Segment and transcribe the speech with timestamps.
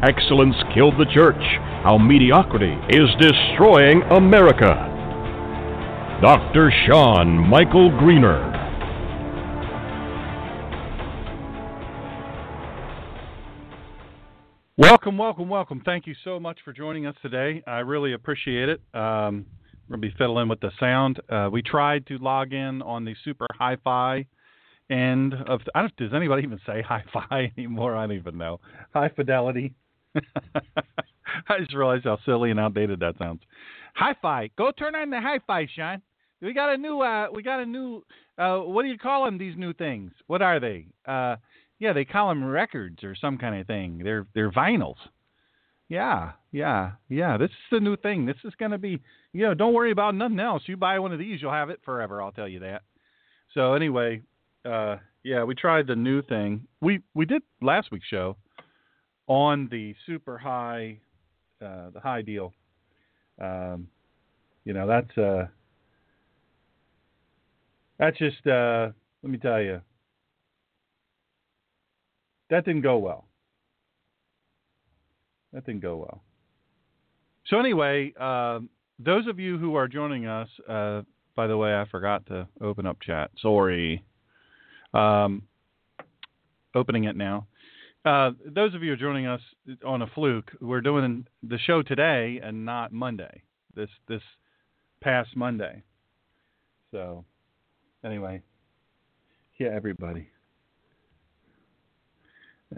[0.00, 1.42] Excellence Killed the Church
[1.82, 4.86] How Mediocrity is Destroying America.
[6.22, 6.72] Dr.
[6.86, 8.46] Shawn Michael Greener.
[14.76, 15.82] Welcome, welcome, welcome.
[15.84, 17.64] Thank you so much for joining us today.
[17.66, 18.80] I really appreciate it.
[18.94, 19.46] Um,
[19.88, 21.18] we're going to be fiddling with the sound.
[21.28, 24.26] Uh, we tried to log in on the super hi fi
[24.88, 25.60] end of.
[25.74, 27.96] I don't, does anybody even say hi fi anymore?
[27.96, 28.60] I don't even know.
[28.94, 29.74] High fidelity.
[31.48, 33.42] I just realized how silly and outdated that sounds.
[33.94, 34.50] Hi fi.
[34.56, 36.02] Go turn on the hi fi, Shawn.
[36.40, 37.00] We got a new.
[37.00, 38.04] Uh, we got a new.
[38.38, 39.38] Uh, what do you call them?
[39.38, 40.12] These new things.
[40.26, 40.86] What are they?
[41.06, 41.36] Uh,
[41.78, 44.00] yeah, they call them records or some kind of thing.
[44.02, 44.96] They're they're vinyls.
[45.88, 47.38] Yeah, yeah, yeah.
[47.38, 48.26] This is the new thing.
[48.26, 49.00] This is going to be,
[49.32, 50.62] you know, don't worry about nothing else.
[50.66, 52.20] You buy one of these, you'll have it forever.
[52.22, 52.82] I'll tell you that.
[53.54, 54.20] So anyway,
[54.66, 56.66] uh, yeah, we tried the new thing.
[56.80, 58.36] We we did last week's show
[59.28, 60.98] on the super high,
[61.62, 62.52] uh, the high deal.
[63.40, 63.86] Um,
[64.64, 65.46] you know, that's uh,
[67.98, 68.88] that's just uh,
[69.22, 69.80] let me tell you,
[72.50, 73.26] that didn't go well.
[75.52, 76.22] That didn't go well.
[77.46, 78.60] So anyway, uh,
[78.98, 81.02] those of you who are joining us, uh,
[81.34, 83.30] by the way, I forgot to open up chat.
[83.40, 84.04] Sorry.
[84.92, 85.42] Um,
[86.74, 87.46] opening it now.
[88.08, 89.42] Uh, those of you who are joining us
[89.84, 93.42] on a fluke, we're doing the show today and not Monday.
[93.76, 94.22] This this
[95.02, 95.82] past Monday.
[96.90, 97.26] So
[98.02, 98.40] anyway,
[99.60, 100.26] yeah, everybody.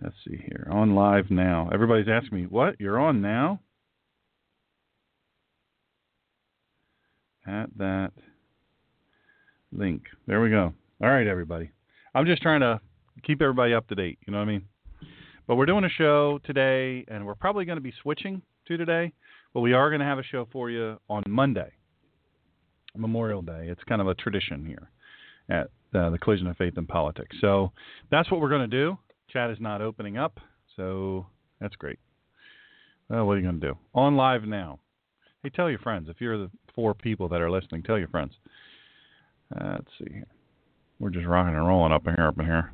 [0.03, 0.67] Let's see here.
[0.69, 1.71] On live now.
[1.73, 2.75] Everybody's asking me, what?
[2.81, 3.61] You're on now?
[7.47, 8.11] At that
[9.71, 10.03] link.
[10.27, 10.73] There we go.
[11.01, 11.71] All right, everybody.
[12.17, 12.81] I'm just trying to
[13.23, 14.19] keep everybody up to date.
[14.27, 14.65] You know what I mean?
[15.51, 19.11] But we're doing a show today, and we're probably going to be switching to today,
[19.53, 21.73] but we are going to have a show for you on Monday,
[22.97, 23.67] Memorial Day.
[23.67, 24.89] It's kind of a tradition here
[25.49, 27.37] at uh, the Collision of Faith and Politics.
[27.41, 27.73] So
[28.13, 28.97] that's what we're going to do.
[29.29, 30.39] Chat is not opening up,
[30.77, 31.27] so
[31.61, 31.99] that's great.
[33.09, 33.75] Well, what are you going to do?
[33.93, 34.79] On live now.
[35.43, 36.09] Hey, tell your friends.
[36.09, 38.35] If you're the four people that are listening, tell your friends.
[39.61, 40.21] Uh, let's see.
[41.01, 42.73] We're just rocking and rolling up in here, up in here.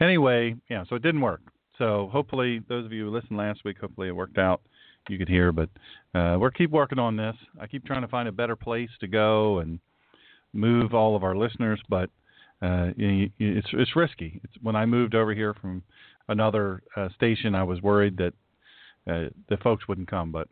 [0.00, 1.42] Anyway, yeah, so it didn't work.
[1.82, 4.62] So hopefully, those of you who listened last week, hopefully it worked out.
[5.08, 5.68] You could hear, but
[6.14, 7.34] uh, we're keep working on this.
[7.60, 9.80] I keep trying to find a better place to go and
[10.52, 12.08] move all of our listeners, but
[12.62, 14.40] uh, it's it's risky.
[14.44, 15.82] It's, when I moved over here from
[16.28, 18.34] another uh, station, I was worried that
[19.12, 20.46] uh, the folks wouldn't come, but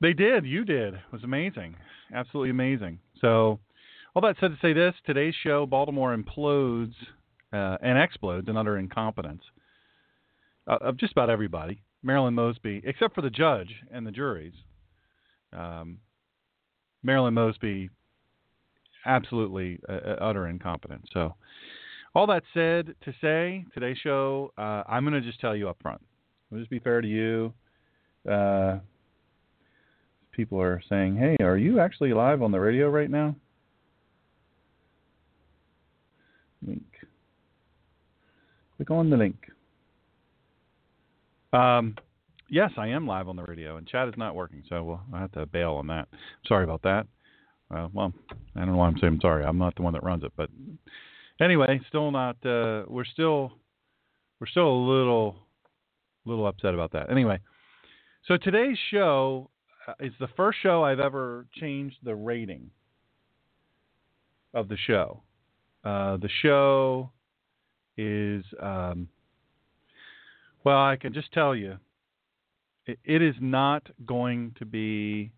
[0.00, 0.46] they did.
[0.46, 0.94] You did.
[0.94, 1.74] It was amazing,
[2.14, 3.00] absolutely amazing.
[3.20, 3.58] So,
[4.14, 6.94] all that said to say this: today's show, Baltimore implodes
[7.52, 9.42] uh, and explodes in utter incompetence
[10.66, 11.82] uh, of just about everybody.
[12.02, 14.52] Marilyn Mosby, except for the judge and the juries.
[15.52, 15.98] Um,
[17.02, 17.90] Marilyn Mosby
[19.06, 21.06] absolutely uh, uh, utter incompetence.
[21.12, 21.34] So,
[22.14, 25.78] all that said, to say today's show, uh, I'm going to just tell you up
[25.82, 26.00] front.
[26.52, 27.52] I'll just be fair to you.
[28.30, 28.78] Uh,
[30.32, 33.34] people are saying, "Hey, are you actually live on the radio right now?"
[36.66, 36.82] Link.
[38.76, 39.36] Click on the link.
[41.54, 41.94] Um,
[42.50, 45.20] yes, I am live on the radio, and chat is not working, so we'll, I
[45.20, 46.08] have to bail on that.
[46.46, 47.06] Sorry about that.
[47.74, 48.12] Uh, well,
[48.56, 49.44] I don't know why I'm saying sorry.
[49.44, 50.50] I'm not the one that runs it, but
[51.40, 52.36] anyway, still not.
[52.44, 53.52] Uh, we're still
[54.40, 55.36] we're still a little
[56.24, 57.10] little upset about that.
[57.10, 57.38] Anyway,
[58.26, 59.50] so today's show
[59.86, 62.70] uh, is the first show I've ever changed the rating
[64.52, 65.22] of the show.
[65.84, 67.10] Uh, the show
[67.96, 69.08] is um,
[70.64, 71.78] well, I can just tell you,
[72.86, 75.30] it, it is not going to be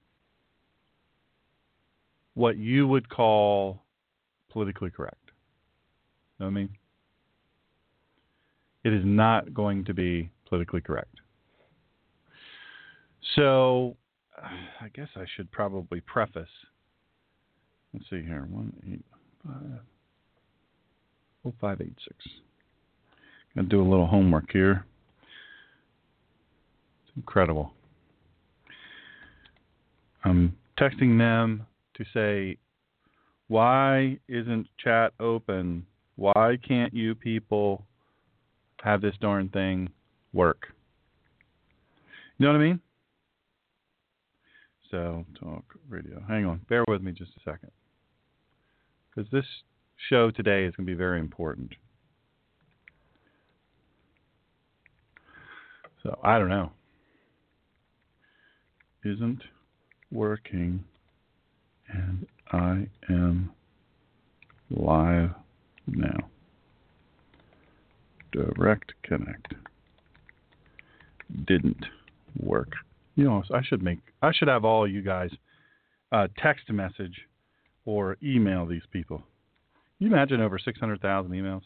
[2.35, 3.83] what you would call
[4.51, 5.31] politically correct.
[6.39, 6.69] Know what I mean?
[8.85, 11.17] It is not going to be politically correct.
[13.35, 13.97] So,
[14.41, 14.47] uh,
[14.81, 16.49] I guess I should probably preface.
[17.93, 18.47] Let's see here.
[18.51, 19.05] One eight
[19.45, 19.81] five
[21.45, 22.17] oh five eight six.
[23.55, 24.85] Gonna do a little homework here.
[27.17, 27.73] Incredible.
[30.25, 32.59] I'm texting them to say,
[33.49, 35.87] why isn't chat open?
[36.17, 37.85] Why can't you people
[38.83, 39.89] have this darn thing
[40.33, 40.67] work?
[42.39, 42.81] You know what I mean?
[44.91, 46.23] So, talk radio.
[46.29, 46.61] Hang on.
[46.69, 47.71] Bear with me just a second.
[49.09, 49.47] Because this
[50.09, 51.73] show today is going to be very important.
[56.03, 56.71] So, I don't know.
[59.07, 59.41] Isn't
[60.11, 60.83] working
[61.89, 63.53] and I am
[64.69, 65.31] live
[65.87, 66.29] now.
[68.33, 69.55] Direct connect.
[71.47, 71.87] Didn't
[72.41, 72.73] work.
[73.15, 75.31] You know, I should make I should have all you guys
[76.11, 77.15] uh, text message
[77.85, 79.19] or email these people.
[79.99, 81.63] Can you imagine over 600,000 emails?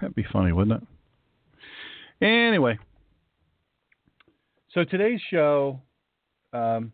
[0.00, 2.24] That'd be funny, wouldn't it?
[2.24, 2.78] Anyway,
[4.74, 5.80] so today's show,
[6.52, 6.92] um,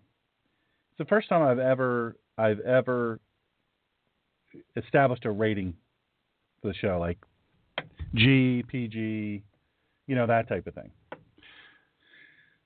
[0.90, 3.18] it's the first time I've ever I've ever
[4.76, 5.74] established a rating
[6.60, 7.18] for the show, like
[8.14, 9.42] G, PG,
[10.06, 10.90] you know that type of thing.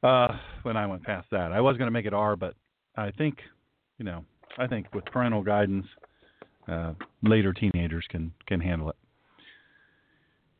[0.02, 2.55] Uh, when I went past that, I was going to make it R, but
[2.96, 3.38] I think,
[3.99, 4.25] you know,
[4.58, 5.87] I think with parental guidance,
[6.69, 8.96] uh, later teenagers can can handle it.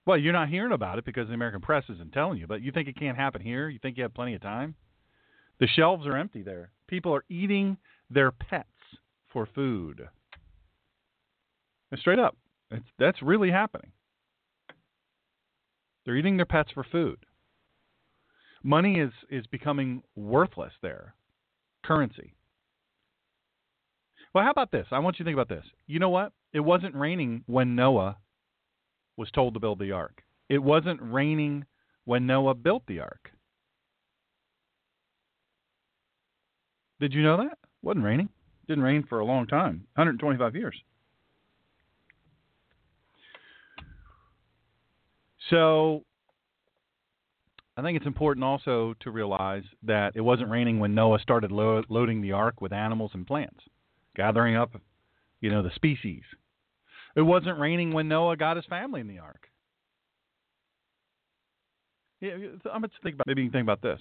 [0.06, 2.70] Well, you're not hearing about it because the American press isn't telling you, but you
[2.72, 3.70] think it can't happen here?
[3.70, 4.74] You think you have plenty of time?
[5.60, 6.72] The shelves are empty there.
[6.86, 7.78] People are eating
[8.10, 8.68] their pets
[9.32, 10.06] for food.
[11.96, 12.36] Straight up,
[12.70, 13.92] it's, that's really happening.
[16.04, 17.18] They're eating their pets for food.
[18.62, 21.14] Money is is becoming worthless there.
[21.84, 22.34] Currency.
[24.34, 24.86] Well, how about this?
[24.90, 25.64] I want you to think about this.
[25.86, 26.32] You know what?
[26.52, 28.16] It wasn't raining when Noah
[29.16, 30.22] was told to build the ark.
[30.48, 31.66] It wasn't raining
[32.04, 33.30] when Noah built the ark.
[37.00, 37.52] Did you know that?
[37.52, 38.28] It wasn't raining.
[38.62, 40.74] It didn't rain for a long time 125 years.
[45.50, 46.04] So
[47.76, 51.82] I think it's important also to realize that it wasn't raining when Noah started lo-
[51.88, 53.60] loading the ark with animals and plants,
[54.16, 54.74] gathering up,
[55.40, 56.22] you know, the species.
[57.16, 59.48] It wasn't raining when Noah got his family in the ark.
[62.20, 62.32] Yeah,
[62.72, 64.00] I'm going to think about maybe you can think about this.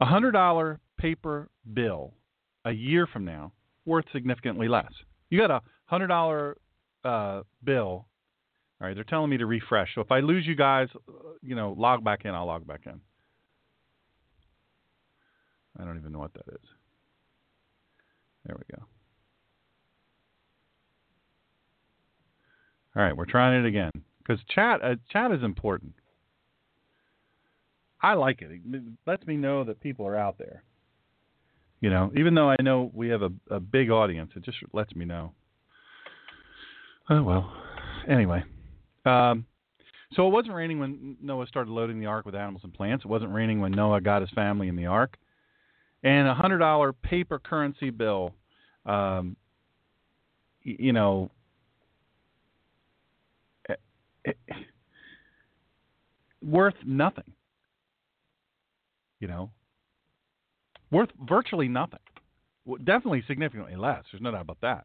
[0.00, 2.12] A hundred dollar paper bill
[2.64, 3.52] a year from now
[3.84, 4.90] worth significantly less.
[5.30, 6.56] You got a hundred dollar
[7.04, 8.06] uh, bill
[8.80, 9.94] all right, they're telling me to refresh.
[9.94, 10.88] So if I lose you guys,
[11.42, 13.00] you know, log back in, I'll log back in.
[15.78, 16.68] I don't even know what that is.
[18.44, 18.82] There we go.
[22.94, 25.94] All right, we're trying it again because chat uh, chat is important.
[28.02, 28.50] I like it.
[28.50, 30.62] It lets me know that people are out there.
[31.80, 34.94] You know, even though I know we have a, a big audience, it just lets
[34.94, 35.32] me know.
[37.10, 37.52] Oh well.
[38.08, 38.44] Anyway.
[39.06, 39.46] Um,
[40.12, 43.04] so it wasn't raining when Noah started loading the ark with animals and plants.
[43.04, 45.16] It wasn't raining when Noah got his family in the ark.
[46.02, 48.32] And a hundred dollar paper currency bill,
[48.84, 49.36] um,
[50.62, 51.30] you know,
[53.68, 53.74] eh,
[54.26, 54.32] eh,
[56.42, 57.32] worth nothing.
[59.18, 59.50] You know,
[60.90, 62.00] worth virtually nothing.
[62.84, 64.04] Definitely significantly less.
[64.12, 64.84] There's no doubt about that.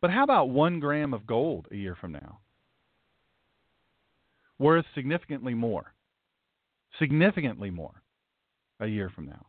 [0.00, 2.38] But how about one gram of gold a year from now?
[4.62, 5.92] Worth significantly more.
[6.98, 8.02] Significantly more
[8.80, 9.46] a year from now.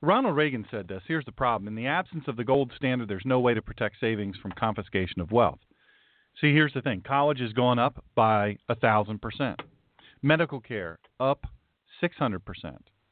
[0.00, 1.66] Ronald Reagan said this here's the problem.
[1.66, 5.20] In the absence of the gold standard, there's no way to protect savings from confiscation
[5.20, 5.60] of wealth.
[6.40, 9.56] See, here's the thing college has gone up by a 1,000%.
[10.22, 11.44] Medical care up
[12.02, 12.40] 600%,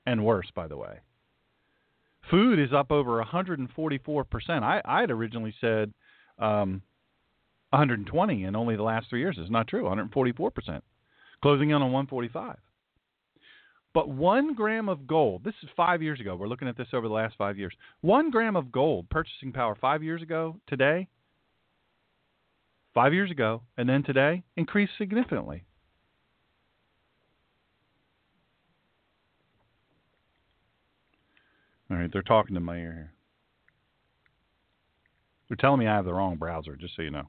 [0.07, 0.99] and worse, by the way.
[2.31, 4.63] Food is up over 144%.
[4.63, 5.93] I, I had originally said
[6.39, 6.83] um,
[7.73, 9.37] 120 in only the last three years.
[9.39, 9.85] It's not true.
[9.85, 10.85] 144 percent,
[11.41, 12.57] closing in on 145.
[13.95, 16.35] But one gram of gold, this is five years ago.
[16.35, 17.75] We're looking at this over the last five years.
[18.01, 21.09] One gram of gold purchasing power five years ago, today,
[22.95, 25.65] five years ago, and then today increased significantly.
[31.91, 33.13] All right, they're talking to my ear here.
[35.49, 37.29] They're telling me I have the wrong browser, just so you know.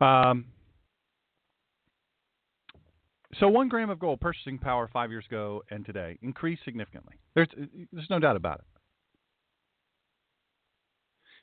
[0.00, 0.46] Um,
[3.38, 7.14] so one gram of gold purchasing power five years ago and today increased significantly.
[7.34, 7.48] There's
[7.92, 8.64] there's no doubt about it.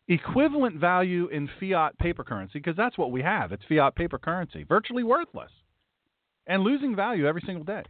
[0.08, 3.52] Equivalent value in fiat paper currency, because that's what we have.
[3.52, 5.52] It's fiat paper currency, virtually worthless,
[6.46, 7.84] and losing value every single day.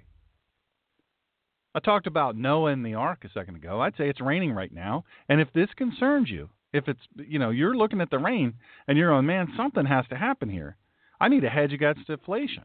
[1.73, 3.81] I talked about Noah and the ark a second ago.
[3.81, 7.49] I'd say it's raining right now, and if this concerns you, if it's you know
[7.49, 8.53] you're looking at the rain
[8.87, 10.75] and you're going, man, something has to happen here.
[11.19, 12.63] I need a hedge against inflation.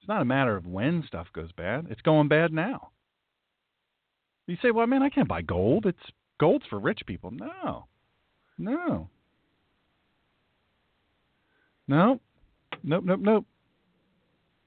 [0.00, 2.90] It's not a matter of when stuff goes bad; it's going bad now.
[4.46, 5.86] You say, well, man, I can't buy gold.
[5.86, 5.98] It's
[6.38, 7.32] gold's for rich people.
[7.32, 7.86] No,
[8.56, 9.10] no,
[11.88, 12.20] no,
[12.82, 13.46] nope, nope, nope.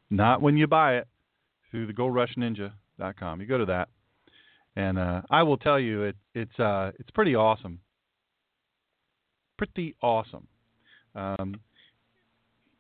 [0.10, 1.08] Not when you buy it
[1.72, 3.42] through the GoldRushNinja.com.
[3.42, 3.90] You go to that
[4.76, 7.80] and uh, I will tell you, it, it's uh, it's pretty awesome.
[9.58, 10.48] Pretty awesome.
[11.16, 11.60] Um,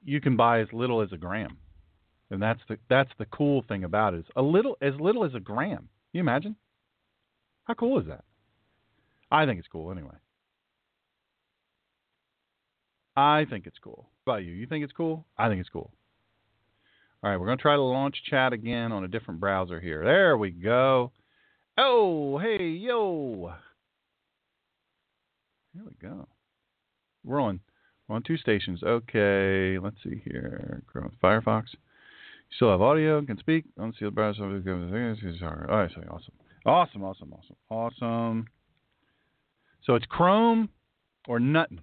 [0.03, 1.57] you can buy as little as a gram,
[2.31, 4.21] and that's the that's the cool thing about it.
[4.21, 5.77] Is a little as little as a gram.
[5.77, 6.55] Can you imagine?
[7.65, 8.23] How cool is that?
[9.31, 10.15] I think it's cool anyway.
[13.15, 14.09] I think it's cool.
[14.25, 14.51] How about you?
[14.51, 15.25] You think it's cool?
[15.37, 15.91] I think it's cool.
[17.23, 20.03] All right, we're going to try to launch chat again on a different browser here.
[20.03, 21.11] There we go.
[21.77, 23.53] Oh, hey, yo.
[25.73, 26.27] Here we go.
[27.23, 27.61] We're on
[28.07, 28.83] we're on two stations.
[28.83, 30.83] Okay, let's see here.
[30.85, 31.63] Chrome, Firefox.
[31.71, 33.65] You still have audio, can speak.
[33.75, 34.43] The browser.
[34.43, 36.33] All right, so awesome.
[36.65, 37.55] Awesome, awesome, awesome.
[37.69, 38.47] Awesome.
[39.85, 40.69] So it's Chrome
[41.27, 41.79] or nothing.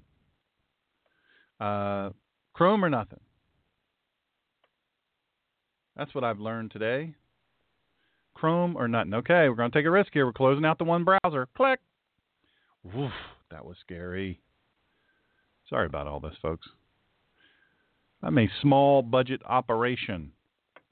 [1.59, 2.11] Uh,
[2.53, 3.21] Chrome or nothing.
[5.97, 7.15] That's what I've learned today.
[8.41, 9.13] Chrome or nothing.
[9.13, 10.25] Okay, we're going to take a risk here.
[10.25, 11.47] We're closing out the one browser.
[11.55, 11.79] Click.
[12.83, 13.13] Woof,
[13.51, 14.41] that was scary.
[15.69, 16.67] Sorry about all this, folks.
[18.23, 20.33] I'm a small budget operation.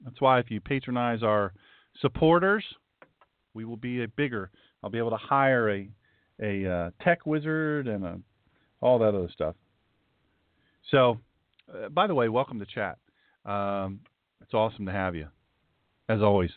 [0.03, 1.53] That's why if you patronize our
[1.99, 2.63] supporters,
[3.55, 4.51] we will be a bigger.
[4.83, 5.89] I'll be able to hire a
[6.41, 8.19] a uh, tech wizard and a,
[8.79, 9.55] all that other stuff.
[10.91, 11.19] So,
[11.73, 12.97] uh, by the way, welcome to chat.
[13.43, 14.01] Um,
[14.41, 15.27] it's awesome to have you,
[16.07, 16.51] as always.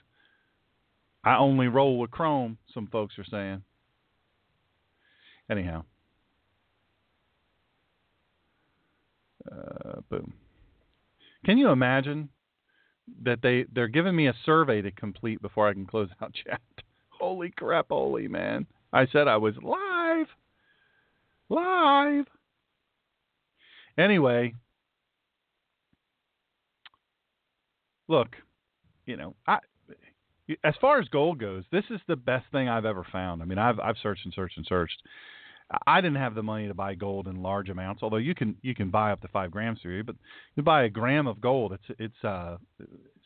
[1.24, 3.62] I only roll with Chrome, some folks are saying.
[5.50, 5.84] Anyhow.
[9.50, 10.32] Uh, boom.
[11.44, 12.28] Can you imagine
[13.22, 16.60] that they they're giving me a survey to complete before I can close out chat?
[17.08, 18.66] Holy crap, holy man.
[18.92, 20.26] I said I was live.
[21.48, 22.26] Live.
[23.98, 24.54] Anyway,
[28.08, 28.36] look,
[29.04, 29.58] you know, I
[30.64, 33.42] as far as gold goes, this is the best thing I've ever found.
[33.42, 35.02] I mean, I've I've searched and searched and searched.
[35.86, 38.74] I didn't have the money to buy gold in large amounts, although you can you
[38.74, 40.04] can buy up to five grams here.
[40.04, 40.16] But
[40.56, 42.58] you buy a gram of gold, it's it's uh,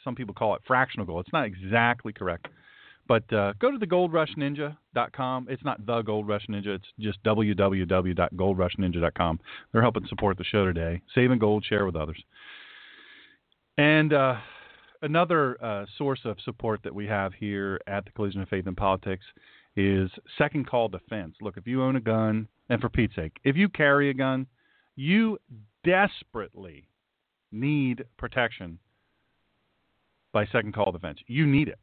[0.04, 1.26] some people call it fractional gold.
[1.26, 2.48] It's not exactly correct,
[3.08, 5.46] but uh, go to the goldrushninja.com.
[5.50, 6.76] It's not the Gold Rush Ninja.
[6.76, 9.40] It's just www.goldrushninja.com.
[9.72, 12.22] They're helping support the show today, saving gold, share with others.
[13.78, 14.36] And uh,
[15.06, 18.76] another uh, source of support that we have here at the Collision of Faith and
[18.76, 19.24] Politics
[19.76, 21.36] is second call defense.
[21.40, 24.46] Look, if you own a gun, and for Pete's sake, if you carry a gun,
[24.96, 25.38] you
[25.84, 26.88] desperately
[27.52, 28.78] need protection
[30.32, 31.18] by second call defense.
[31.26, 31.78] You need it.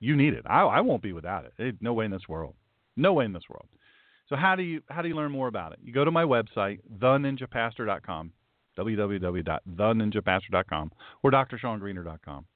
[0.00, 0.44] You need it.
[0.46, 1.52] I, I won't be without it.
[1.58, 1.76] it.
[1.80, 2.54] No way in this world.
[2.96, 3.68] No way in this world.
[4.28, 5.78] So how do you how do you learn more about it?
[5.82, 8.32] You go to my website, theninjapastor.com
[8.78, 10.92] www.theninjapastor.com
[11.22, 12.46] or drshawngreener.com.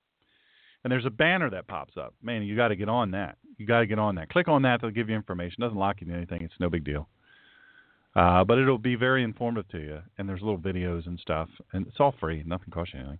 [0.84, 2.14] And there's a banner that pops up.
[2.22, 3.36] Man, you got to get on that.
[3.56, 4.30] You got to get on that.
[4.30, 5.62] Click on that; they'll give you information.
[5.62, 6.42] It doesn't lock you into anything.
[6.42, 7.08] It's no big deal.
[8.14, 10.00] Uh, but it'll be very informative to you.
[10.18, 12.42] And there's little videos and stuff, and it's all free.
[12.44, 13.18] Nothing costs you anything.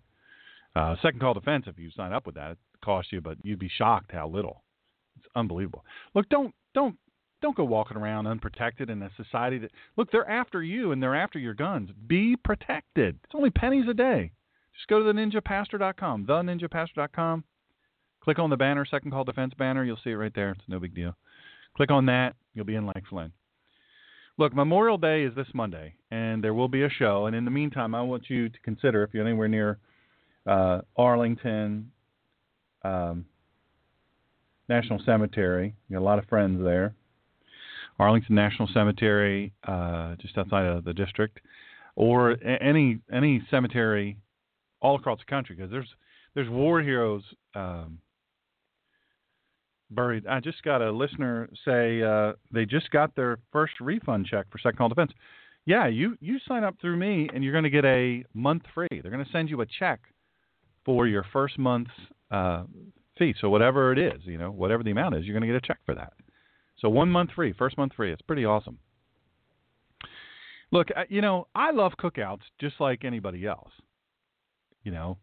[0.74, 3.58] Uh, second call defense, if you sign up with that, it costs you, but you'd
[3.58, 4.62] be shocked how little.
[5.18, 5.84] It's unbelievable.
[6.14, 6.96] Look, don't don't
[7.42, 11.14] don't go walking around unprotected in a society that look they're after you and they're
[11.14, 11.90] after your guns.
[12.06, 13.18] Be protected.
[13.24, 14.32] It's only pennies a day.
[14.74, 17.44] Just go to the ninjapastor.com, the ninjapastor.com.
[18.22, 19.84] Click on the banner, second call defense banner.
[19.84, 20.52] You'll see it right there.
[20.52, 21.14] It's no big deal.
[21.76, 22.36] Click on that.
[22.54, 23.32] You'll be in like Flynn.
[24.38, 27.26] Look, Memorial Day is this Monday, and there will be a show.
[27.26, 29.78] And in the meantime, I want you to consider if you're anywhere near
[30.46, 31.90] uh, Arlington
[32.82, 33.26] um,
[34.68, 36.94] National Cemetery, you got a lot of friends there.
[37.98, 41.40] Arlington National Cemetery, uh, just outside of the district,
[41.96, 44.18] or any any cemetery
[44.80, 45.88] all across the country, because there's
[46.34, 47.22] there's war heroes
[47.54, 47.98] um,
[49.90, 50.26] buried.
[50.26, 54.58] I just got a listener say uh, they just got their first refund check for
[54.58, 55.12] Second Call Defense.
[55.64, 58.88] Yeah, you you sign up through me and you're going to get a month free.
[58.90, 60.00] They're going to send you a check
[60.84, 61.90] for your first month's
[62.30, 62.64] uh,
[63.18, 63.34] fee.
[63.40, 65.66] So whatever it is, you know, whatever the amount is, you're going to get a
[65.66, 66.14] check for that.
[66.82, 68.12] So one month free, first month free.
[68.12, 68.78] It's pretty awesome.
[70.72, 73.70] Look, you know, I love cookouts just like anybody else.
[74.82, 75.18] You know,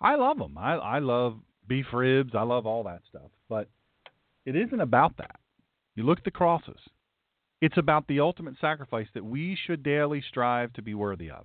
[0.00, 0.56] I love them.
[0.56, 1.36] I I love
[1.68, 2.32] beef ribs.
[2.34, 3.30] I love all that stuff.
[3.48, 3.68] But
[4.46, 5.38] it isn't about that.
[5.96, 6.80] You look at the crosses.
[7.60, 11.44] It's about the ultimate sacrifice that we should daily strive to be worthy of.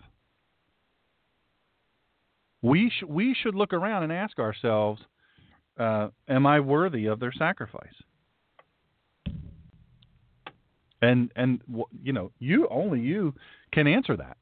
[2.62, 5.02] We sh- we should look around and ask ourselves,
[5.78, 7.94] uh, am I worthy of their sacrifice?
[11.06, 11.62] And and
[12.04, 13.34] you know, you only you
[13.72, 14.38] can answer that.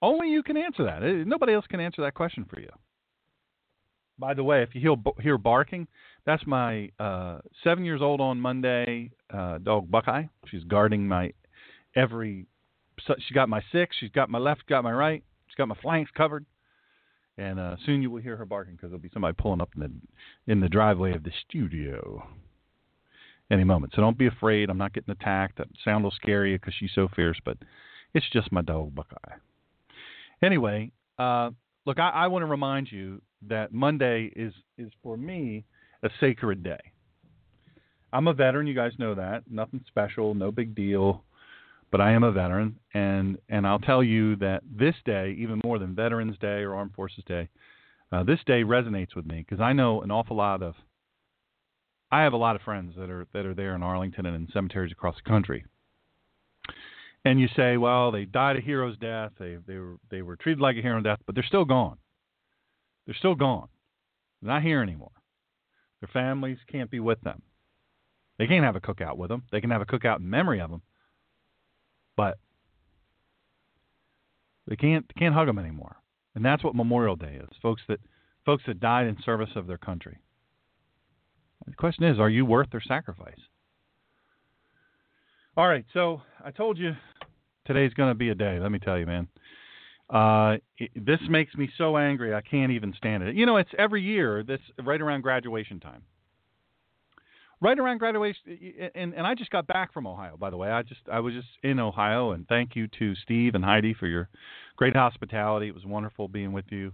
[0.00, 1.02] Only you can answer that.
[1.26, 2.68] Nobody else can answer that question for you.
[4.18, 5.86] By the way, if you hear barking,
[6.26, 10.24] that's my uh, seven years old on Monday uh, dog Buckeye.
[10.46, 11.32] She's guarding my
[11.94, 12.46] every.
[13.26, 13.96] She got my six.
[13.98, 14.66] She's got my left.
[14.68, 15.22] Got my right.
[15.46, 16.44] She's got my flanks covered.
[17.38, 19.80] And uh, soon you will hear her barking because there'll be somebody pulling up in
[19.80, 22.26] the in the driveway of the studio
[23.50, 23.92] any moment.
[23.94, 24.70] So don't be afraid.
[24.70, 25.58] I'm not getting attacked.
[25.58, 27.56] That sound will scare you because she's so fierce, but
[28.14, 29.36] it's just my dog Buckeye.
[30.42, 31.50] Anyway, uh,
[31.86, 35.64] look, I, I want to remind you that Monday is is for me
[36.02, 36.80] a sacred day.
[38.12, 39.42] I'm a veteran, you guys know that.
[39.50, 41.24] Nothing special, no big deal,
[41.90, 45.78] but I am a veteran and and I'll tell you that this day, even more
[45.78, 47.48] than Veterans Day or Armed Forces Day,
[48.12, 50.74] uh, this day resonates with me because I know an awful lot of
[52.10, 54.48] I have a lot of friends that are that are there in Arlington and in
[54.52, 55.64] cemeteries across the country.
[57.24, 59.32] And you say, well, they died a hero's death.
[59.38, 61.98] They they were they were treated like a hero death, but they're still gone.
[63.06, 63.68] They're still gone.
[64.40, 65.10] They're not here anymore.
[66.00, 67.42] Their families can't be with them.
[68.38, 69.42] They can't have a cookout with them.
[69.50, 70.82] They can have a cookout in memory of them,
[72.16, 72.38] but
[74.66, 75.96] they can't they can't hug them anymore.
[76.34, 78.00] And that's what Memorial Day is, folks that
[78.46, 80.18] folks that died in service of their country.
[81.68, 83.38] The question is, are you worth their sacrifice?
[85.56, 86.92] All right, so I told you
[87.66, 88.58] today's going to be a day.
[88.60, 89.28] Let me tell you, man.
[90.08, 93.34] Uh, it, this makes me so angry I can't even stand it.
[93.34, 94.42] You know, it's every year.
[94.42, 96.02] This right around graduation time.
[97.60, 100.36] Right around graduation, and and I just got back from Ohio.
[100.36, 103.56] By the way, I just I was just in Ohio, and thank you to Steve
[103.56, 104.28] and Heidi for your
[104.76, 105.66] great hospitality.
[105.66, 106.92] It was wonderful being with you,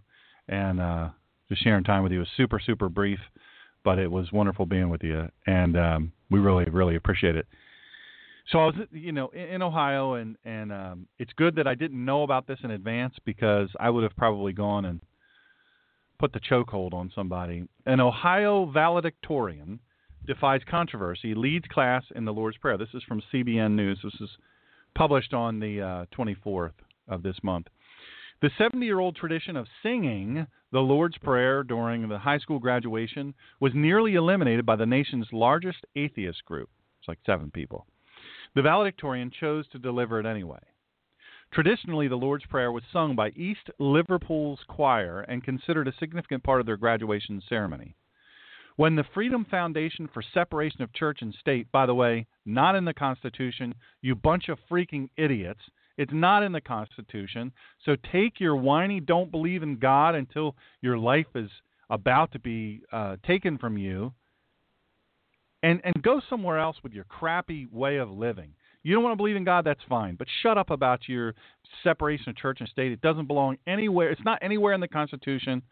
[0.48, 1.10] and uh,
[1.50, 2.18] just sharing time with you.
[2.18, 3.18] It was super super brief,
[3.84, 7.46] but it was wonderful being with you, and um, we really really appreciate it
[8.50, 11.74] so I was, you know, in, in Ohio, and and um, it's good that I
[11.74, 15.00] didn't know about this in advance because I would have probably gone and
[16.18, 17.66] put the chokehold on somebody.
[17.86, 19.80] An Ohio valedictorian
[20.26, 22.78] defies controversy, leads class in the Lord's Prayer.
[22.78, 23.98] This is from CBN News.
[24.02, 24.30] This is
[24.94, 26.72] published on the uh, 24th
[27.08, 27.66] of this month.
[28.44, 33.32] The 70 year old tradition of singing the Lord's Prayer during the high school graduation
[33.58, 36.68] was nearly eliminated by the nation's largest atheist group.
[36.98, 37.86] It's like seven people.
[38.54, 40.58] The valedictorian chose to deliver it anyway.
[41.54, 46.60] Traditionally, the Lord's Prayer was sung by East Liverpool's choir and considered a significant part
[46.60, 47.96] of their graduation ceremony.
[48.76, 52.84] When the Freedom Foundation for Separation of Church and State, by the way, not in
[52.84, 55.62] the Constitution, you bunch of freaking idiots,
[55.96, 57.52] it's not in the Constitution.
[57.84, 61.50] So take your whiny, don't believe in God until your life is
[61.90, 64.12] about to be uh, taken from you
[65.62, 68.50] and and go somewhere else with your crappy way of living.
[68.82, 71.34] You don't want to believe in God, that's fine, but shut up about your
[71.82, 72.92] separation of church and state.
[72.92, 74.10] It doesn't belong anywhere.
[74.10, 75.62] It's not anywhere in the Constitution.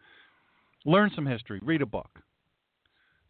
[0.83, 2.09] Learn some history, read a book.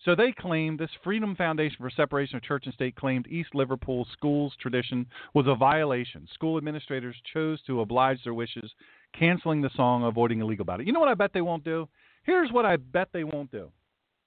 [0.06, 4.06] So they claimed this Freedom Foundation for Separation of Church and State claimed East Liverpool
[4.12, 6.28] schools tradition was a violation.
[6.34, 8.70] School administrators chose to oblige their wishes,
[9.18, 10.86] canceling the song, avoiding a legal battle.
[10.86, 11.88] You know what I bet they won't do?
[12.24, 13.70] Here's what I bet they won't do.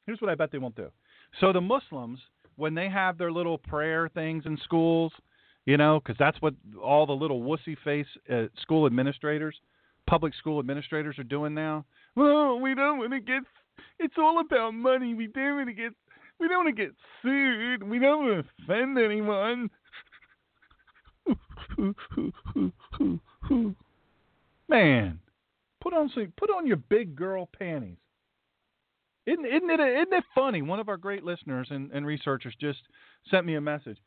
[0.06, 0.90] Here's what I bet they won't do.
[1.40, 2.20] So the Muslims,
[2.56, 5.12] when they have their little prayer things in schools,
[5.66, 9.56] you know, because that's what all the little wussy face uh, school administrators,
[10.06, 11.84] public school administrators are doing now.
[12.14, 13.42] Well, we don't want to get.
[13.98, 15.14] It's all about money.
[15.14, 15.92] We don't want to get.
[16.38, 17.82] We don't want to get sued.
[17.82, 19.70] We don't want to offend anyone.
[24.68, 25.20] Man,
[25.82, 27.96] put on some, put on your big girl panties.
[29.26, 30.62] Isn't, isn't it isn't it funny?
[30.62, 32.78] One of our great listeners and, and researchers just
[33.30, 33.98] sent me a message.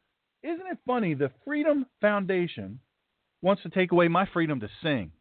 [0.43, 1.13] Isn't it funny?
[1.13, 2.79] The Freedom Foundation
[3.41, 5.12] wants to take away my freedom to sing.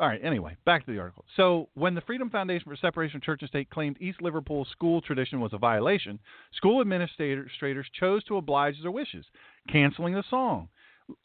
[0.00, 1.24] All right, anyway, back to the article.
[1.36, 5.00] So, when the Freedom Foundation for Separation of Church and State claimed East Liverpool school
[5.00, 6.20] tradition was a violation,
[6.54, 9.24] school administrators chose to oblige their wishes,
[9.68, 10.68] canceling the song,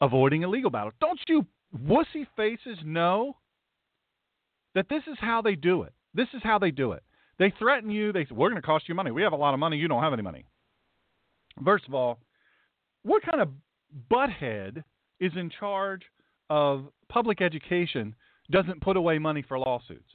[0.00, 0.90] avoiding a legal battle.
[1.00, 1.46] Don't you
[1.86, 3.36] wussy faces know
[4.74, 5.92] that this is how they do it?
[6.12, 7.04] This is how they do it.
[7.38, 8.12] They threaten you.
[8.12, 9.12] They say, We're going to cost you money.
[9.12, 9.76] We have a lot of money.
[9.76, 10.46] You don't have any money.
[11.64, 12.18] First of all,
[13.04, 13.50] what kind of
[14.10, 14.82] butthead
[15.20, 16.02] is in charge
[16.50, 18.16] of public education
[18.50, 20.10] doesn't put away money for lawsuits.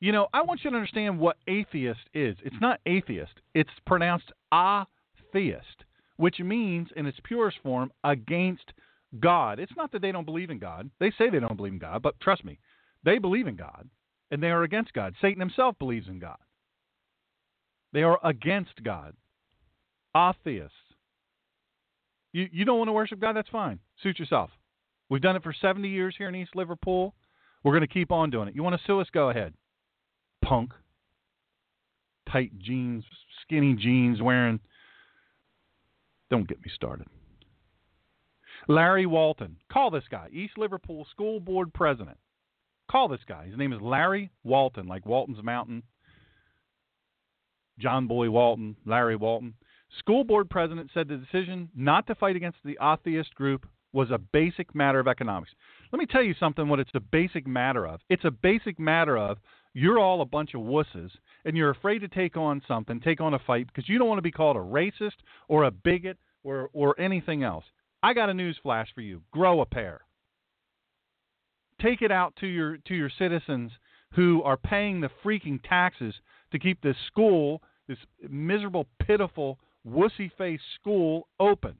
[0.00, 2.36] You know, I want you to understand what atheist is.
[2.42, 5.84] It's not atheist, it's pronounced atheist,
[6.16, 8.72] which means, in its purest form, against
[9.18, 9.58] God.
[9.58, 10.90] It's not that they don't believe in God.
[11.00, 12.58] They say they don't believe in God, but trust me,
[13.04, 13.88] they believe in God,
[14.30, 15.14] and they are against God.
[15.20, 16.38] Satan himself believes in God.
[17.92, 19.14] They are against God.
[20.16, 20.74] Atheists.
[22.32, 23.36] You, you don't want to worship God?
[23.36, 23.80] That's fine.
[24.02, 24.50] Suit yourself.
[25.10, 27.14] We've done it for 70 years here in East Liverpool.
[27.62, 28.54] We're going to keep on doing it.
[28.54, 29.08] You want to sue us?
[29.12, 29.52] Go ahead.
[30.42, 30.72] Punk.
[32.30, 33.04] Tight jeans,
[33.42, 34.60] skinny jeans wearing.
[36.30, 37.08] Don't get me started.
[38.68, 39.56] Larry Walton.
[39.70, 42.16] Call this guy, East Liverpool School Board President.
[42.88, 43.46] Call this guy.
[43.46, 45.82] His name is Larry Walton, like Walton's Mountain.
[47.80, 49.54] John Boy Walton, Larry Walton.
[49.98, 54.18] School board president said the decision not to fight against the atheist group was a
[54.18, 55.52] basic matter of economics.
[55.92, 58.00] Let me tell you something what it's a basic matter of.
[58.08, 59.38] It's a basic matter of
[59.72, 61.10] you're all a bunch of wusses
[61.44, 64.18] and you're afraid to take on something, take on a fight because you don't want
[64.18, 67.64] to be called a racist or a bigot or or anything else.
[68.02, 69.22] I got a news flash for you.
[69.30, 70.00] Grow a pair.
[71.80, 73.72] Take it out to your to your citizens
[74.14, 76.14] who are paying the freaking taxes
[76.52, 77.98] to keep this school, this
[78.28, 81.74] miserable, pitiful, wussy faced school open.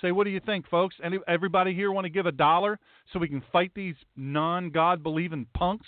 [0.00, 0.96] Say, what do you think, folks?
[1.02, 2.78] Any, everybody here want to give a dollar
[3.12, 5.86] so we can fight these non God believing punks?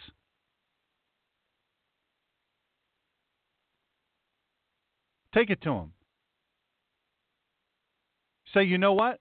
[5.35, 5.93] Take it to them.
[8.55, 9.21] Say, you know what?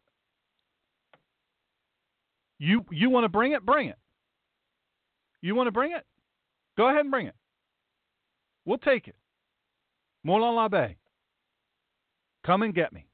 [2.57, 3.65] You you want to bring it?
[3.65, 3.97] Bring it.
[5.41, 6.05] You want to bring it?
[6.77, 7.35] Go ahead and bring it.
[8.65, 9.15] We'll take it.
[10.25, 10.95] Molon labe.
[12.45, 13.07] Come and get me.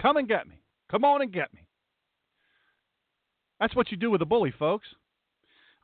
[0.00, 0.59] Come and get me.
[0.90, 1.66] Come on and get me.
[3.60, 4.88] That's what you do with a bully, folks.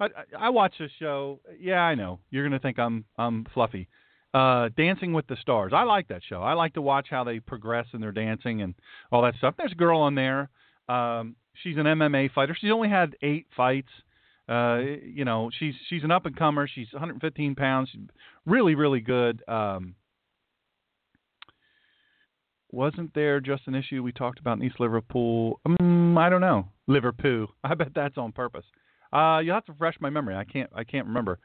[0.01, 1.40] I, I, I watch this show.
[1.61, 3.88] Yeah, I know you're going to think I'm I'm fluffy.
[4.35, 5.73] Uh, dancing with the Stars.
[5.75, 6.42] I like that show.
[6.42, 8.75] I like to watch how they progress in their dancing and
[9.11, 9.55] all that stuff.
[9.57, 10.51] There's a girl on there.
[10.88, 12.57] Um, she's an MMA fighter.
[12.59, 13.88] She's only had eight fights.
[14.49, 16.69] Uh, you know, she's she's an up and comer.
[16.69, 17.88] She's 115 pounds.
[17.92, 18.03] She's
[18.45, 19.42] really, really good.
[19.49, 19.95] Um,
[22.72, 25.61] wasn't there just an issue we talked about in East Liverpool?
[25.66, 26.68] Um, I don't know.
[26.87, 27.48] Liverpool.
[27.64, 28.64] I bet that's on purpose.
[29.12, 30.35] Uh, you'll have to refresh my memory.
[30.35, 30.70] I can't.
[30.74, 31.38] I can't remember.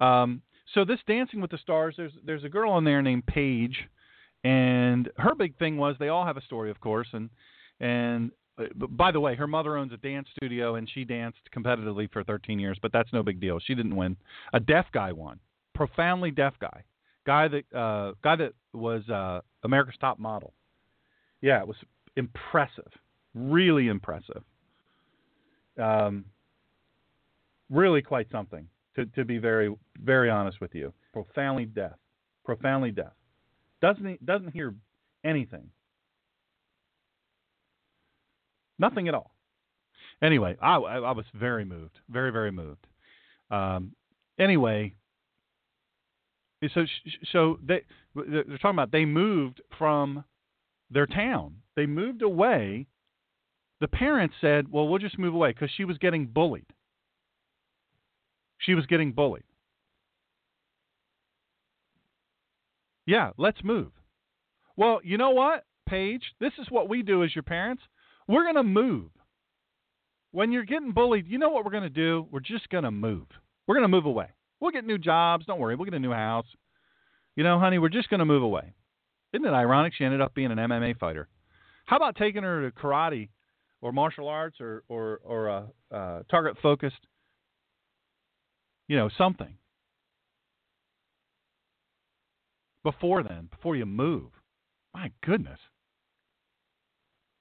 [0.00, 0.42] Um,
[0.74, 3.88] so this Dancing with the Stars, there's there's a girl on there named Paige,
[4.44, 7.30] and her big thing was they all have a story, of course, and
[7.80, 12.10] and uh, by the way, her mother owns a dance studio, and she danced competitively
[12.12, 13.58] for 13 years, but that's no big deal.
[13.60, 14.16] She didn't win.
[14.52, 15.40] A deaf guy won.
[15.74, 16.84] Profoundly deaf guy,
[17.26, 20.52] guy that uh, guy that was uh, America's Top Model
[21.40, 21.76] yeah, it was
[22.16, 22.90] impressive,
[23.34, 24.42] really impressive.
[25.80, 26.24] Um,
[27.70, 30.92] really quite something to, to be very very honest with you.
[31.12, 31.92] Profoundly deaf,
[32.44, 33.12] profoundly deaf.
[33.82, 34.74] Doesn't doesn't hear
[35.24, 35.68] anything.
[38.78, 39.32] Nothing at all.
[40.22, 42.86] Anyway, I, I, was very moved, very very moved.
[43.50, 43.92] Um,
[44.38, 44.94] anyway,
[46.72, 46.86] so
[47.32, 47.82] so they
[48.14, 50.24] they're talking about they moved from
[50.90, 51.56] their town.
[51.74, 52.86] They moved away.
[53.80, 56.66] The parents said, well, we'll just move away because she was getting bullied.
[58.58, 59.44] She was getting bullied.
[63.06, 63.92] Yeah, let's move.
[64.76, 66.22] Well, you know what, Paige?
[66.40, 67.82] This is what we do as your parents.
[68.26, 69.10] We're going to move.
[70.32, 72.26] When you're getting bullied, you know what we're going to do?
[72.30, 73.26] We're just going to move.
[73.66, 74.28] We're going to move away.
[74.60, 75.46] We'll get new jobs.
[75.46, 75.76] Don't worry.
[75.76, 76.46] We'll get a new house.
[77.36, 78.72] You know, honey, we're just going to move away.
[79.36, 81.28] Isn't it ironic she ended up being an MMA fighter?
[81.86, 83.28] How about taking her to karate
[83.80, 87.06] or martial arts or or or a uh, target focused,
[88.88, 89.56] you know, something.
[92.86, 94.30] before then, before you move.
[94.94, 95.58] My goodness.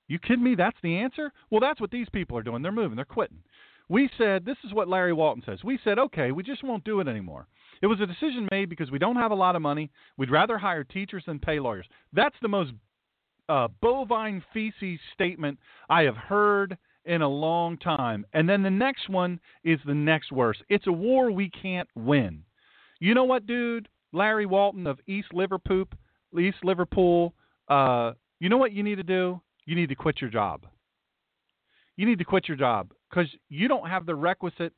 [0.07, 0.55] You kidding me?
[0.55, 1.31] That's the answer?
[1.51, 2.63] Well, that's what these people are doing.
[2.63, 2.95] They're moving.
[2.95, 3.43] They're quitting.
[3.87, 5.59] We said, this is what Larry Walton says.
[5.63, 7.47] We said, okay, we just won't do it anymore.
[7.81, 9.91] It was a decision made because we don't have a lot of money.
[10.17, 11.85] We'd rather hire teachers than pay lawyers.
[12.13, 12.71] That's the most
[13.49, 15.59] uh, bovine feces statement
[15.89, 18.25] I have heard in a long time.
[18.33, 20.63] And then the next one is the next worst.
[20.69, 22.43] It's a war we can't win.
[22.99, 23.87] You know what, dude?
[24.11, 25.85] Larry Walton of East Liverpool,
[26.39, 27.33] East Liverpool.
[27.67, 29.41] Uh, you know what you need to do?
[29.65, 30.65] You need to quit your job.
[31.97, 34.73] You need to quit your job because you don't have the requisite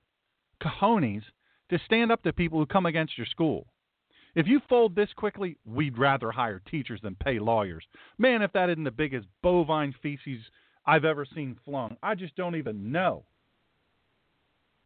[0.61, 1.23] cojones
[1.69, 3.67] to stand up to people who come against your school.
[4.35, 7.83] If you fold this quickly, we'd rather hire teachers than pay lawyers.
[8.17, 10.43] Man, if that isn't the biggest bovine feces
[10.85, 13.25] I've ever seen flung, I just don't even know.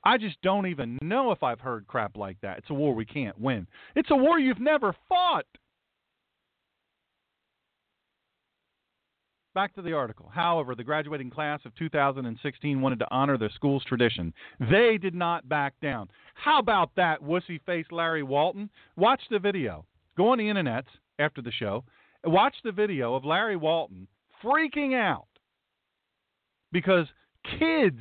[0.03, 2.59] I just don't even know if I've heard crap like that.
[2.59, 3.67] It's a war we can't win.
[3.95, 5.45] It's a war you've never fought.
[9.53, 10.29] Back to the article.
[10.33, 14.33] However, the graduating class of 2016 wanted to honor their school's tradition.
[14.59, 16.09] They did not back down.
[16.35, 18.69] How about that, wussy faced Larry Walton?
[18.95, 19.85] Watch the video.
[20.15, 20.85] Go on the internet
[21.19, 21.83] after the show.
[22.23, 24.07] Watch the video of Larry Walton
[24.41, 25.27] freaking out
[26.71, 27.07] because
[27.59, 27.99] kids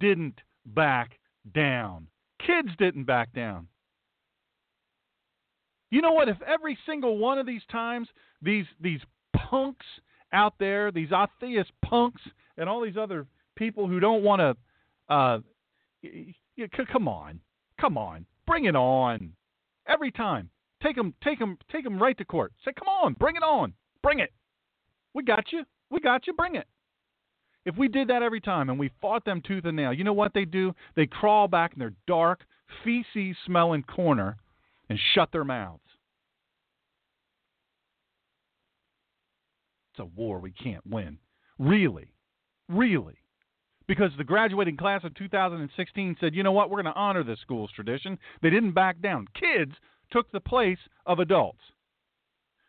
[0.00, 1.18] didn't back
[1.54, 2.08] down.
[2.44, 3.68] Kids didn't back down.
[5.90, 6.28] You know what?
[6.28, 8.08] If every single one of these times
[8.42, 9.00] these these
[9.34, 9.86] punks
[10.32, 12.22] out there, these atheist punks,
[12.56, 14.56] and all these other people who don't want to.
[15.12, 15.38] Uh,
[16.86, 17.40] come on,
[17.80, 19.32] come on, bring it on!
[19.86, 20.50] Every time,
[20.82, 22.52] take them, take them, take them right to court.
[22.64, 24.32] Say, come on, bring it on, bring it.
[25.14, 26.66] We got you, we got you, bring it.
[27.64, 30.12] If we did that every time and we fought them tooth and nail, you know
[30.12, 30.74] what they do?
[30.96, 32.40] They crawl back in their dark,
[32.84, 34.36] feces smelling corner
[34.88, 35.82] and shut their mouths.
[39.98, 41.18] A war we can't win.
[41.58, 42.14] Really.
[42.68, 43.18] Really.
[43.86, 47.40] Because the graduating class of 2016 said, you know what, we're going to honor this
[47.40, 48.18] school's tradition.
[48.42, 49.26] They didn't back down.
[49.38, 49.72] Kids
[50.12, 51.60] took the place of adults.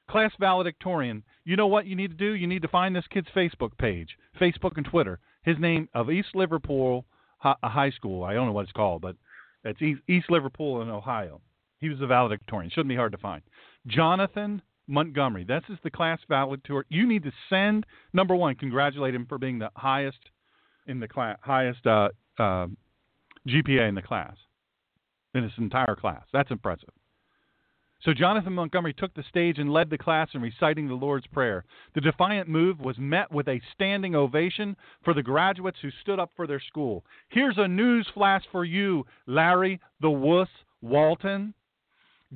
[0.09, 2.33] Class valedictorian, you know what you need to do?
[2.33, 4.09] You need to find this kid's Facebook page,
[4.41, 5.19] Facebook and Twitter.
[5.43, 7.05] His name of East Liverpool
[7.43, 8.23] uh, High School.
[8.23, 9.15] I don't know what it's called, but
[9.63, 11.41] it's East Liverpool in Ohio.
[11.79, 12.71] He was the valedictorian.
[12.71, 13.41] Shouldn't be hard to find.
[13.87, 15.43] Jonathan Montgomery.
[15.43, 16.85] This is the class valedictorian.
[16.89, 20.17] You need to send number one, congratulate him for being the highest
[20.87, 22.67] in the class, highest uh, uh,
[23.47, 24.35] GPA in the class,
[25.33, 26.23] in his entire class.
[26.33, 26.89] That's impressive.
[28.01, 31.65] So Jonathan Montgomery took the stage and led the class in reciting the Lord's Prayer.
[31.95, 36.31] The defiant move was met with a standing ovation for the graduates who stood up
[36.35, 37.03] for their school.
[37.27, 40.47] Here's a news flash for you, Larry the Wuss
[40.81, 41.53] Walton.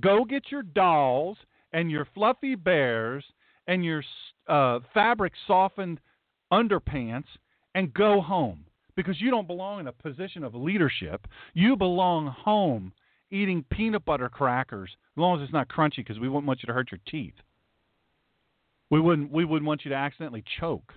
[0.02, 1.38] Go get your dolls
[1.74, 3.24] and your fluffy bears
[3.68, 4.04] and your
[4.48, 6.00] uh, fabric softened
[6.52, 7.26] underpants
[7.76, 11.28] and go home because you don't belong in a position of leadership.
[11.54, 12.94] You belong home
[13.32, 16.68] eating peanut butter crackers as long as it's not crunchy because we wouldn't want you
[16.68, 17.34] to hurt your teeth.
[18.92, 20.94] We wouldn't we wouldn't want you to accidentally choke.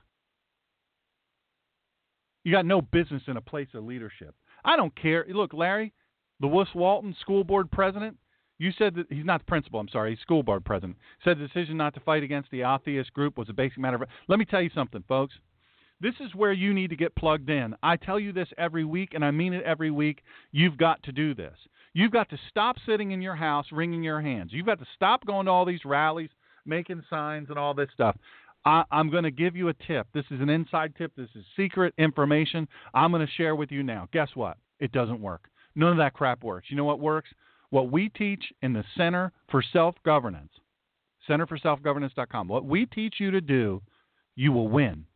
[2.45, 4.35] You got no business in a place of leadership.
[4.65, 5.25] I don't care.
[5.29, 5.93] Look, Larry,
[6.41, 8.19] the Wuss Walton school board president,
[8.59, 9.81] you said that he's not the principal.
[9.81, 10.97] I'm sorry, he's school board president.
[11.25, 14.09] Said the decision not to fight against the atheist group was a basic matter of.
[14.29, 15.35] Let me tell you something, folks.
[16.01, 17.75] This is where you need to get plugged in.
[17.83, 20.23] I tell you this every week, and I mean it every week.
[20.53, 21.57] You've got to do this.
[21.95, 24.53] You've got to stop sitting in your house wringing your hands.
[24.53, 26.29] You've got to stop going to all these rallies,
[26.67, 28.17] making signs, and all this stuff.
[28.67, 30.07] I, am going to give you a tip.
[30.13, 31.13] This is an inside tip.
[31.17, 32.69] This is secret information.
[32.93, 34.09] I'm going to share with you now.
[34.13, 34.59] Guess what?
[34.81, 35.49] It doesn't work.
[35.75, 36.67] None of that crap works.
[36.69, 37.31] You know what works?
[37.71, 40.53] What we teach in the Center for Self Governance,
[41.29, 43.83] centerforselfgovernance.com, what we teach you to do,
[44.35, 45.07] you will win.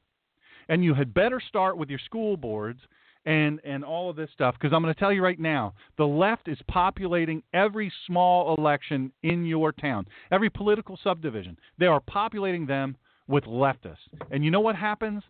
[0.68, 2.80] And you had better start with your school boards
[3.26, 6.06] and and all of this stuff because I'm going to tell you right now, the
[6.06, 11.58] left is populating every small election in your town, every political subdivision.
[11.78, 12.96] They are populating them
[13.28, 13.96] with leftists.
[14.30, 15.22] And you know what happens?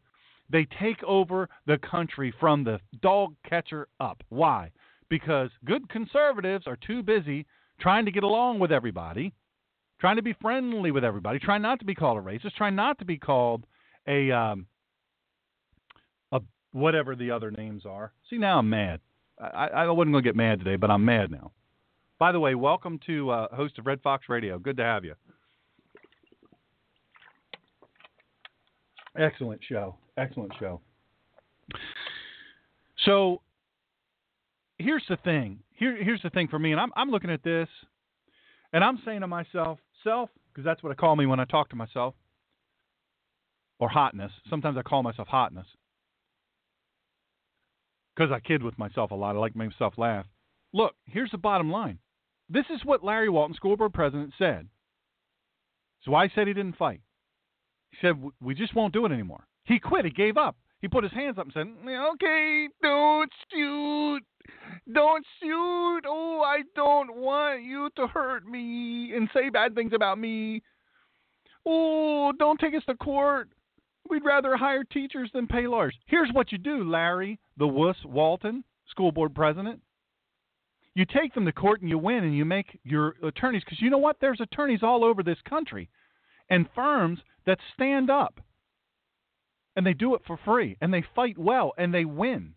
[0.50, 4.22] They take over the country from the dog catcher up.
[4.28, 4.70] Why?
[5.10, 7.44] Because good conservatives are too busy
[7.80, 9.34] trying to get along with everybody,
[10.00, 12.98] trying to be friendly with everybody, trying not to be called a racist, trying not
[13.00, 13.66] to be called
[14.06, 14.66] a um,
[16.32, 16.40] a
[16.72, 18.12] whatever the other names are.
[18.30, 19.00] See, now I'm mad.
[19.38, 21.50] I, I wasn't going to get mad today, but I'm mad now.
[22.18, 24.58] By the way, welcome to uh, host of Red Fox Radio.
[24.58, 25.14] Good to have you.
[29.18, 29.96] Excellent show.
[30.18, 30.80] Excellent show.
[33.06, 33.40] So
[34.80, 35.60] here's the thing.
[35.76, 37.68] Here, here's the thing for me, and I'm, I'm looking at this,
[38.72, 41.70] and I'm saying to myself, self, because that's what I call me when I talk
[41.70, 42.14] to myself,
[43.78, 44.32] or hotness.
[44.48, 45.66] Sometimes I call myself hotness
[48.14, 49.36] because I kid with myself a lot.
[49.36, 50.26] I like myself laugh.
[50.72, 51.98] Look, here's the bottom line.
[52.48, 54.68] This is what Larry Walton, school board president, said.
[56.04, 57.00] So I said he didn't fight.
[57.90, 59.46] He said, We just won't do it anymore.
[59.64, 60.04] He quit.
[60.04, 60.56] He gave up.
[60.80, 61.66] He put his hands up and said,
[62.14, 64.22] Okay, don't shoot.
[64.92, 66.00] Don't shoot.
[66.06, 70.62] Oh, I don't want you to hurt me and say bad things about me.
[71.66, 73.48] Oh, don't take us to court.
[74.08, 75.94] We'd rather hire teachers than pay lawyers.
[76.06, 79.80] Here's what you do, Larry, the wuss Walton, school board president.
[80.94, 83.90] You take them to court and you win and you make your attorneys, because you
[83.90, 84.16] know what?
[84.20, 85.88] There's attorneys all over this country
[86.48, 88.40] and firms that stand up
[89.76, 92.54] and they do it for free and they fight well and they win.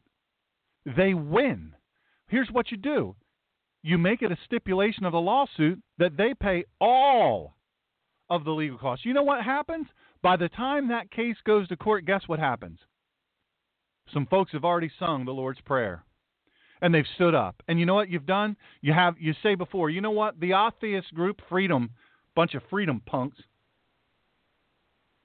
[0.86, 1.76] They win.
[2.28, 3.16] Here's what you do
[3.84, 7.54] you make it a stipulation of the lawsuit that they pay all
[8.30, 9.06] of the legal costs.
[9.06, 9.88] You know what happens?
[10.22, 12.80] By the time that case goes to court, guess what happens?
[14.14, 16.06] Some folks have already sung the Lord's Prayer.
[16.82, 17.62] And they've stood up.
[17.68, 18.56] And you know what you've done?
[18.82, 20.40] You have you say before, you know what?
[20.40, 21.90] The atheist group Freedom,
[22.36, 23.38] bunch of freedom punks,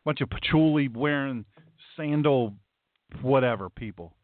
[0.04, 1.44] bunch of patchouli wearing
[1.96, 2.54] sandal
[3.22, 4.14] whatever people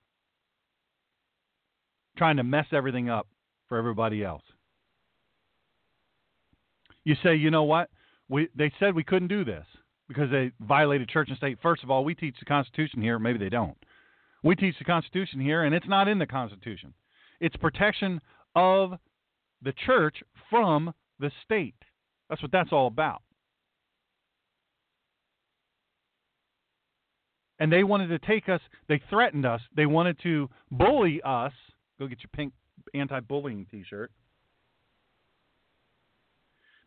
[2.16, 3.26] trying to mess everything up
[3.68, 4.42] for everybody else.
[7.04, 7.90] You say, you know what?
[8.28, 9.66] We they said we couldn't do this
[10.08, 11.58] because they violated church and state.
[11.62, 13.18] First of all, we teach the Constitution here.
[13.18, 13.76] Maybe they don't.
[14.42, 16.94] We teach the Constitution here, and it's not in the Constitution.
[17.40, 18.20] It's protection
[18.54, 18.92] of
[19.62, 20.16] the church
[20.50, 21.74] from the state.
[22.28, 23.22] That's what that's all about.
[27.58, 31.52] And they wanted to take us, they threatened us, they wanted to bully us.
[31.98, 32.52] Go get your pink
[32.92, 34.10] anti bullying t shirt.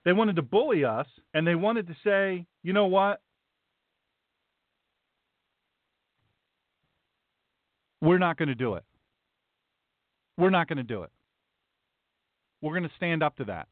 [0.05, 3.21] They wanted to bully us, and they wanted to say, you know what?
[8.01, 8.83] We're not going to do it.
[10.37, 11.09] We're not going to do it.
[12.61, 13.67] We're going to stand up to that.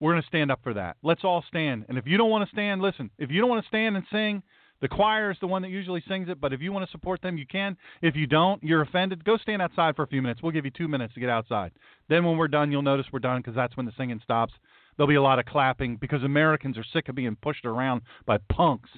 [0.00, 0.96] We're going to stand up for that.
[1.02, 1.86] Let's all stand.
[1.88, 3.10] And if you don't want to stand, listen.
[3.18, 4.42] If you don't want to stand and sing,
[4.80, 7.22] the choir is the one that usually sings it, but if you want to support
[7.22, 7.76] them, you can.
[8.02, 10.42] If you don't, you're offended, go stand outside for a few minutes.
[10.42, 11.72] We'll give you two minutes to get outside.
[12.08, 14.52] Then when we're done, you'll notice we're done because that's when the singing stops.
[14.96, 18.38] There'll be a lot of clapping because Americans are sick of being pushed around by
[18.50, 18.90] punks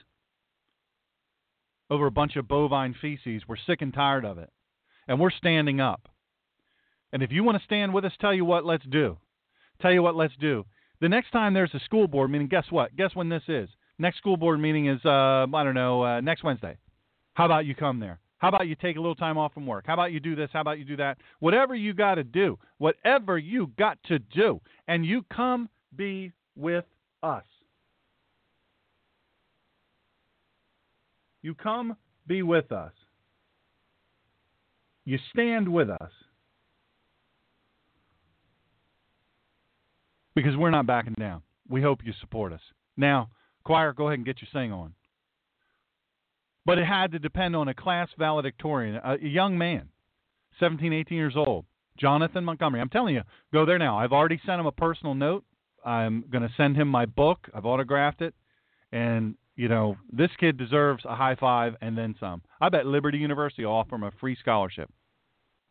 [1.90, 3.42] over a bunch of bovine feces.
[3.48, 4.50] We're sick and tired of it.
[5.06, 6.08] And we're standing up.
[7.12, 9.16] And if you want to stand with us, tell you what, let's do.
[9.80, 10.66] Tell you what, let's do.
[11.00, 12.94] The next time there's a school board meeting, guess what?
[12.96, 13.68] Guess when this is?
[13.98, 16.76] Next school board meeting is, uh, I don't know, uh, next Wednesday.
[17.34, 18.20] How about you come there?
[18.38, 19.84] How about you take a little time off from work?
[19.86, 20.48] How about you do this?
[20.52, 21.18] How about you do that?
[21.40, 26.84] Whatever you got to do, whatever you got to do, and you come be with
[27.22, 27.44] us.
[31.42, 32.92] You come be with us.
[35.04, 36.10] You stand with us.
[40.36, 41.42] Because we're not backing down.
[41.68, 42.60] We hope you support us.
[42.96, 43.30] Now,
[43.68, 44.94] choir, go ahead and get your sing on.
[46.64, 49.90] But it had to depend on a class valedictorian, a, young man,
[50.58, 51.66] 17, 18 years old,
[51.98, 52.80] Jonathan Montgomery.
[52.80, 53.98] I'm telling you, go there now.
[53.98, 55.44] I've already sent him a personal note.
[55.84, 57.46] I'm going to send him my book.
[57.54, 58.34] I've autographed it.
[58.90, 62.40] And, you know, this kid deserves a high five and then some.
[62.62, 64.90] I bet Liberty University will offer him a free scholarship.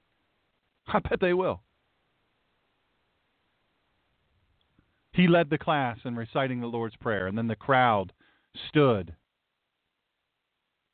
[0.87, 1.61] I bet they will.
[5.17, 8.13] He led the class in reciting the Lord's Prayer, and then the crowd
[8.69, 9.15] stood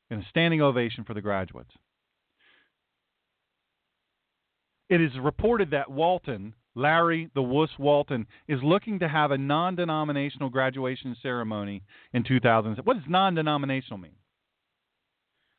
[0.09, 1.71] in a standing ovation for the graduates.
[4.87, 9.75] It is reported that Walton, Larry the Wuss Walton, is looking to have a non
[9.75, 11.83] denominational graduation ceremony
[12.13, 12.77] in 2000.
[12.85, 14.15] What does non denominational mean?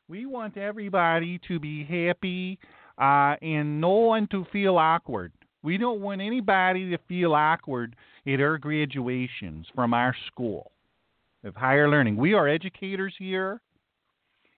[0.07, 2.57] We want everybody to be happy
[2.97, 5.33] uh, and no one to feel awkward.
[5.65, 7.95] We don't want anybody to feel awkward
[8.27, 10.71] at our graduations from our school
[11.43, 12.17] of higher learning.
[12.17, 13.59] We are educators here,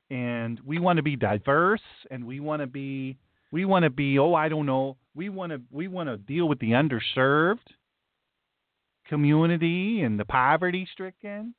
[0.10, 1.80] and we want to be diverse,
[2.12, 3.16] and we want to be
[3.53, 6.45] we want to be oh I don't know we want to we want to deal
[6.45, 7.60] with the underserved
[9.08, 11.55] community and the poverty stricken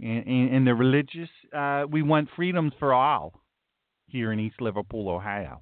[0.00, 1.28] and, and, and the religious.
[1.52, 3.32] Uh, we want freedoms for all
[4.06, 5.60] here in East Liverpool, Ohio.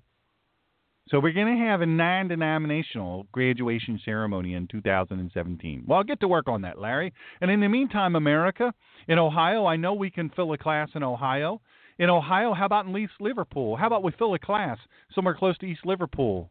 [1.09, 5.85] So we're going to have a non-denominational graduation ceremony in 2017.
[5.87, 7.13] Well, I'll get to work on that, Larry.
[7.41, 8.75] And in the meantime, America,
[9.07, 11.61] in Ohio, I know we can fill a class in Ohio.
[11.99, 13.77] In Ohio, how about in East Liverpool?
[13.77, 14.79] How about we fill a class
[15.15, 16.51] somewhere close to East Liverpool?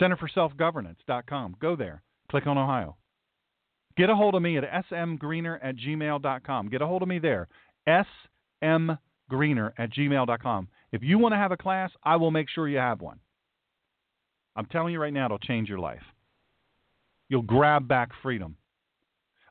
[0.00, 1.56] CenterForSelfGovernance.com.
[1.60, 2.02] Go there.
[2.30, 2.96] Click on Ohio.
[3.96, 6.68] Get a hold of me at smgreener at gmail.com.
[6.70, 7.46] Get a hold of me there.
[7.86, 10.68] smgreener at gmail.com.
[10.92, 13.20] If you want to have a class, I will make sure you have one.
[14.60, 16.02] I'm telling you right now, it'll change your life.
[17.30, 18.56] You'll grab back freedom.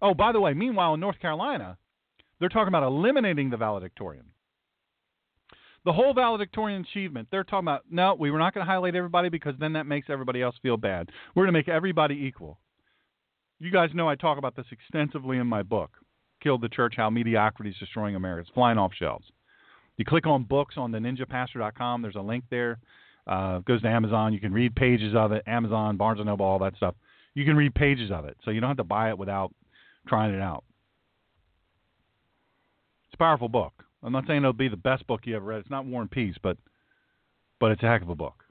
[0.03, 1.79] Oh, by the way, meanwhile in North Carolina,
[2.39, 4.25] they're talking about eliminating the valedictorian.
[5.83, 9.29] The whole valedictorian achievement, they're talking about, no, we were not going to highlight everybody
[9.29, 11.09] because then that makes everybody else feel bad.
[11.33, 12.59] We're going to make everybody equal.
[13.57, 15.89] You guys know I talk about this extensively in my book,
[16.43, 18.41] Killed the Church How Mediocrity is Destroying America.
[18.41, 19.25] It's flying off shelves.
[19.97, 22.79] You click on books on the ninjapastor.com, there's a link there.
[23.27, 24.33] Uh, goes to Amazon.
[24.33, 26.95] You can read pages of it, Amazon, Barnes & Noble, all that stuff.
[27.35, 29.53] You can read pages of it, so you don't have to buy it without
[30.07, 30.63] trying it out.
[33.07, 33.83] It's a powerful book.
[34.01, 35.59] I'm not saying it'll be the best book you ever read.
[35.59, 36.57] It's not War and Peace, but
[37.59, 38.43] but it's a heck of a book.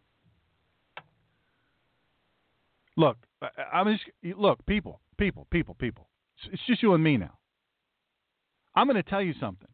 [2.96, 6.08] Look, I, am just look, people, people, people, people.
[6.52, 7.38] It's just you and me now.
[8.74, 9.68] I'm going to tell you something.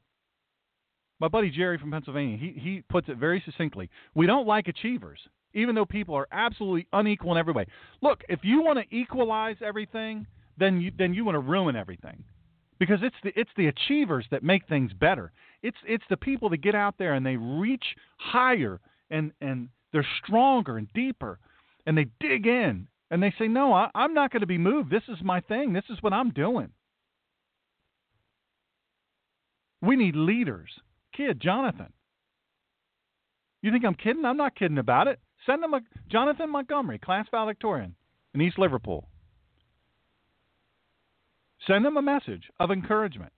[1.24, 3.88] My buddy Jerry from Pennsylvania, he he puts it very succinctly.
[4.14, 5.18] We don't like achievers,
[5.54, 7.64] even though people are absolutely unequal in every way.
[8.02, 10.26] Look, if you want to equalize everything,
[10.58, 12.24] then you then you want to ruin everything
[12.78, 15.32] because it's the it's the achievers that make things better.
[15.62, 20.06] It's it's the people that get out there and they reach higher and and they're
[20.22, 21.38] stronger and deeper
[21.86, 24.90] and they dig in and they say, "No, I, I'm not going to be moved.
[24.90, 25.72] This is my thing.
[25.72, 26.68] This is what I'm doing."
[29.80, 30.68] We need leaders.
[31.16, 31.92] Kid, Jonathan.
[33.62, 34.24] You think I'm kidding?
[34.24, 35.20] I'm not kidding about it.
[35.46, 37.94] Send him a Jonathan Montgomery, class valedictorian
[38.34, 39.08] in East Liverpool.
[41.66, 43.32] Send him a message of encouragement.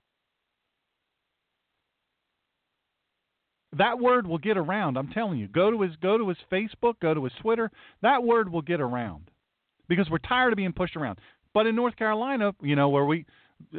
[3.77, 4.97] That word will get around.
[4.97, 5.49] I'm telling you.
[5.49, 7.70] Go to his go to his Facebook, go to his Twitter.
[8.03, 9.31] That word will get around
[9.89, 11.18] because we're tired of being pushed around.
[11.53, 13.27] But in North Carolina, you know, where we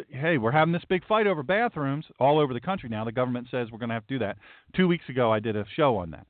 [0.10, 3.06] hey, we're having this big fight over bathrooms all over the country now.
[3.06, 4.38] The government says we're going to have to do that.
[4.76, 6.28] 2 weeks ago I did a show on that.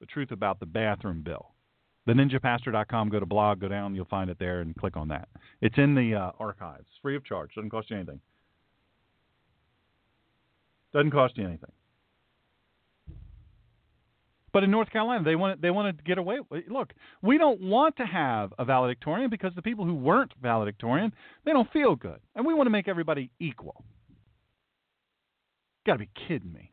[0.00, 1.54] The truth about the bathroom bill
[2.08, 3.08] theninjapastor.com.
[3.08, 5.28] Go to blog, go down, you'll find it there, and click on that.
[5.60, 7.54] It's in the uh, archives, free of charge.
[7.54, 8.20] Doesn't cost you anything.
[10.92, 11.72] Doesn't cost you anything.
[14.54, 16.38] But in North Carolina, they want they want to get away.
[16.68, 21.12] Look, we don't want to have a valedictorian because the people who weren't valedictorian
[21.44, 23.84] they don't feel good, and we want to make everybody equal.
[25.84, 26.70] Got to be kidding me!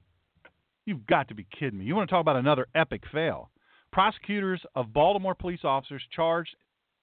[0.85, 1.85] You've got to be kidding me!
[1.85, 3.49] You want to talk about another epic fail?
[3.91, 6.55] Prosecutors of Baltimore police officers charged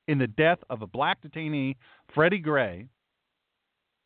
[0.06, 1.74] in the death of a black detainee,
[2.14, 2.86] Freddie Gray,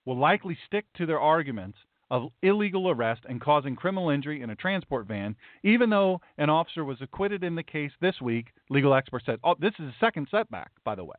[0.06, 1.76] will likely stick to their arguments
[2.12, 5.34] of illegal arrest and causing criminal injury in a transport van,
[5.64, 9.40] even though an officer was acquitted in the case this week, legal experts said.
[9.42, 11.16] Oh, this is a second setback, by the way,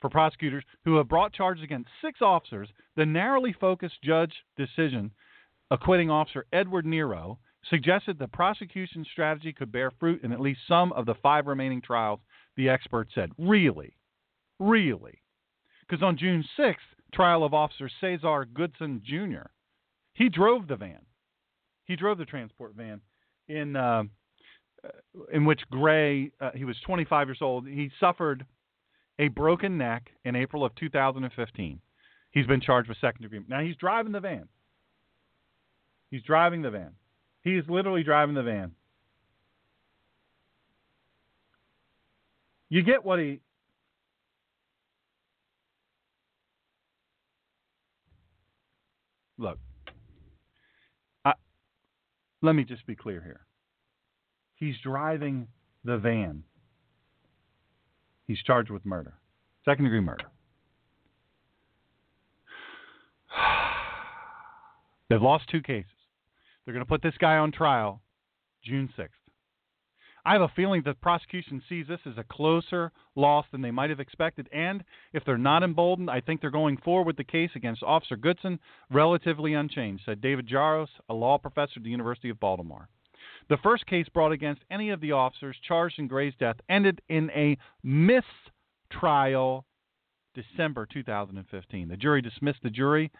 [0.00, 2.68] for prosecutors who have brought charges against six officers.
[2.94, 5.10] The narrowly focused judge decision
[5.72, 10.92] acquitting Officer Edward Nero suggested the prosecution's strategy could bear fruit in at least some
[10.92, 12.20] of the five remaining trials,
[12.56, 13.32] the expert said.
[13.38, 13.96] Really?
[14.60, 15.18] Really?
[15.80, 16.76] Because on June 6th,
[17.12, 19.48] trial of Officer Caesar Goodson Jr.,
[20.16, 21.00] he drove the van.
[21.84, 23.00] He drove the transport van
[23.48, 24.04] in uh,
[25.32, 27.66] in which Gray, uh, he was 25 years old.
[27.66, 28.44] He suffered
[29.18, 31.80] a broken neck in April of 2015.
[32.30, 33.40] He's been charged with second degree.
[33.48, 34.48] Now he's driving the van.
[36.10, 36.92] He's driving the van.
[37.42, 38.72] He is literally driving the van.
[42.68, 43.40] You get what he.
[49.38, 49.58] Look,
[52.46, 53.40] let me just be clear here.
[54.54, 55.48] He's driving
[55.84, 56.44] the van.
[58.26, 59.14] He's charged with murder,
[59.64, 60.24] second degree murder.
[65.10, 65.90] They've lost two cases.
[66.64, 68.00] They're going to put this guy on trial
[68.64, 69.08] June 6th.
[70.26, 73.90] I have a feeling the prosecution sees this as a closer loss than they might
[73.90, 74.48] have expected.
[74.52, 78.16] And if they're not emboldened, I think they're going forward with the case against Officer
[78.16, 78.58] Goodson
[78.90, 82.88] relatively unchanged, said David Jaros, a law professor at the University of Baltimore.
[83.48, 87.30] The first case brought against any of the officers charged in Gray's death ended in
[87.30, 89.64] a mistrial
[90.34, 91.88] December 2015.
[91.88, 93.12] The jury dismissed the jury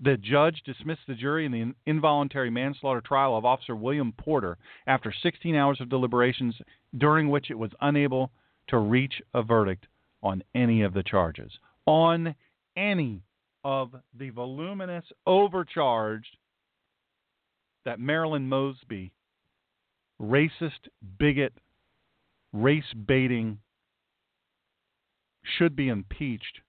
[0.00, 5.12] the judge dismissed the jury in the involuntary manslaughter trial of Officer William Porter after
[5.22, 6.54] 16 hours of deliberations,
[6.96, 8.30] during which it was unable
[8.68, 9.86] to reach a verdict
[10.22, 11.52] on any of the charges.
[11.86, 12.34] On
[12.76, 13.22] any
[13.64, 16.36] of the voluminous overcharged
[17.84, 19.12] that Marilyn Mosby,
[20.20, 20.88] racist,
[21.18, 21.52] bigot,
[22.52, 23.58] race baiting
[25.58, 26.60] should be impeached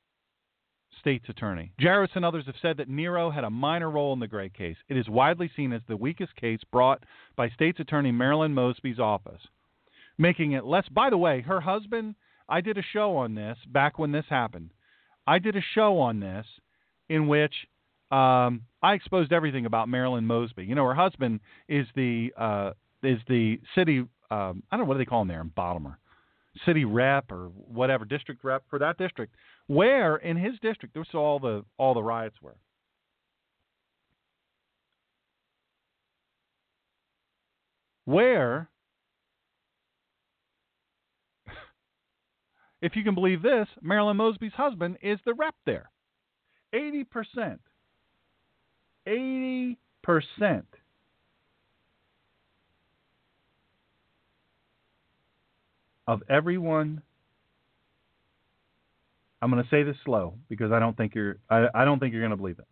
[1.04, 1.74] state's attorney.
[1.82, 4.78] Jaros and others have said that Nero had a minor role in the Gray case.
[4.88, 7.04] It is widely seen as the weakest case brought
[7.36, 9.42] by state's attorney Marilyn Mosby's office,
[10.18, 10.88] making it less.
[10.90, 12.16] By the way, her husband,
[12.48, 14.70] I did a show on this back when this happened.
[15.28, 16.46] I did a show on this
[17.10, 17.54] in which
[18.10, 20.64] um, I exposed everything about Marilyn Mosby.
[20.64, 22.72] You know, her husband is the uh,
[23.04, 24.06] is the city.
[24.32, 26.00] Um, I don't know what do they call him there in Baltimore,
[26.66, 29.36] city rep or whatever district rep for that district
[29.68, 32.58] where in his district this all the all the riots were.
[38.06, 38.70] Where,
[42.82, 45.90] if you can believe this, Marilyn Mosby's husband is the rep there.
[46.74, 47.60] 80%.
[49.08, 49.78] 80%
[56.08, 57.02] of everyone
[59.44, 62.14] I'm going to say this slow because I don't think you're I, I don't think
[62.14, 62.68] you're going to believe it.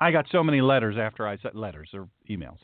[0.00, 2.58] I got so many letters after I said letters or emails.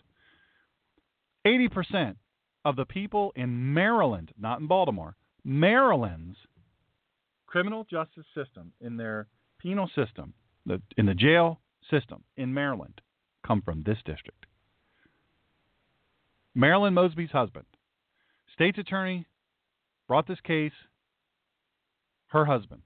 [1.47, 2.16] 80%
[2.64, 5.14] of the people in Maryland, not in Baltimore,
[5.45, 6.36] Maryland's
[7.47, 9.28] criminal justice system in their
[9.59, 10.34] penal system,
[10.66, 13.01] the, in the jail system in Maryland,
[13.47, 14.47] come from this district.
[16.55, 17.66] Marilyn Mosby's husband,
[18.55, 19.24] state's attorney,
[20.11, 20.72] brought this case.
[22.26, 22.82] Her husband,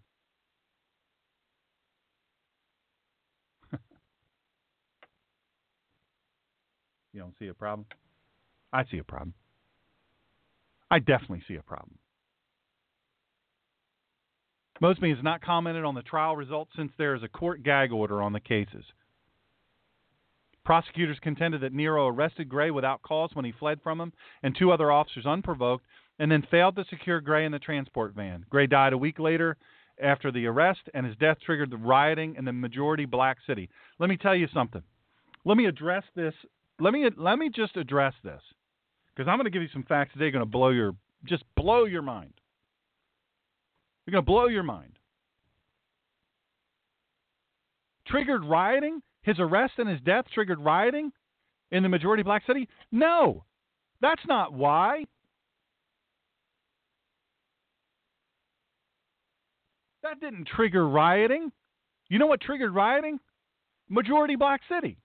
[7.15, 7.87] You don't see a problem?
[8.75, 9.33] I see a problem.
[10.91, 11.97] I definitely see a problem.
[14.83, 18.21] Mosby has not commented on the trial results since there is a court gag order
[18.21, 18.85] on the cases.
[20.63, 24.13] Prosecutors contended that Nero arrested Gray without cause when he fled from him
[24.43, 25.87] and two other officers unprovoked,
[26.19, 28.45] and then failed to secure Gray in the transport van.
[28.49, 29.57] Gray died a week later
[30.03, 33.69] after the arrest, and his death triggered the rioting in the majority black city.
[33.99, 34.83] Let me tell you something.
[35.45, 36.35] Let me address this
[36.81, 38.41] let me let me just address this
[39.15, 40.95] because I'm going to give you some facts today going to blow your
[41.25, 42.33] just blow your mind.
[44.07, 44.99] You're going to blow your mind.
[48.07, 49.01] Triggered rioting?
[49.23, 51.11] His arrest and his death triggered rioting
[51.71, 52.69] in the majority black city?
[52.93, 53.45] No.
[54.03, 55.05] That's not why.
[60.05, 61.51] That didn't trigger rioting.
[62.11, 63.19] You know what triggered rioting?
[63.89, 64.99] Majority black city.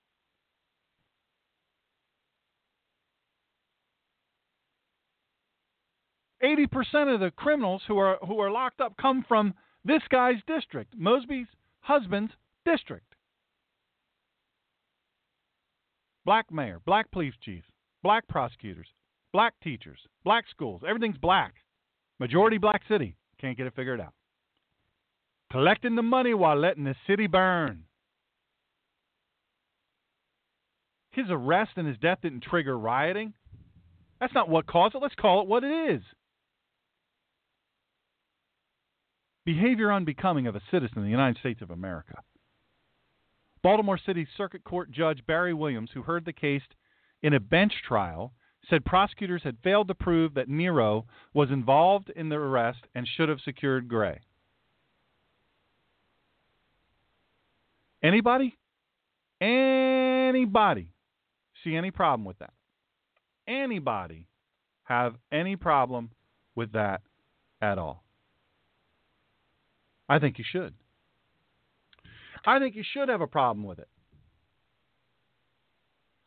[6.43, 10.97] 80% of the criminals who are who are locked up come from this guy's district,
[10.97, 11.47] Mosby's
[11.81, 12.31] husband's
[12.65, 13.15] district.
[16.25, 17.63] Black mayor, black police chief,
[18.03, 18.87] black prosecutors,
[19.33, 21.55] black teachers, black schools, everything's black.
[22.19, 23.15] Majority black city.
[23.39, 24.13] Can't get it figured out.
[25.51, 27.83] Collecting the money while letting the city burn.
[31.11, 33.33] His arrest and his death didn't trigger rioting.
[34.19, 35.01] That's not what caused it.
[35.01, 36.01] Let's call it what it is.
[39.53, 42.21] behavior unbecoming of a citizen of the United States of America.
[43.63, 46.61] Baltimore City Circuit Court Judge Barry Williams, who heard the case
[47.23, 48.31] in a bench trial,
[48.69, 53.27] said prosecutors had failed to prove that Nero was involved in the arrest and should
[53.27, 54.19] have secured Gray.
[58.01, 58.57] Anybody?
[59.41, 60.93] Anybody
[61.63, 62.53] see any problem with that?
[63.47, 64.27] Anybody
[64.83, 66.11] have any problem
[66.55, 67.01] with that
[67.61, 68.03] at all?
[70.07, 70.73] I think you should.
[72.45, 73.87] I think you should have a problem with it.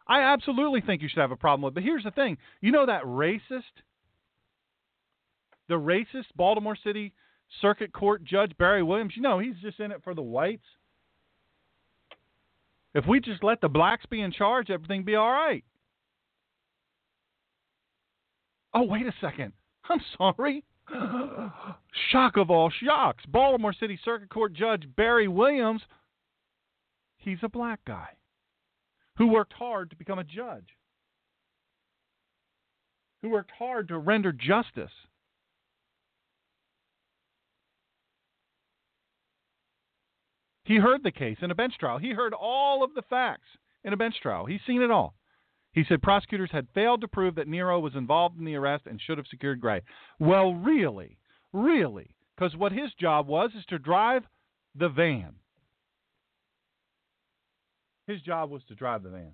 [0.07, 1.75] I absolutely think you should have a problem with it.
[1.77, 3.63] But here's the thing you know that racist,
[5.69, 7.15] the racist Baltimore City
[7.61, 10.67] Circuit Court Judge Barry Williams, you know, he's just in it for the whites.
[12.95, 15.65] If we just let the blacks be in charge, everything be all right.
[18.75, 19.53] Oh, wait a second.
[19.89, 20.65] I'm sorry.
[22.11, 23.25] Shock of all shocks.
[23.27, 25.83] Baltimore City Circuit Court Judge Barry Williams,
[27.19, 28.09] he's a black guy
[29.17, 30.69] who worked hard to become a judge,
[33.23, 34.91] who worked hard to render justice.
[40.73, 41.99] He heard the case in a bench trial.
[41.99, 44.47] He heard all of the facts in a bench trial.
[44.47, 45.15] He's seen it all.
[45.73, 48.99] He said prosecutors had failed to prove that Nero was involved in the arrest and
[48.99, 49.83] should have secured Gray.
[50.19, 51.19] Well, really,
[51.53, 54.23] really, because what his job was is to drive
[54.75, 55.35] the van.
[58.07, 59.33] His job was to drive the van.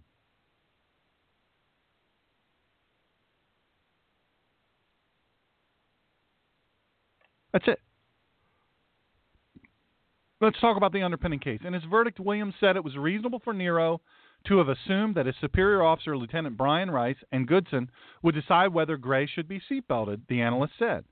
[7.52, 7.78] That's it.
[10.40, 11.60] Let's talk about the underpinning case.
[11.64, 14.00] In his verdict, Williams said it was reasonable for Nero
[14.46, 17.90] to have assumed that his superior officer, Lieutenant Brian Rice, and Goodson
[18.22, 21.04] would decide whether Gray should be seatbelted, the analyst said.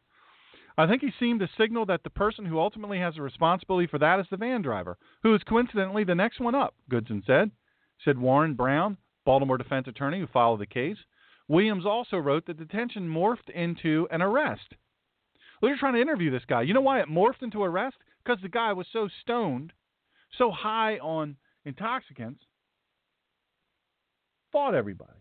[0.79, 3.99] I think he seemed to signal that the person who ultimately has the responsibility for
[3.99, 7.51] that is the van driver, who is coincidentally the next one up, Goodson said.
[8.05, 10.99] Said Warren Brown, Baltimore defense attorney who followed the case.
[11.49, 14.75] Williams also wrote that detention morphed into an arrest.
[15.61, 16.63] Well, you're trying to interview this guy.
[16.63, 17.97] You know why it morphed into arrest?
[18.27, 19.73] Because the guy was so stoned,
[20.37, 22.43] so high on intoxicants,
[24.51, 25.13] fought everybody.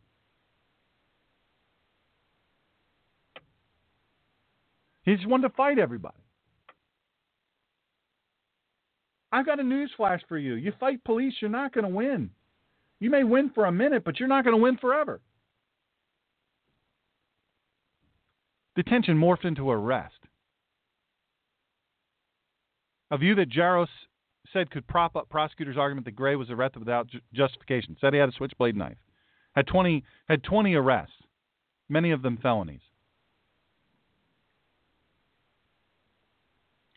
[5.04, 6.18] He just wanted to fight everybody.
[9.32, 10.56] I've got a news flash for you.
[10.56, 12.32] You fight police, you're not going to win.
[13.00, 15.22] You may win for a minute, but you're not going to win forever.
[18.76, 20.25] Detention morphed into arrest.
[23.12, 23.88] A view that Jaros
[24.52, 27.98] said could prop up prosecutors' argument that Gray was arrested without ju- justification.
[28.00, 28.98] Said he had a switchblade knife.
[29.56, 31.14] Had 20 had 20 arrests,
[31.88, 32.82] many of them felonies.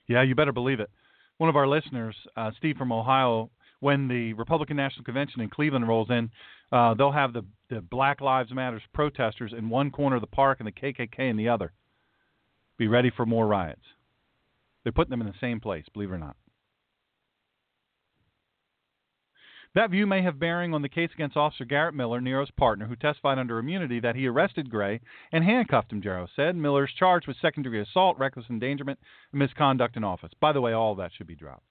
[0.08, 0.90] Yeah, you better believe it.
[1.36, 3.50] One of our listeners, uh, Steve from Ohio,
[3.80, 6.30] when the Republican National Convention in Cleveland rolls in,
[6.72, 10.58] uh, they'll have the, the Black Lives Matters protesters in one corner of the park
[10.58, 11.72] and the KKK in the other.
[12.76, 13.82] Be ready for more riots.
[14.88, 16.34] They're putting them in the same place, believe it or not.
[19.74, 22.96] That view may have bearing on the case against Officer Garrett Miller, Nero's partner, who
[22.96, 26.56] testified under immunity that he arrested Gray and handcuffed him, Jaros said.
[26.56, 28.98] Miller's charged with second degree assault, reckless endangerment,
[29.30, 30.32] and misconduct in office.
[30.40, 31.64] By the way, all that should be dropped.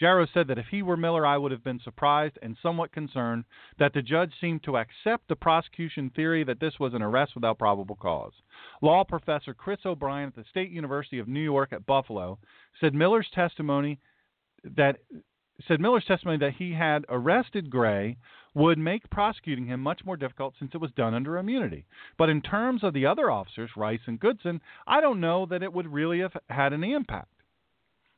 [0.00, 3.44] Jaros said that if he were Miller, I would have been surprised and somewhat concerned
[3.78, 7.58] that the judge seemed to accept the prosecution theory that this was an arrest without
[7.58, 8.32] probable cause.
[8.80, 12.38] Law professor Chris O'Brien at the State University of New York at Buffalo
[12.80, 13.98] said Miller's testimony
[14.64, 14.96] that
[15.68, 18.16] said Miller's testimony that he had arrested Gray
[18.54, 21.84] would make prosecuting him much more difficult since it was done under immunity.
[22.18, 25.72] But in terms of the other officers, Rice and Goodson, I don't know that it
[25.72, 27.32] would really have had any impact,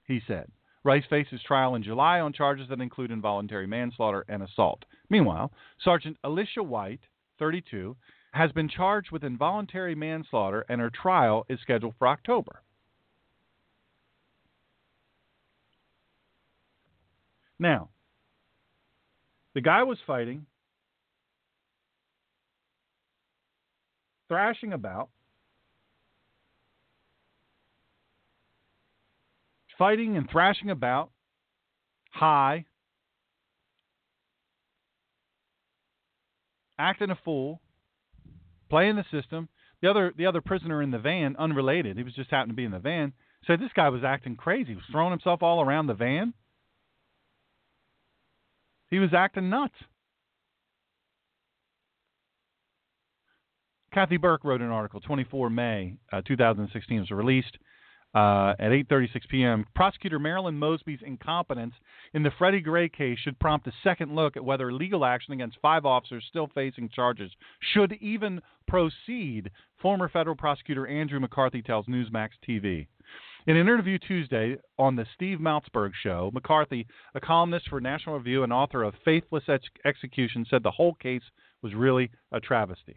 [0.07, 0.51] he said.
[0.85, 4.85] Rice faces trial in July on charges that include involuntary manslaughter and assault.
[5.09, 5.51] Meanwhile,
[5.83, 7.01] Sergeant Alicia White,
[7.39, 7.97] 32,
[8.33, 12.61] has been charged with involuntary manslaughter and her trial is scheduled for October.
[17.59, 17.89] Now,
[19.55, 20.47] the guy was fighting,
[24.29, 25.09] thrashing about,
[29.79, 31.11] fighting and thrashing about,
[32.13, 32.65] high,
[36.79, 37.61] acting a fool,
[38.71, 39.49] playing the system.
[39.83, 42.65] The other the other prisoner in the van, unrelated, he was just happened to be
[42.65, 43.13] in the van,
[43.47, 44.71] said this guy was acting crazy.
[44.71, 46.33] He was throwing himself all around the van.
[48.89, 49.75] He was acting nuts.
[53.93, 57.57] Cathy Burke wrote an article, 24 May uh, 2016, was released
[58.15, 59.67] uh, at 8:36 p.m.
[59.75, 61.75] Prosecutor Marilyn Mosby's incompetence
[62.13, 65.59] in the Freddie Gray case should prompt a second look at whether legal action against
[65.61, 67.33] five officers still facing charges
[67.73, 69.51] should even proceed.
[69.81, 72.87] Former federal prosecutor Andrew McCarthy tells Newsmax TV.
[73.47, 78.43] In an interview Tuesday on the Steve Malzberg show, McCarthy, a columnist for National Review
[78.43, 81.23] and author of Faithless Ex- Execution, said the whole case
[81.61, 82.97] was really a travesty.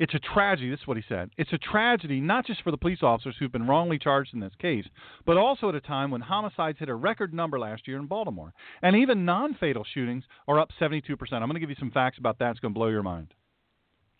[0.00, 1.28] It's a tragedy, this is what he said.
[1.36, 4.54] It's a tragedy not just for the police officers who've been wrongly charged in this
[4.58, 4.86] case,
[5.26, 8.54] but also at a time when homicides hit a record number last year in Baltimore.
[8.80, 11.02] And even non fatal shootings are up 72%.
[11.20, 12.52] I'm going to give you some facts about that.
[12.52, 13.34] It's going to blow your mind.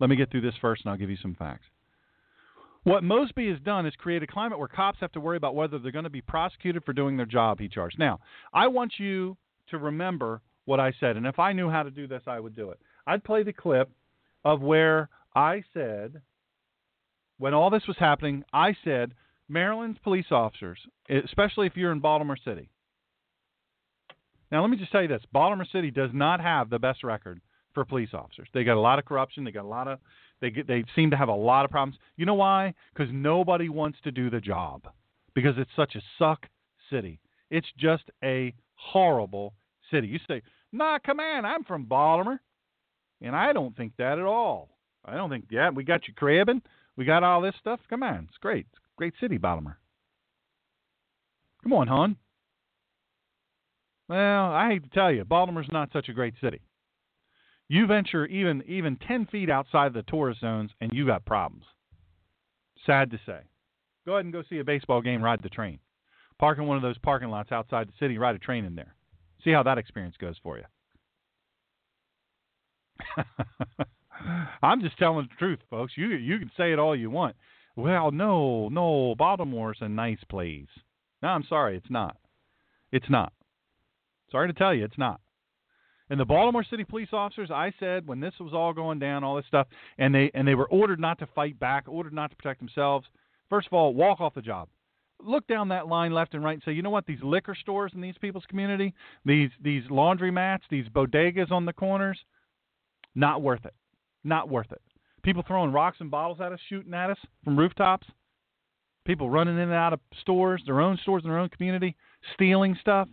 [0.00, 1.64] Let me get through this first and I'll give you some facts.
[2.82, 5.78] What Mosby has done is create a climate where cops have to worry about whether
[5.78, 7.98] they're going to be prosecuted for doing their job, he charged.
[7.98, 8.20] Now,
[8.52, 9.38] I want you
[9.70, 12.54] to remember what I said, and if I knew how to do this, I would
[12.54, 12.80] do it.
[13.06, 13.90] I'd play the clip
[14.44, 16.20] of where I said,
[17.38, 19.14] when all this was happening, I said,
[19.48, 20.78] Maryland's police officers,
[21.08, 22.70] especially if you're in Baltimore City.
[24.50, 27.40] Now, let me just tell you this Baltimore City does not have the best record
[27.74, 28.48] for police officers.
[28.52, 29.98] They got a lot of corruption, they got a lot of
[30.40, 31.98] they get, they seem to have a lot of problems.
[32.16, 32.74] You know why?
[32.94, 34.88] Because nobody wants to do the job.
[35.34, 36.46] Because it's such a suck
[36.90, 37.20] city.
[37.50, 39.54] It's just a horrible
[39.90, 40.08] city.
[40.08, 42.40] You say, "Nah, come on, I'm from Baltimore,"
[43.20, 44.70] and I don't think that at all.
[45.04, 45.46] I don't think.
[45.50, 46.62] Yeah, we got you crabbing.
[46.96, 47.80] We got all this stuff.
[47.88, 48.66] Come on, it's great.
[48.72, 49.78] It's great city, Baltimore.
[51.62, 52.16] Come on, hon.
[54.08, 56.60] Well, I hate to tell you, Baltimore's not such a great city.
[57.68, 61.64] You venture even even ten feet outside the tourist zones, and you got problems.
[62.84, 63.40] Sad to say.
[64.06, 65.22] Go ahead and go see a baseball game.
[65.22, 65.78] Ride the train.
[66.38, 68.94] Park in one of those parking lots outside the city, ride a train in there.
[69.44, 70.64] See how that experience goes for you.
[74.62, 75.92] I'm just telling the truth, folks.
[75.96, 77.36] You you can say it all you want.
[77.76, 80.68] Well, no, no, Baltimore's a nice place.
[81.22, 82.16] No, I'm sorry, it's not.
[82.92, 83.32] It's not.
[84.30, 85.20] Sorry to tell you, it's not.
[86.08, 89.36] And the Baltimore City police officers, I said when this was all going down, all
[89.36, 92.36] this stuff, and they and they were ordered not to fight back, ordered not to
[92.36, 93.06] protect themselves.
[93.48, 94.68] First of all, walk off the job.
[95.22, 97.06] Look down that line left and right and say, you know what?
[97.06, 98.94] These liquor stores in these people's community,
[99.24, 102.18] these these laundromats, these bodegas on the corners,
[103.14, 103.74] not worth it.
[104.24, 104.80] Not worth it.
[105.22, 108.06] People throwing rocks and bottles at us, shooting at us from rooftops.
[109.06, 111.96] People running in and out of stores, their own stores in their own community,
[112.34, 113.08] stealing stuff.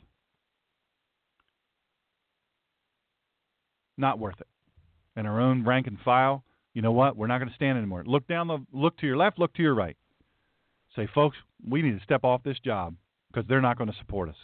[3.98, 4.48] Not worth it.
[5.16, 6.44] And our own rank and file,
[6.74, 7.18] you know what?
[7.18, 8.04] We're not going to stand anymore.
[8.06, 9.98] Look down the look to your left, look to your right.
[10.96, 11.38] Say, folks,
[11.68, 12.96] we need to step off this job
[13.32, 14.36] because they're not going to support us.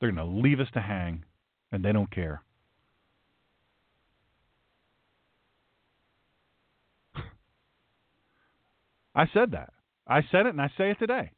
[0.00, 1.24] They're going to leave us to hang,
[1.72, 2.42] and they don't care.
[9.14, 9.72] I said that.
[10.06, 11.30] I said it, and I say it today.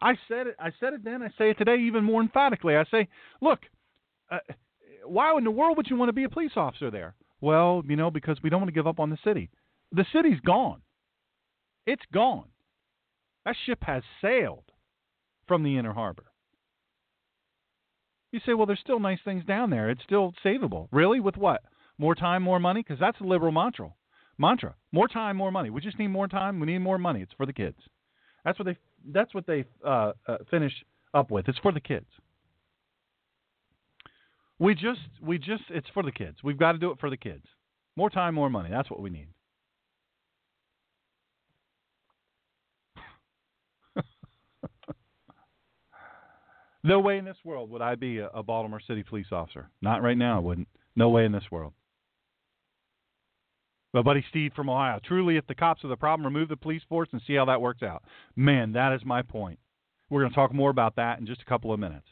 [0.00, 0.56] I said it.
[0.58, 1.22] I said it then.
[1.22, 2.76] I say it today even more emphatically.
[2.76, 3.08] I say,
[3.40, 3.60] look,
[4.30, 4.38] uh,
[5.04, 7.14] why in the world would you want to be a police officer there?
[7.40, 9.50] Well, you know, because we don't want to give up on the city.
[9.92, 10.80] The city's gone.
[11.86, 12.46] It's gone.
[13.44, 14.64] That ship has sailed
[15.48, 16.24] from the inner harbor.
[18.30, 19.90] You say, well, there's still nice things down there.
[19.90, 20.88] It's still savable.
[20.90, 21.20] Really?
[21.20, 21.62] With what?
[21.98, 22.82] More time, more money?
[22.82, 23.92] Because that's a liberal mantra
[24.38, 24.74] mantra.
[24.92, 25.70] More time, more money.
[25.70, 26.60] We just need more time.
[26.60, 27.20] We need more money.
[27.22, 27.76] It's for the kids.
[28.44, 28.76] That's what they.
[29.12, 30.72] That's what they uh, uh, finish
[31.14, 31.48] up with.
[31.48, 32.06] It's for the kids.
[34.58, 36.38] We just, we just, it's for the kids.
[36.44, 37.44] We've got to do it for the kids.
[37.96, 38.70] More time, more money.
[38.70, 39.26] That's what we need.
[46.84, 49.68] no way in this world would I be a, a Baltimore City police officer.
[49.82, 50.36] Not right now.
[50.36, 50.68] I wouldn't.
[50.94, 51.72] No way in this world.
[53.92, 55.00] My buddy Steve from Ohio.
[55.04, 57.60] Truly, if the cops are the problem, remove the police force and see how that
[57.60, 58.02] works out.
[58.36, 59.58] Man, that is my point.
[60.08, 62.06] We're going to talk more about that in just a couple of minutes.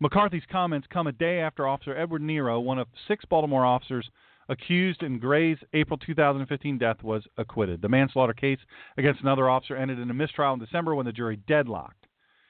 [0.00, 4.08] McCarthy's comments come a day after Officer Edward Nero, one of six Baltimore officers
[4.48, 7.82] accused in Gray's April 2015 death, was acquitted.
[7.82, 8.60] The manslaughter case
[8.96, 12.06] against another officer ended in a mistrial in December when the jury deadlocked.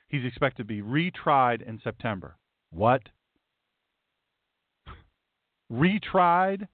[0.09, 2.36] He's expected to be retried in September.
[2.70, 3.03] What?
[5.72, 6.68] retried?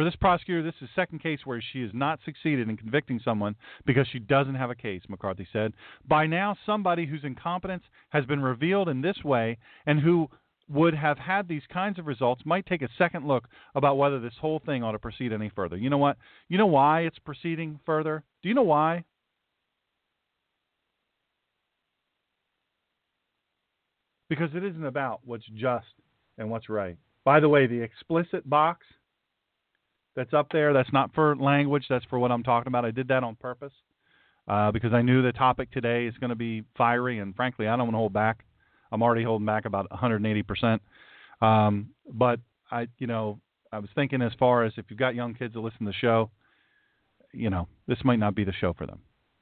[0.00, 3.20] For this prosecutor, this is the second case where she has not succeeded in convicting
[3.22, 5.74] someone because she doesn't have a case, McCarthy said.
[6.08, 10.30] By now, somebody whose incompetence has been revealed in this way and who
[10.70, 14.32] would have had these kinds of results might take a second look about whether this
[14.40, 15.76] whole thing ought to proceed any further.
[15.76, 16.16] You know what?
[16.48, 18.24] You know why it's proceeding further?
[18.42, 19.04] Do you know why?
[24.30, 25.92] Because it isn't about what's just
[26.38, 26.96] and what's right.
[27.22, 28.86] By the way, the explicit box
[30.16, 30.72] that's up there.
[30.72, 31.86] That's not for language.
[31.88, 32.84] That's for what I'm talking about.
[32.84, 33.72] I did that on purpose
[34.48, 37.76] uh, because I knew the topic today is going to be fiery, and frankly, I
[37.76, 38.44] don't want to hold back.
[38.92, 40.82] I'm already holding back about 180 percent.
[41.40, 42.40] Um, but
[42.70, 43.40] I, you know,
[43.72, 45.92] I was thinking as far as if you've got young kids that listen to the
[45.92, 46.30] show,
[47.32, 49.00] you know, this might not be the show for them,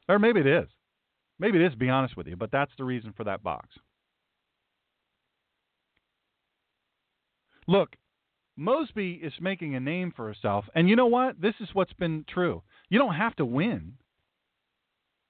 [0.09, 0.69] or maybe it is.
[1.39, 1.75] Maybe it is.
[1.75, 3.69] Be honest with you, but that's the reason for that box.
[7.67, 7.97] Look,
[8.59, 10.65] Mosby is making a name for herself.
[10.75, 11.41] And you know what?
[11.41, 12.63] This is what's been true.
[12.91, 13.95] You don't have to win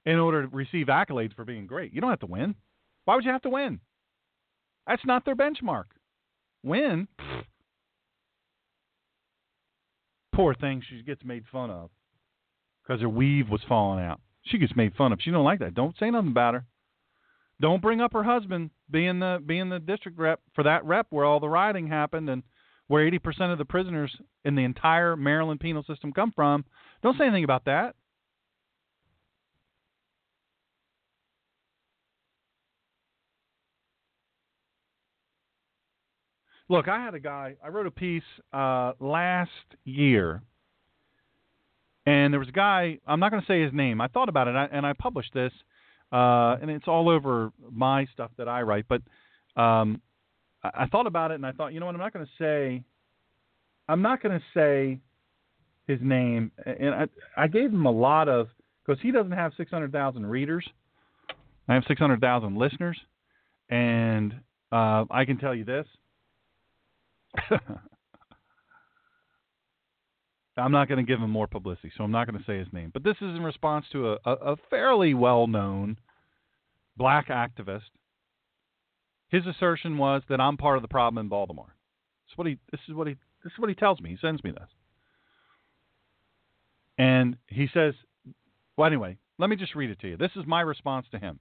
[0.07, 1.93] in order to receive accolades for being great.
[1.93, 2.55] You don't have to win.
[3.05, 3.81] Why would you have to win?
[4.87, 5.85] That's not their benchmark.
[6.63, 7.07] Win.
[10.35, 11.91] Poor thing, she gets made fun of
[12.83, 14.21] because her weave was falling out.
[14.43, 15.19] She gets made fun of.
[15.21, 15.75] She don't like that.
[15.75, 16.65] Don't say nothing about her.
[17.61, 21.27] Don't bring up her husband being the being the district rep for that rep where
[21.27, 22.43] all the rioting happened and
[22.89, 24.15] where 80% of the prisoners
[24.45, 26.65] in the entire Maryland penal system come from.
[27.03, 27.95] Don't say anything about that.
[36.71, 38.23] Look, I had a guy, I wrote a piece
[38.53, 39.51] uh, last
[39.85, 40.43] year,
[42.05, 44.03] and there was a guy, I'm not going to say his name.
[44.03, 45.53] I thought about it, and I, and I published this,
[46.13, 49.01] uh, and it's all over my stuff that I write, but
[49.61, 50.03] um,
[50.63, 52.83] I, thought about it and I thought, you know what, I'm not going to say,
[53.89, 55.01] I'm not going to say
[55.87, 57.07] his name, and I,
[57.37, 58.49] I gave him a lot of
[58.85, 60.67] because he doesn't have 600,000 readers.
[61.69, 62.99] I have 600,000 listeners,
[63.69, 64.33] and
[64.73, 65.87] uh, I can tell you this.
[70.57, 72.67] I'm not going to give him more publicity, so I'm not going to say his
[72.73, 72.91] name.
[72.93, 75.99] But this is in response to a, a, a fairly well known
[76.97, 77.83] black activist.
[79.29, 81.75] His assertion was that I'm part of the problem in Baltimore.
[82.27, 84.11] This is what he this is what he this is what he tells me.
[84.11, 84.69] He sends me this.
[86.99, 87.95] And he says,
[88.77, 90.17] well anyway, let me just read it to you.
[90.17, 91.39] This is my response to him.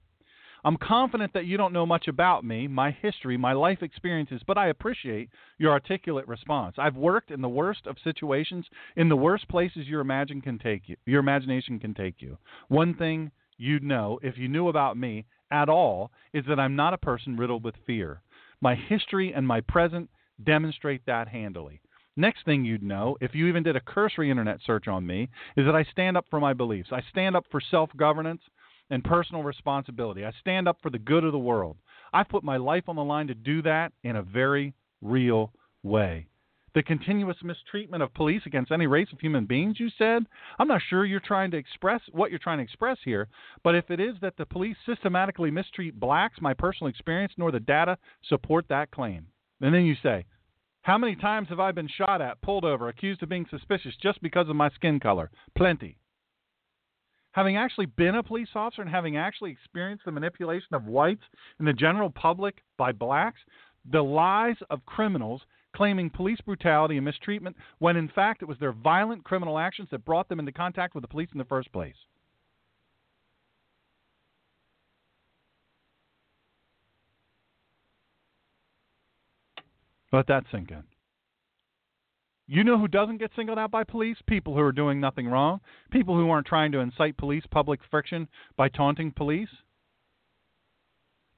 [0.64, 4.58] I'm confident that you don't know much about me, my history, my life experiences, but
[4.58, 6.76] I appreciate your articulate response.
[6.78, 8.66] I've worked in the worst of situations,
[8.96, 12.38] in the worst places your imagine can take you, your imagination can take you.
[12.68, 16.94] One thing you'd know if you knew about me at all is that I'm not
[16.94, 18.22] a person riddled with fear.
[18.60, 20.10] My history and my present
[20.42, 21.80] demonstrate that handily.
[22.16, 25.64] Next thing you'd know, if you even did a cursory internet search on me, is
[25.66, 26.88] that I stand up for my beliefs.
[26.90, 28.42] I stand up for self governance
[28.90, 30.24] and personal responsibility.
[30.24, 31.76] I stand up for the good of the world.
[32.12, 36.26] I've put my life on the line to do that in a very real way.
[36.74, 40.26] The continuous mistreatment of police against any race of human beings, you said?
[40.58, 43.28] I'm not sure you're trying to express what you're trying to express here,
[43.64, 47.60] but if it is that the police systematically mistreat blacks, my personal experience nor the
[47.60, 47.96] data
[48.28, 49.26] support that claim.
[49.60, 50.26] And then you say,
[50.82, 54.20] How many times have I been shot at, pulled over, accused of being suspicious just
[54.22, 55.30] because of my skin color?
[55.56, 55.98] Plenty
[57.32, 61.22] having actually been a police officer and having actually experienced the manipulation of whites
[61.60, 63.38] and the general public by blacks,
[63.90, 65.42] the lies of criminals
[65.74, 70.04] claiming police brutality and mistreatment when in fact it was their violent criminal actions that
[70.04, 71.94] brought them into contact with the police in the first place.
[80.12, 80.84] Let that sink in.
[82.46, 84.16] You know who doesn't get singled out by police?
[84.26, 85.60] People who are doing nothing wrong.
[85.90, 89.50] People who aren't trying to incite police public friction by taunting police.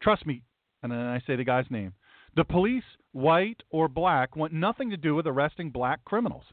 [0.01, 0.45] Trust me,
[0.85, 1.95] and then I say the guy's name.
[2.37, 6.45] The police, white or black, want nothing to do with arresting black criminals.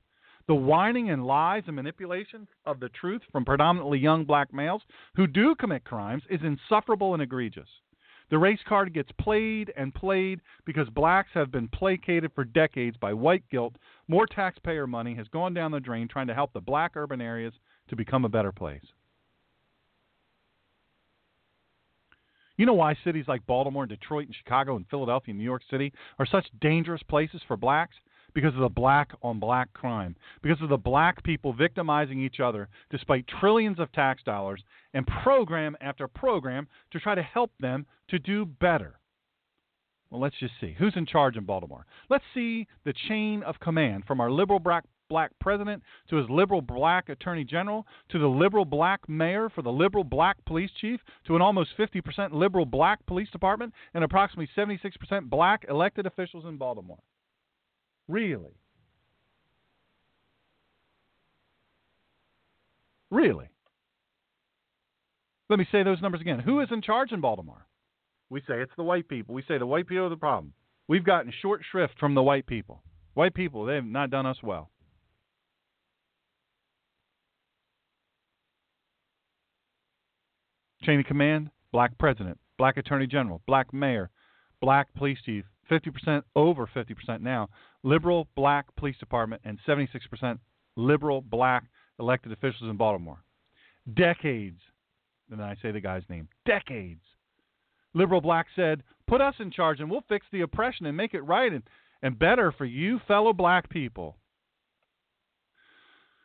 [0.47, 4.81] The whining and lies and manipulation of the truth from predominantly young black males
[5.15, 7.69] who do commit crimes is insufferable and egregious.
[8.29, 13.13] The race card gets played and played because blacks have been placated for decades by
[13.13, 13.75] white guilt.
[14.07, 17.53] More taxpayer money has gone down the drain trying to help the black urban areas
[17.89, 18.83] to become a better place.
[22.57, 25.61] You know why cities like Baltimore, and Detroit, and Chicago, and Philadelphia, and New York
[25.69, 27.95] City are such dangerous places for blacks?
[28.33, 32.69] because of the black on black crime, because of the black people victimizing each other
[32.91, 34.61] despite trillions of tax dollars
[34.93, 38.99] and program after program to try to help them to do better.
[40.11, 40.75] Well, let's just see.
[40.77, 41.87] Who's in charge in Baltimore?
[42.11, 46.61] Let's see the chain of command from our liberal black, black president to his liberal
[46.61, 51.35] black attorney general to the liberal black mayor for the liberal black police chief to
[51.35, 56.99] an almost 50% liberal black police department and approximately 76% black elected officials in Baltimore.
[58.07, 58.55] Really?
[63.09, 63.49] Really?
[65.49, 66.39] Let me say those numbers again.
[66.39, 67.65] Who is in charge in Baltimore?
[68.29, 69.33] We say it's the white people.
[69.33, 70.53] We say the white people are the problem.
[70.89, 72.83] We've gotten short shrift from the white people.
[73.13, 74.69] White people, they have not done us well.
[80.87, 84.09] Chain of command, black president, black attorney general, black mayor,
[84.61, 87.49] black police chief, 50% over 50% now,
[87.83, 90.39] liberal black police department, and 76%
[90.77, 91.65] liberal black
[91.99, 93.21] elected officials in Baltimore.
[93.93, 94.61] Decades,
[95.29, 97.01] and then I say the guy's name, decades.
[97.93, 101.21] Liberal black said, put us in charge and we'll fix the oppression and make it
[101.21, 101.63] right and,
[102.01, 104.15] and better for you fellow black people.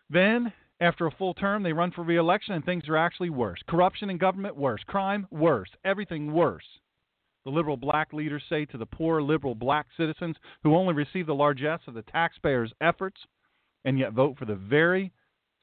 [0.09, 0.53] Then,
[0.83, 3.61] after a full term, they run for reelection and things are actually worse.
[3.69, 4.83] Corruption in government, worse.
[4.87, 5.71] Crime, worse.
[5.85, 6.65] Everything worse
[7.45, 11.35] the liberal black leaders say to the poor liberal black citizens who only receive the
[11.35, 13.21] largesse of the taxpayers' efforts
[13.85, 15.13] and yet vote for the very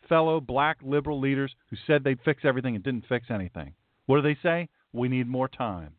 [0.07, 3.73] fellow black liberal leaders who said they'd fix everything and didn't fix anything.
[4.07, 4.67] What do they say?
[4.91, 5.93] We need more time.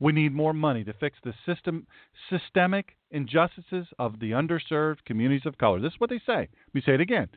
[0.00, 1.86] We need more money to fix the system,
[2.28, 5.80] systemic injustices of the underserved communities of color.
[5.80, 6.48] This is what they say.
[6.48, 7.28] Let me say it again.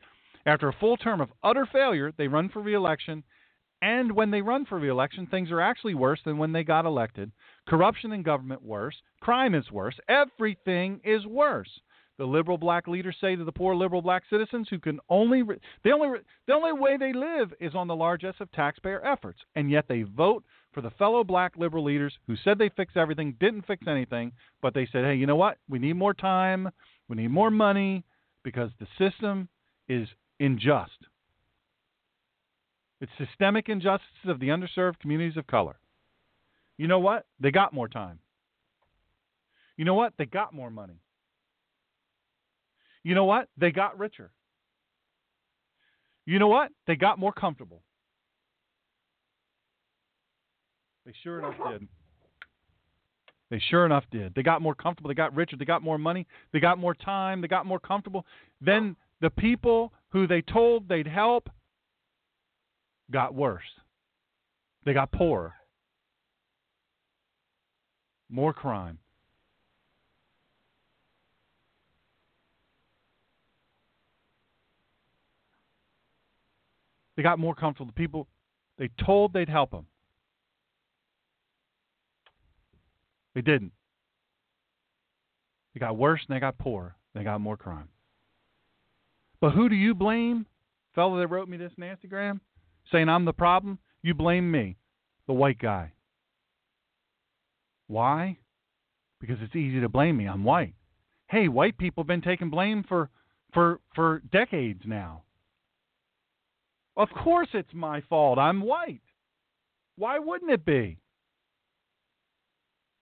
[0.46, 3.24] After a full term of utter failure, they run for reelection
[3.82, 7.32] and when they run for reelection, things are actually worse than when they got elected.
[7.68, 8.96] Corruption in government worse.
[9.22, 9.98] Crime is worse.
[10.10, 11.70] Everything is worse.
[12.18, 15.60] The liberal black leaders say to the poor liberal black citizens who can only re-
[15.86, 19.40] the only re- the only way they live is on the largesse of taxpayer efforts,
[19.56, 23.38] and yet they vote for the fellow black liberal leaders who said they fix everything,
[23.40, 25.60] didn't fix anything, but they said, "Hey, you know what?
[25.70, 26.70] We need more time,
[27.08, 28.04] we need more money
[28.44, 29.48] because the system
[29.88, 30.10] is
[30.40, 31.08] unjust."
[33.02, 35.80] It's systemic injustices of the underserved communities of color.
[36.78, 37.26] You know what?
[37.40, 38.20] They got more time.
[39.78, 40.14] You know what?
[40.18, 41.02] They got more money.
[43.04, 43.50] You know what?
[43.58, 44.32] They got richer.
[46.26, 46.72] You know what?
[46.86, 47.84] They got more comfortable.
[51.06, 51.88] They sure enough did.
[53.50, 54.36] They sure enough did.
[54.36, 55.08] They got more comfortable.
[55.08, 55.56] They got richer.
[55.58, 56.28] They got more money.
[56.52, 57.42] They got more time.
[57.42, 58.26] They got more comfortable.
[58.62, 61.50] Then the people who they told they'd help
[63.12, 63.64] got worse.
[64.86, 65.54] They got poorer.
[68.30, 69.00] More crime.
[77.16, 77.88] They got more comfortable.
[77.88, 78.28] The people
[78.78, 79.88] they told they'd help them
[83.40, 83.72] They didn't.
[85.74, 86.96] They got worse and they got poorer.
[87.14, 87.90] They got more crime.
[89.42, 90.46] But who do you blame?
[90.96, 92.40] Fellow that wrote me this Nastygram
[92.92, 93.80] saying I'm the problem?
[94.02, 94.78] You blame me,
[95.28, 95.94] the white guy.
[97.88, 98.38] Why?
[99.20, 100.26] Because it's easy to blame me.
[100.26, 100.74] I'm white.
[101.28, 103.10] Hey, white people have been taking blame for
[103.54, 105.24] for for decades now.
[106.96, 108.40] Of course it's my fault.
[108.40, 109.02] I'm white.
[109.98, 111.00] Why wouldn't it be?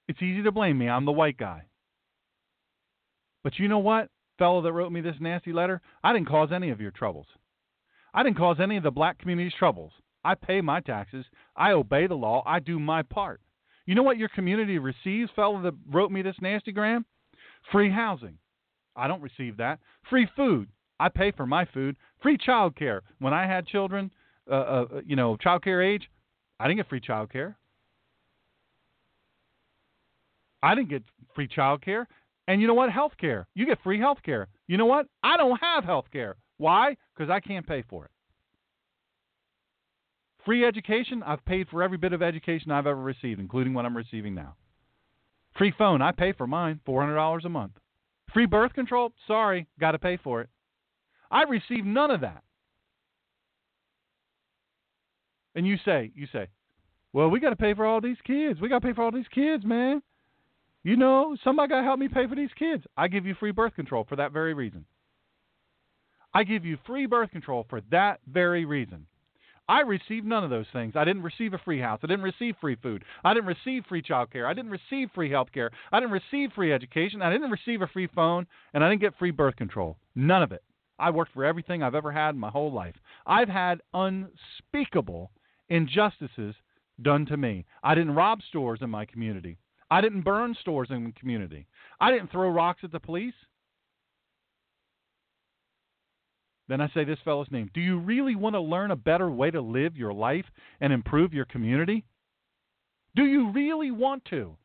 [0.08, 0.88] It's easy to blame me.
[0.88, 1.64] I'm the white guy.
[3.44, 5.82] But you know what, fellow that wrote me this nasty letter?
[6.04, 7.28] I didn't cause any of your troubles.
[8.14, 9.92] I didn't cause any of the black community's troubles.
[10.24, 11.26] I pay my taxes.
[11.56, 12.44] I obey the law.
[12.46, 13.42] I do my part.
[13.86, 17.06] You know what your community receives, fellow that wrote me this nasty gram?
[17.72, 18.38] Free housing.
[18.96, 19.80] I don't receive that.
[20.10, 20.68] Free food.
[21.00, 21.96] I pay for my food.
[22.22, 23.04] Free child care.
[23.20, 24.12] When I had children,
[24.50, 26.10] uh, uh, you know, child care age,
[26.60, 27.58] I didn't get free child care.
[30.64, 31.04] I didn't get
[31.36, 32.08] free child care.
[32.48, 32.92] And you know what?
[32.92, 33.48] Health care.
[33.54, 34.48] You get free health care.
[34.68, 35.08] You know what?
[35.22, 36.36] I don't have health care.
[36.58, 36.96] Why?
[37.16, 38.12] Because I can't pay for it.
[40.46, 41.24] Free education.
[41.24, 44.56] I've paid for every bit of education I've ever received, including what I'm receiving now.
[45.58, 46.02] Free phone.
[46.02, 47.74] I pay for mine, $400 a month.
[48.34, 49.12] Free birth control.
[49.28, 50.50] Sorry, got to pay for it.
[51.30, 52.44] I receive none of that.
[55.56, 56.48] And you say, you say,
[57.12, 58.62] well, we got to pay for all these kids.
[58.62, 60.02] We got to pay for all these kids, man.
[60.88, 62.86] You know, somebody got to help me pay for these kids.
[62.96, 64.86] I give you free birth control for that very reason.
[66.34, 69.06] I give you free birth control for that very reason.
[69.68, 70.94] I received none of those things.
[70.96, 72.00] I didn't receive a free house.
[72.04, 73.04] I didn't receive free food.
[73.26, 74.48] I didn't receive free child care.
[74.48, 75.72] I didn't receive free health care.
[75.92, 77.22] I didn't receive free education.
[77.22, 78.48] I didn't receive a free phone.
[78.74, 79.98] And I didn't get free birth control.
[80.16, 80.64] None of it.
[80.98, 82.96] I worked for everything I've ever had in my whole life.
[83.26, 85.32] I've had unspeakable
[85.68, 86.56] injustices
[87.02, 87.66] done to me.
[87.84, 89.58] I didn't rob stores in my community.
[89.90, 91.68] I didn't burn stores in the community.
[92.00, 93.34] I didn't throw rocks at the police.
[96.68, 97.72] Then I say this fellow's name.
[97.74, 100.46] Do you really want to learn a better way to live your life
[100.82, 102.04] and improve your community?
[103.16, 104.58] Do you really want to?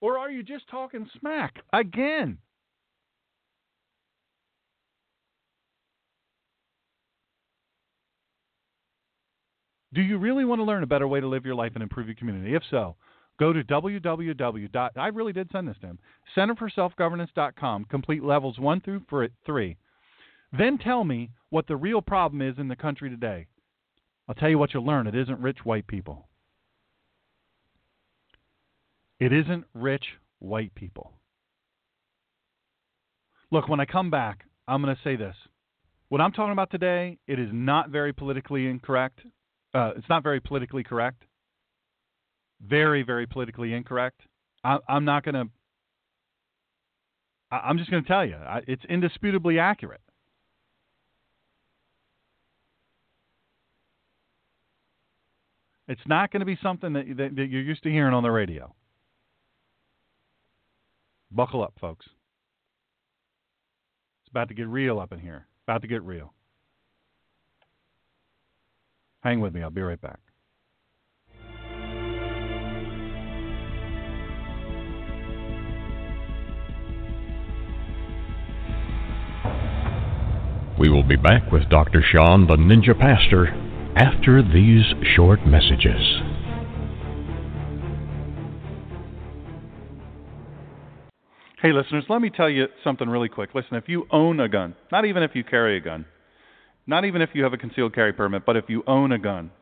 [0.00, 2.38] Or are you just talking smack again?
[9.94, 12.06] Do you really want to learn a better way to live your life and improve
[12.06, 12.54] your community?
[12.54, 12.96] If so,
[13.38, 14.90] Go to www.
[14.96, 15.98] I really did send this to him.
[16.36, 17.86] Centerforselfgovernance.com.
[17.86, 19.02] Complete levels one through
[19.46, 19.76] three.
[20.56, 23.46] Then tell me what the real problem is in the country today.
[24.28, 25.06] I'll tell you what you'll learn.
[25.06, 26.28] It isn't rich white people.
[29.18, 30.04] It isn't rich
[30.38, 31.12] white people.
[33.50, 35.36] Look, when I come back, I'm going to say this.
[36.08, 39.20] What I'm talking about today, it is not very politically incorrect.
[39.74, 41.24] Uh, it's not very politically correct
[42.66, 44.20] very, very politically incorrect.
[44.64, 45.48] I, am not going to.
[47.50, 50.00] I'm just going to tell you, I, it's indisputably accurate.
[55.88, 58.30] It's not going to be something that, that, that you're used to hearing on the
[58.30, 58.74] radio.
[61.30, 62.06] Buckle up, folks.
[64.22, 65.46] It's about to get real up in here.
[65.66, 66.32] About to get real.
[69.20, 69.62] Hang with me.
[69.62, 70.18] I'll be right back.
[80.82, 82.02] We will be back with Dr.
[82.02, 83.46] Shawn, the Ninja Pastor,
[83.94, 84.82] after these
[85.14, 86.02] short messages.
[91.62, 93.50] Hey, listeners, let me tell you something really quick.
[93.54, 96.04] Listen, if you own a gun, not even if you carry a gun,
[96.88, 99.52] not even if you have a concealed carry permit, but if you own a gun,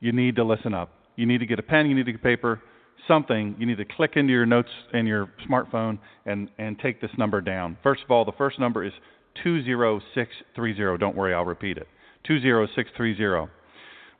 [0.00, 0.94] you need to listen up.
[1.16, 2.62] You need to get a pen, you need to get paper,
[3.06, 3.54] something.
[3.58, 7.42] You need to click into your notes in your smartphone and, and take this number
[7.42, 7.76] down.
[7.82, 8.94] First of all, the first number is
[9.42, 10.98] 20630.
[10.98, 11.88] Don't worry, I'll repeat it.
[12.26, 13.50] 20630.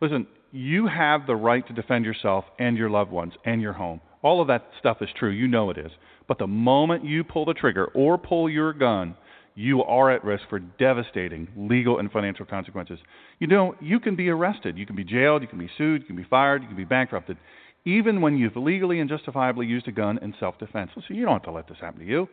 [0.01, 4.01] Listen, you have the right to defend yourself and your loved ones and your home.
[4.23, 5.31] All of that stuff is true.
[5.31, 5.91] You know it is.
[6.27, 9.17] But the moment you pull the trigger or pull your gun,
[9.55, 12.99] you are at risk for devastating legal and financial consequences.
[13.41, 16.07] You know, you can be arrested, you can be jailed, you can be sued, you
[16.07, 17.39] can be fired, you can be bankrupted,
[17.85, 20.91] even when you've legally and justifiably used a gun in self defense.
[20.95, 22.29] Listen, you don't have to let this happen to you.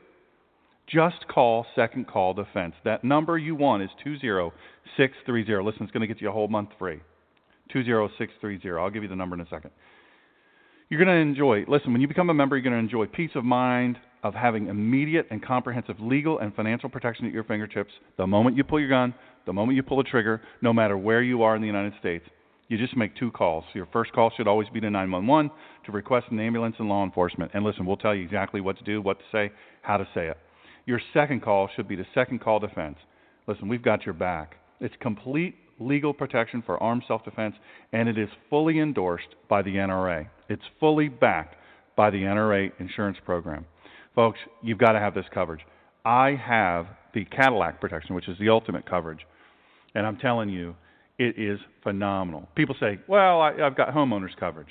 [0.88, 2.75] Just call Second Call Defense.
[2.83, 5.63] That number you want is 20630.
[5.63, 6.99] Listen, it's going to get you a whole month free.
[7.73, 8.77] 20630.
[8.79, 9.71] I'll give you the number in a second.
[10.89, 13.31] You're going to enjoy, listen, when you become a member, you're going to enjoy peace
[13.33, 18.27] of mind of having immediate and comprehensive legal and financial protection at your fingertips the
[18.27, 19.13] moment you pull your gun,
[19.47, 22.25] the moment you pull the trigger, no matter where you are in the United States.
[22.67, 23.63] You just make two calls.
[23.73, 25.51] Your first call should always be to 911
[25.86, 27.51] to request an ambulance and law enforcement.
[27.53, 30.27] And listen, we'll tell you exactly what to do, what to say, how to say
[30.27, 30.38] it.
[30.86, 32.97] Your second call should be the Second Call Defense.
[33.47, 34.55] Listen, we've got your back.
[34.79, 37.55] It's complete legal protection for armed self defense,
[37.91, 40.27] and it is fully endorsed by the NRA.
[40.49, 41.55] It's fully backed
[41.95, 43.65] by the NRA insurance program.
[44.13, 45.61] Folks, you've got to have this coverage.
[46.05, 49.25] I have the Cadillac protection, which is the ultimate coverage,
[49.95, 50.75] and I'm telling you,
[51.17, 52.47] it is phenomenal.
[52.55, 54.67] People say, well, I, have got homeowners coverage.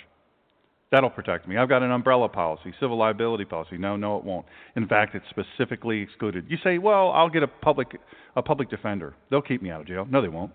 [0.91, 1.57] That'll protect me.
[1.57, 3.77] I've got an umbrella policy, civil liability policy.
[3.79, 4.47] No, no, it won't.
[4.77, 6.47] In fact, it's specifically excluded.
[6.49, 7.99] You say, well, I'll get a public
[8.37, 9.15] a public defender.
[9.31, 10.07] They'll keep me out of jail.
[10.09, 10.53] No, they won't.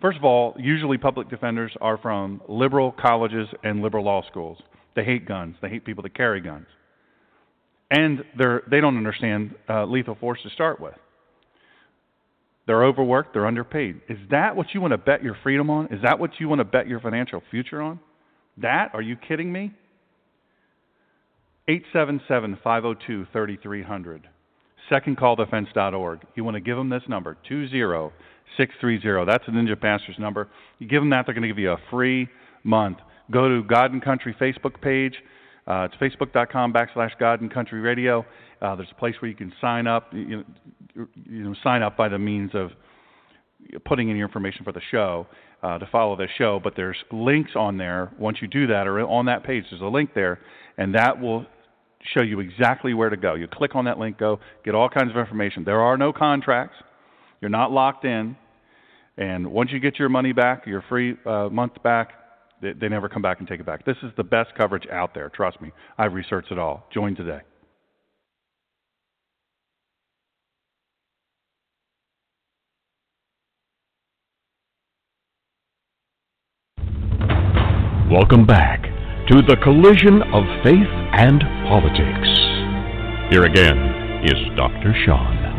[0.00, 4.58] First of all, usually public defenders are from liberal colleges and liberal law schools.
[4.94, 5.56] They hate guns.
[5.62, 6.66] They hate people that carry guns,
[7.90, 10.94] and they're they don't understand uh, lethal force to start with.
[12.66, 13.32] They're overworked.
[13.32, 14.00] They're underpaid.
[14.08, 15.86] Is that what you want to bet your freedom on?
[15.86, 17.98] Is that what you want to bet your financial future on?
[18.58, 18.90] That?
[18.94, 19.72] Are you kidding me?
[21.68, 24.28] 877 502 3300.
[24.90, 26.20] SecondCallDefense.org.
[26.34, 29.24] You want to give them this number, 20630.
[29.30, 30.48] That's the Ninja Pastor's number.
[30.78, 32.28] You give them that, they're going to give you a free
[32.64, 32.98] month.
[33.30, 35.14] Go to God and Country Facebook page.
[35.66, 38.26] Uh, it's facebook.com backslash God and Country Radio.
[38.60, 40.12] Uh, there's a place where you can sign up.
[40.12, 40.44] You know,
[41.28, 42.70] you know, sign up by the means of
[43.84, 45.26] putting in your information for the show
[45.62, 46.60] uh, to follow this show.
[46.62, 48.12] But there's links on there.
[48.18, 50.40] Once you do that, or on that page, there's a link there,
[50.76, 51.46] and that will
[52.14, 53.34] show you exactly where to go.
[53.34, 55.64] You click on that link, go get all kinds of information.
[55.64, 56.76] There are no contracts.
[57.40, 58.36] You're not locked in.
[59.16, 62.12] And once you get your money back, your free uh, month back,
[62.60, 63.84] they, they never come back and take it back.
[63.84, 65.28] This is the best coverage out there.
[65.28, 65.70] Trust me.
[65.98, 66.86] I've researched it all.
[66.92, 67.40] Join today.
[78.12, 78.82] Welcome back
[79.28, 82.28] to the collision of faith and politics.
[83.32, 83.78] Here again
[84.22, 84.92] is Dr.
[85.06, 85.51] Shawn.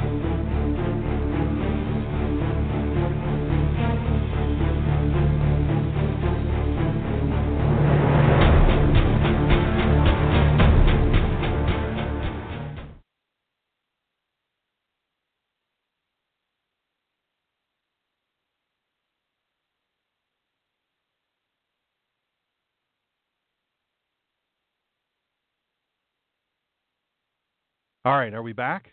[28.05, 28.91] All right, are we back?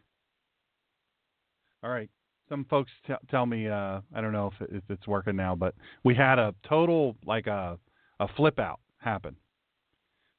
[1.82, 2.08] All right.
[2.48, 5.74] Some folks t- tell me uh, I don't know if, if it's working now, but
[6.04, 7.78] we had a total like a
[8.18, 9.34] a flip out happen.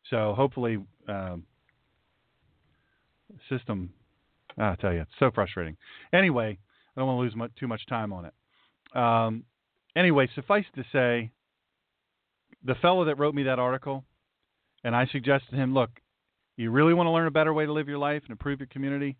[0.09, 1.43] So hopefully, um,
[3.49, 3.91] system.
[4.57, 5.77] I tell you, it's so frustrating.
[6.13, 6.57] Anyway,
[6.95, 8.97] I don't want to lose much, too much time on it.
[8.97, 9.45] Um,
[9.95, 11.31] anyway, suffice to say,
[12.63, 14.03] the fellow that wrote me that article,
[14.83, 15.89] and I suggested him, look,
[16.61, 18.67] you really want to learn a better way to live your life and improve your
[18.67, 19.17] community?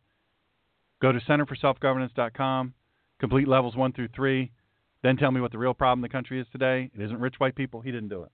[1.01, 2.73] Go to centerforselfgovernance.com,
[3.19, 4.51] complete levels one through three,
[5.03, 6.91] then tell me what the real problem in the country is today.
[6.93, 7.81] It isn't rich white people.
[7.81, 8.31] He didn't do it.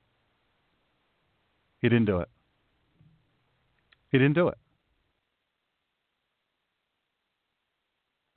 [1.80, 2.30] He didn't do it.
[4.12, 4.58] He didn't do it.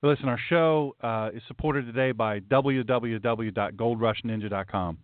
[0.02, 4.98] Listen, our show uh, is supported today by www.goldrushninja.com.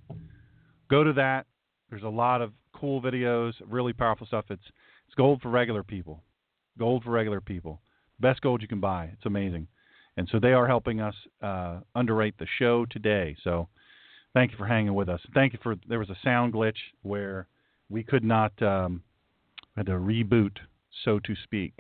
[0.89, 1.47] Go to that.
[1.91, 4.47] There's a lot of cool videos, really powerful stuff.
[4.49, 4.63] It's
[5.07, 6.23] it's gold for regular people.
[6.79, 7.81] Gold for regular people.
[8.21, 9.11] Best gold you can buy.
[9.13, 9.69] It's amazing.
[10.17, 13.37] And so they are helping us uh, underrate the show today.
[13.45, 13.69] So
[14.35, 15.21] thank you for hanging with us.
[15.35, 15.77] Thank you for.
[15.89, 17.49] There was a sound glitch where
[17.89, 19.03] we could not um,
[19.77, 20.57] had to reboot,
[21.05, 21.75] so to speak.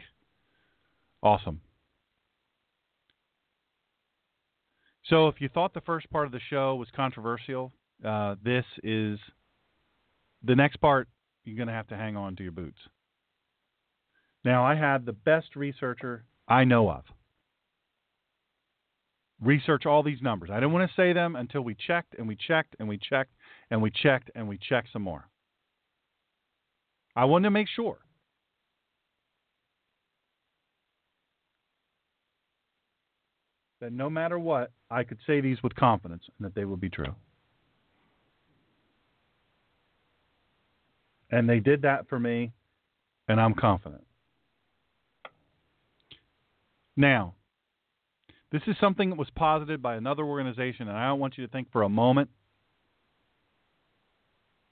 [1.22, 1.60] Awesome.
[5.06, 7.72] So if you thought the first part of the show was controversial,
[8.04, 9.18] uh, this is
[10.44, 11.08] the next part.
[11.44, 12.78] You're going to have to hang on to your boots.
[14.46, 17.02] Now, I had the best researcher I know of
[19.42, 20.50] research all these numbers.
[20.50, 23.32] I didn't want to say them until we checked and we checked and we checked
[23.70, 25.28] and we checked and we checked some more.
[27.16, 27.98] I wanted to make sure.
[33.80, 36.88] that no matter what, I could say these with confidence and that they would be
[36.88, 37.14] true.
[41.30, 42.52] And they did that for me,
[43.28, 44.06] and I'm confident.
[46.96, 47.34] Now,
[48.52, 51.52] this is something that was posited by another organization, and I don't want you to
[51.52, 52.30] think for a moment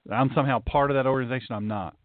[0.07, 1.55] that I'm somehow part of that organization.
[1.55, 1.97] I'm not.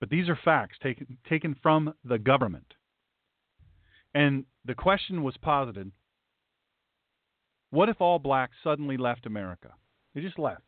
[0.00, 2.74] But these are facts taken, taken from the government.
[4.14, 5.92] And the question was posited
[7.70, 9.74] what if all blacks suddenly left America?
[10.14, 10.62] They just left.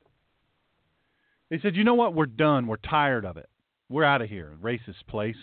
[1.48, 2.14] They said, you know what?
[2.14, 2.66] We're done.
[2.66, 3.48] We're tired of it.
[3.88, 5.36] We're out of here, racist place.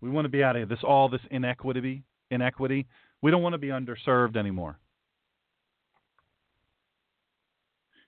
[0.00, 0.68] We want to be out of.
[0.68, 2.86] This all this inequity, inequity.
[3.20, 4.78] We don't want to be underserved anymore.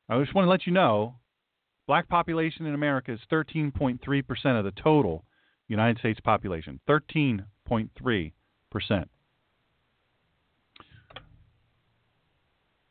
[0.08, 1.16] I just want to let you know,
[1.86, 4.00] black population in America is 13.3%
[4.58, 5.24] of the total
[5.68, 6.80] United States population.
[6.88, 8.32] 13.3
[8.70, 9.10] percent.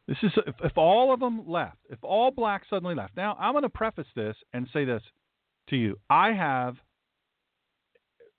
[0.08, 3.16] This is if, if all of them left, if all blacks suddenly left.
[3.16, 5.04] Now, I'm going to preface this and say this
[5.70, 6.00] to you.
[6.10, 6.76] I have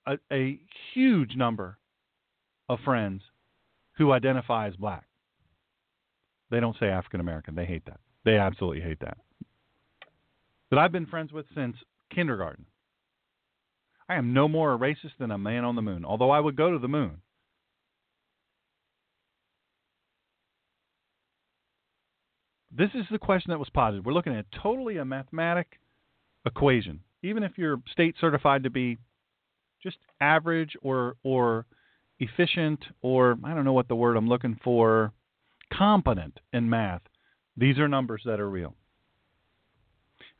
[0.07, 0.59] a, a
[0.93, 1.77] huge number
[2.69, 3.21] of friends
[3.97, 5.05] who identify as black.
[6.49, 7.55] They don't say African American.
[7.55, 7.99] They hate that.
[8.25, 9.17] They absolutely hate that.
[10.69, 11.75] That I've been friends with since
[12.13, 12.65] kindergarten.
[14.07, 16.55] I am no more a racist than a man on the moon, although I would
[16.55, 17.21] go to the moon.
[22.75, 24.05] This is the question that was posited.
[24.05, 25.79] We're looking at totally a mathematic
[26.45, 27.01] equation.
[27.21, 28.97] Even if you're state certified to be
[29.81, 31.65] just average or or
[32.19, 35.11] efficient or I don't know what the word I'm looking for,
[35.73, 37.01] competent in math,
[37.57, 38.75] these are numbers that are real.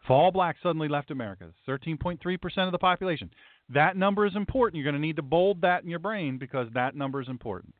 [0.03, 2.17] If all blacks suddenly left America, 13.3%
[2.65, 3.29] of the population,
[3.69, 4.77] that number is important.
[4.77, 7.73] You're going to need to bold that in your brain because that number is important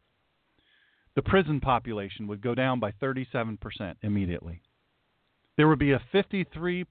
[1.15, 3.57] the prison population would go down by 37%
[4.01, 4.61] immediately.
[5.57, 6.85] There would be a 53%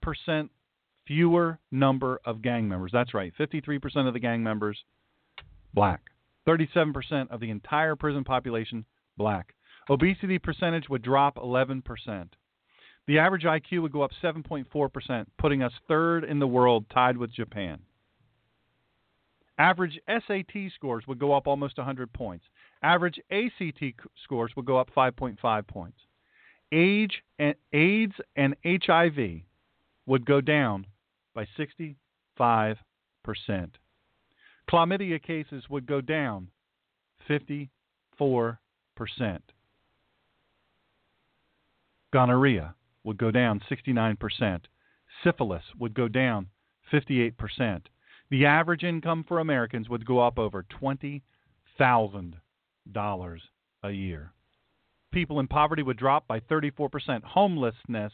[1.10, 2.92] fewer number of gang members.
[2.92, 4.78] That's right, 53% of the gang members
[5.74, 6.02] black.
[6.46, 8.84] 37% of the entire prison population
[9.16, 9.54] black.
[9.88, 11.82] Obesity percentage would drop 11%.
[13.08, 17.34] The average IQ would go up 7.4%, putting us third in the world, tied with
[17.34, 17.80] Japan.
[19.58, 22.44] Average SAT scores would go up almost 100 points.
[22.84, 23.82] Average ACT
[24.22, 25.98] scores would go up 5.5 points.
[26.70, 29.42] Age and AIDS and HIV
[30.06, 30.86] would go down
[31.34, 31.96] by 65%.
[34.70, 36.48] Chlamydia cases would go down
[37.28, 37.68] 54%.
[42.12, 42.74] Gonorrhea
[43.04, 44.60] would go down 69%.
[45.24, 46.48] Syphilis would go down
[46.92, 47.82] 58%.
[48.30, 51.22] The average income for Americans would go up over $20,000
[53.82, 54.32] a year.
[55.12, 57.24] People in poverty would drop by 34%.
[57.24, 58.12] Homelessness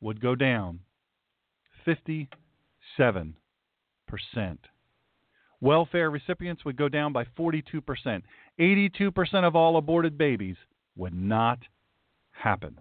[0.00, 0.80] would go down
[1.86, 2.28] 57%.
[5.60, 8.22] Welfare recipients would go down by 42%.
[8.58, 10.56] 82% of all aborted babies
[10.96, 11.60] would not
[12.32, 12.78] happen.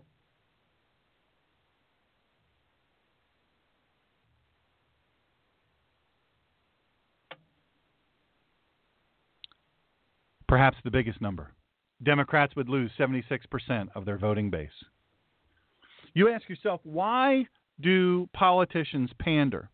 [10.47, 11.51] perhaps the biggest number.
[12.03, 14.69] Democrats would lose 76% of their voting base.
[16.13, 17.47] You ask yourself, why
[17.79, 19.69] do politicians pander?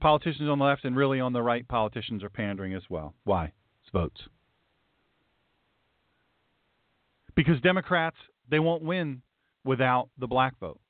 [0.00, 3.14] Politicians on the left and really on the right, politicians are pandering as well.
[3.24, 3.52] Why?
[3.82, 4.20] It's votes.
[7.34, 8.16] Because Democrats,
[8.50, 9.22] they won't win
[9.64, 10.80] without the black vote.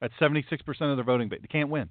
[0.00, 0.52] That's 76%
[0.90, 1.40] of their voting base.
[1.40, 1.88] They can't win.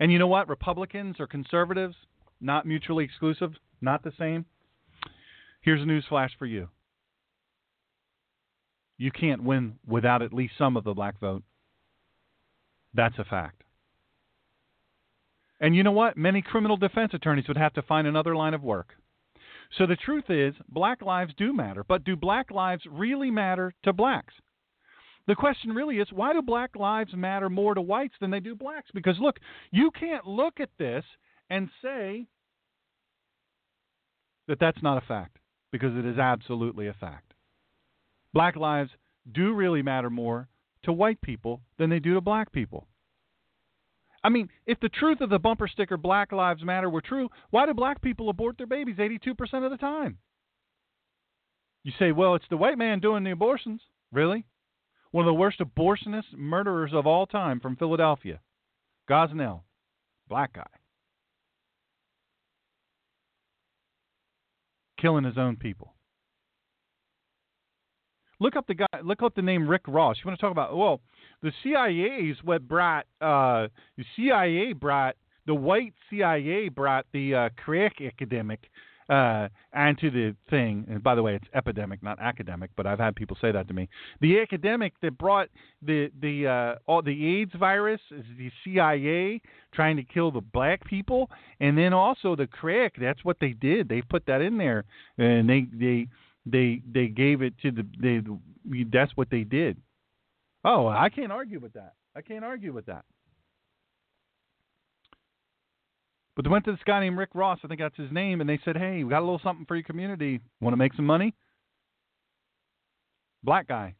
[0.00, 0.48] And you know what?
[0.48, 1.94] Republicans or conservatives,
[2.40, 4.44] not mutually exclusive, not the same.
[5.60, 6.68] Here's a news flash for you.
[8.98, 11.42] You can't win without at least some of the black vote.
[12.96, 13.62] That's a fact.
[15.60, 16.16] And you know what?
[16.16, 18.94] Many criminal defense attorneys would have to find another line of work.
[19.76, 23.92] So the truth is, black lives do matter, but do black lives really matter to
[23.92, 24.34] blacks?
[25.26, 28.54] The question really is why do black lives matter more to whites than they do
[28.54, 28.90] blacks?
[28.94, 29.38] Because look,
[29.72, 31.04] you can't look at this
[31.50, 32.26] and say
[34.46, 35.38] that that's not a fact
[35.72, 37.34] because it is absolutely a fact.
[38.32, 38.90] Black lives
[39.32, 40.48] do really matter more
[40.86, 42.88] to white people than they do to black people.
[44.24, 47.66] I mean, if the truth of the bumper sticker Black Lives Matter were true, why
[47.66, 49.30] do black people abort their babies 82%
[49.64, 50.18] of the time?
[51.84, 53.80] You say, well, it's the white man doing the abortions.
[54.10, 54.46] Really?
[55.12, 58.40] One of the worst abortionist murderers of all time from Philadelphia,
[59.08, 59.60] Gosnell,
[60.28, 60.66] black guy.
[65.00, 65.95] killing his own people.
[68.38, 68.86] Look up the guy.
[69.02, 70.16] Look up the name Rick Ross.
[70.22, 70.76] You want to talk about?
[70.76, 71.00] Well,
[71.42, 77.48] the CIA is what brought uh, the CIA brought the white CIA brought the uh,
[77.56, 78.68] crack epidemic
[79.08, 80.84] uh, onto the thing.
[80.88, 82.70] And by the way, it's epidemic, not academic.
[82.76, 83.88] But I've had people say that to me.
[84.20, 85.48] The academic that brought
[85.82, 89.40] the the uh, all the AIDS virus is the CIA
[89.72, 91.30] trying to kill the black people,
[91.60, 92.94] and then also the crack.
[93.00, 93.88] That's what they did.
[93.88, 94.84] They put that in there,
[95.18, 96.08] and they they
[96.46, 98.20] they they gave it to the they.
[98.90, 99.76] That's what they did.
[100.64, 101.94] Oh, I can't argue with that.
[102.16, 103.04] I can't argue with that.
[106.34, 108.48] But they went to this guy named Rick Ross, I think that's his name, and
[108.48, 110.40] they said, "Hey, we got a little something for your community.
[110.60, 111.34] Want to make some money?"
[113.42, 113.94] Black guy.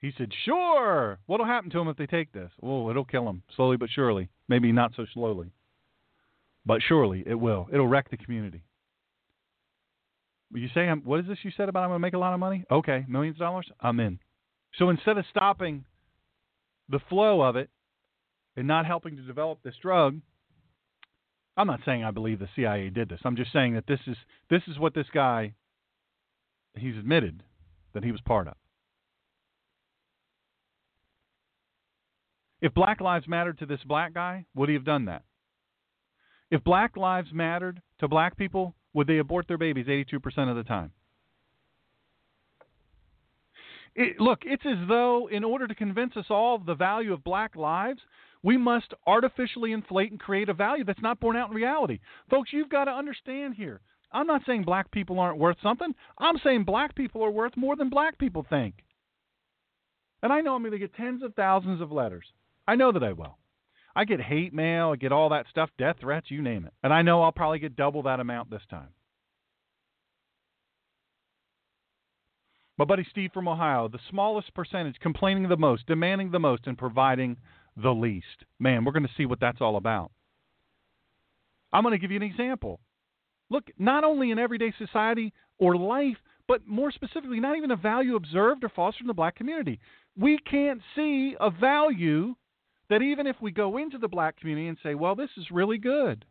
[0.00, 1.18] He said, "Sure.
[1.26, 2.50] What'll happen to him if they take this?
[2.62, 4.28] Oh, it'll kill him slowly but surely.
[4.48, 5.52] Maybe not so slowly,
[6.64, 7.68] but surely it will.
[7.72, 8.62] It'll wreck the community."
[10.52, 12.34] You say, I'm, "What is this you said about I'm going to make a lot
[12.34, 13.70] of money?" Okay, millions of dollars.
[13.80, 14.18] I'm in.
[14.78, 15.84] So instead of stopping
[16.88, 17.70] the flow of it
[18.56, 20.20] and not helping to develop this drug,
[21.56, 23.20] I'm not saying I believe the CIA did this.
[23.24, 24.16] I'm just saying that this is
[24.48, 25.54] this is what this guy
[26.76, 27.42] he's admitted
[27.94, 28.54] that he was part of.
[32.60, 35.22] If black lives mattered to this black guy, would he have done that?
[36.50, 40.64] If black lives mattered to black people, would they abort their babies 82% of the
[40.64, 40.90] time?
[43.94, 47.22] It, look, it's as though in order to convince us all of the value of
[47.22, 48.00] black lives,
[48.42, 52.00] we must artificially inflate and create a value that's not borne out in reality.
[52.28, 53.80] Folks, you've got to understand here.
[54.10, 55.94] I'm not saying black people aren't worth something.
[56.18, 58.74] I'm saying black people are worth more than black people think.
[60.24, 62.24] And I know I'm going to get tens of thousands of letters.
[62.66, 63.38] I know that I will.
[63.98, 66.72] I get hate mail, I get all that stuff, death threats, you name it.
[66.84, 68.90] And I know I'll probably get double that amount this time.
[72.78, 76.78] My buddy Steve from Ohio, the smallest percentage, complaining the most, demanding the most, and
[76.78, 77.38] providing
[77.76, 78.44] the least.
[78.60, 80.12] Man, we're going to see what that's all about.
[81.72, 82.78] I'm going to give you an example.
[83.50, 88.14] Look, not only in everyday society or life, but more specifically, not even a value
[88.14, 89.80] observed or fostered in the black community.
[90.16, 92.36] We can't see a value
[92.90, 95.78] that even if we go into the black community and say, well, this is really
[95.78, 96.24] good.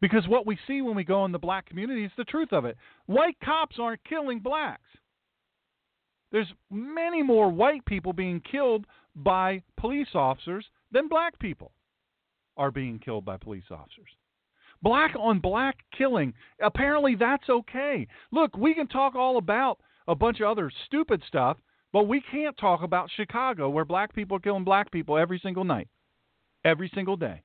[0.00, 2.64] Because what we see when we go in the black community is the truth of
[2.64, 2.76] it.
[3.06, 4.80] White cops aren't killing blacks.
[6.32, 8.86] There's many more white people being killed
[9.16, 11.72] by police officers than black people
[12.56, 14.08] are being killed by police officers.
[14.82, 16.32] Black on black killing,
[16.62, 18.06] apparently that's okay.
[18.32, 19.78] Look, we can talk all about
[20.08, 21.58] a bunch of other stupid stuff,
[21.92, 25.64] but we can't talk about Chicago where black people are killing black people every single
[25.64, 25.88] night,
[26.64, 27.42] every single day.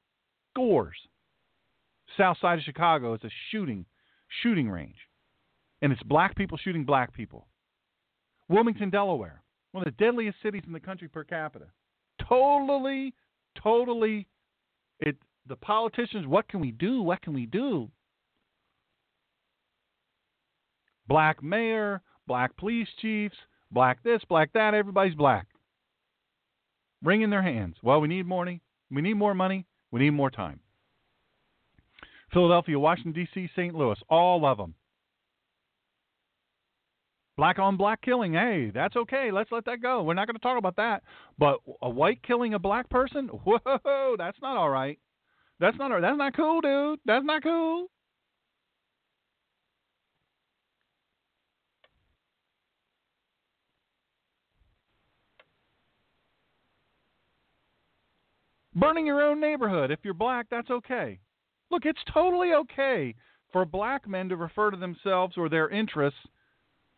[0.54, 0.96] Scores.
[2.18, 3.86] South side of Chicago is a shooting
[4.42, 4.98] shooting range.
[5.82, 7.48] And it's black people shooting black people.
[8.48, 9.42] Wilmington, Delaware
[9.76, 11.66] one of the deadliest cities in the country per capita.
[12.30, 13.14] Totally,
[13.62, 14.26] totally.
[15.02, 15.18] It.
[15.50, 16.26] The politicians.
[16.26, 17.02] What can we do?
[17.02, 17.92] What can we do?
[21.10, 23.36] Black mayor, black police chiefs,
[23.72, 24.74] black this, black that.
[24.74, 25.48] Everybody's black.
[27.04, 27.76] Wringing their hands.
[27.84, 28.62] Well, we need money.
[28.92, 29.66] We need more money.
[29.92, 30.60] We need more time.
[32.34, 33.74] Philadelphia, Washington, D.C., St.
[33.76, 34.76] Louis, all of them
[37.38, 39.30] black on black killing, hey, that's okay.
[39.32, 40.04] Let's let that go.
[40.04, 41.04] We're not going to talk about that.
[41.38, 45.00] But a white killing a black person, whoa, that's not all right.
[45.60, 47.00] That's not that's not cool, dude.
[47.06, 47.88] That's not cool.
[58.76, 59.92] Burning your own neighborhood.
[59.92, 61.20] If you're black, that's okay.
[61.72, 63.16] Look, it's totally okay
[63.52, 66.20] for black men to refer to themselves or their interests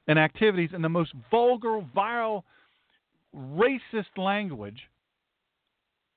[0.08, 2.44] and activities in the most vulgar, vile,
[3.36, 4.82] racist language.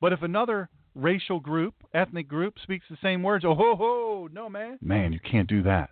[0.00, 4.48] But if another racial group, ethnic group speaks the same words, oh ho ho, no
[4.48, 4.78] man.
[4.80, 5.90] Man, you can't do that.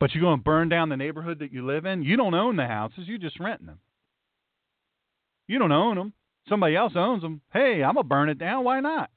[0.00, 2.02] But you're going to burn down the neighborhood that you live in.
[2.02, 3.80] You don't own the houses, you're just renting them.
[5.46, 6.12] You don't own them.
[6.48, 7.40] Somebody else owns them.
[7.52, 8.64] Hey, I'm to burn it down.
[8.64, 9.10] Why not?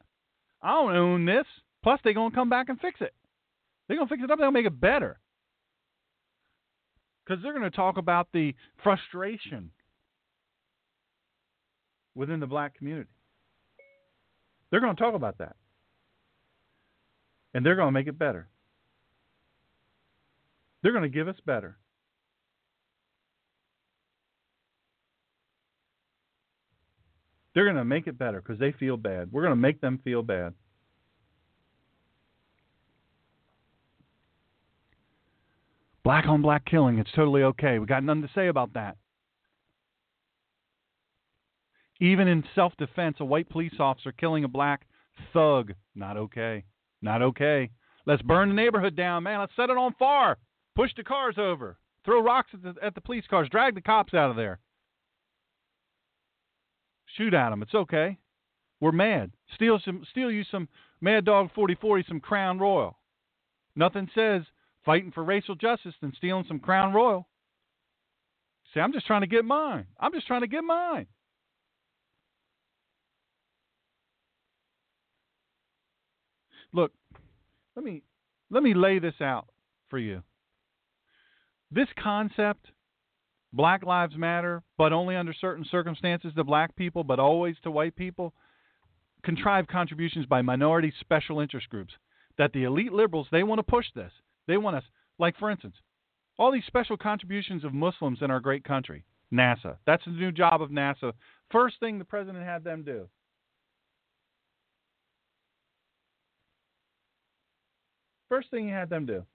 [0.62, 1.45] I don't own this.
[1.84, 3.14] Plus, they're to come back and fix it.
[3.88, 4.40] They're to fix it up.
[4.40, 5.20] They'll make it better
[7.26, 8.53] because they're to talk about the
[8.84, 9.72] frustration
[12.16, 13.10] within the black community.
[14.70, 15.56] They're to talk about that.
[17.53, 18.48] And they're to make it better.
[20.82, 21.78] They're to give us better.
[27.53, 29.32] They're going to make it better because they feel bad.
[29.32, 30.53] We're going to make them feel bad.
[36.03, 37.78] Black on black killing, it's totally okay.
[37.78, 38.98] We got nothing to say about that.
[41.99, 44.88] Even in self defense, a white police officer killing a black
[45.34, 46.64] thug, not okay.
[47.03, 47.69] Not okay.
[48.07, 49.40] Let's burn the neighborhood down, man.
[49.40, 50.38] Let's set it on fire.
[50.76, 51.78] Push the cars over.
[52.03, 53.48] Throw rocks at the, at the police cars.
[53.49, 54.60] Drag the cops out of there.
[57.17, 57.61] Shoot at them.
[57.61, 58.17] It's okay.
[58.79, 59.31] We're mad.
[59.55, 60.05] Steal some.
[60.11, 60.67] Steal you some
[61.01, 62.97] Mad Dog 4040, some Crown Royal.
[63.75, 64.43] Nothing says
[64.85, 67.27] fighting for racial justice than stealing some Crown Royal.
[68.73, 69.85] See, I'm just trying to get mine.
[69.99, 71.07] I'm just trying to get mine.
[76.73, 76.91] Look,
[77.75, 78.03] let me
[78.49, 79.49] let me lay this out
[79.89, 80.23] for you.
[81.69, 82.67] This concept,
[83.53, 87.95] Black Lives Matter, but only under certain circumstances to black people, but always to white
[87.95, 88.34] people,
[89.23, 91.94] contrived contributions by minority special interest groups.
[92.38, 94.11] That the elite liberals they want to push this.
[94.48, 94.84] They want us,
[95.19, 95.76] like for instance,
[96.40, 99.03] all these special contributions of Muslims in our great country.
[99.34, 99.78] NASA.
[99.86, 101.14] That's the new job of NASA.
[101.52, 103.07] First thing the president had them do
[108.32, 109.26] First thing he had them do.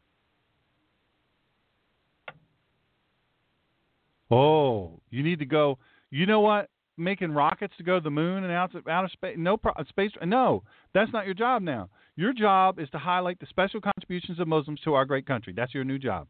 [4.30, 5.78] Oh, you need to go.
[6.10, 6.68] You know what?
[6.98, 9.36] Making rockets to go to the moon and out of, out of space.
[9.38, 10.12] No pro, space.
[10.24, 10.62] No,
[10.94, 11.90] that's not your job now.
[12.16, 15.52] Your job is to highlight the special contributions of Muslims to our great country.
[15.54, 16.26] That's your new job.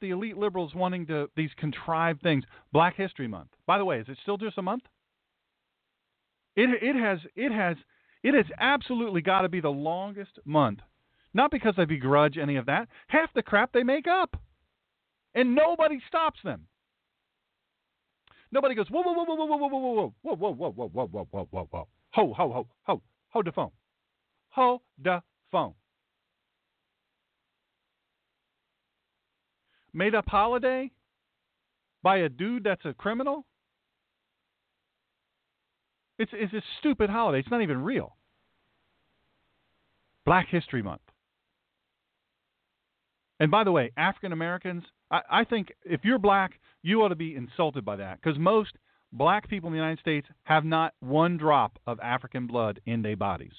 [0.00, 2.44] The elite liberals wanting to these contrived things.
[2.72, 3.48] Black History Month.
[3.66, 4.84] By the way, is it still just a month?
[6.54, 7.76] It it has it has
[8.22, 10.78] it has absolutely got to be the longest month.
[11.34, 12.88] Not because I begrudge any of that.
[13.08, 14.36] Half the crap they make up.
[15.34, 16.66] And nobody stops them.
[18.50, 21.28] Nobody goes, whoa, whoa, whoa, whoa, whoa, whoa, whoa, whoa, whoa, whoa, whoa, whoa, whoa,
[21.30, 21.88] whoa, whoa, whoa.
[22.12, 23.70] Ho, ho, ho, ho, hold the phone.
[24.50, 25.22] Hold the
[25.52, 25.74] phone.
[29.92, 30.90] Made up holiday
[32.02, 33.44] by a dude that's a criminal?
[36.18, 37.40] It's, it's a stupid holiday.
[37.40, 38.16] It's not even real.
[40.24, 41.02] Black History Month.
[43.40, 46.52] And by the way, African Americans, I, I, think if you're black,
[46.82, 48.72] you ought to be insulted by that because most
[49.12, 53.16] black people in the United States have not one drop of African blood in their
[53.16, 53.52] bodies.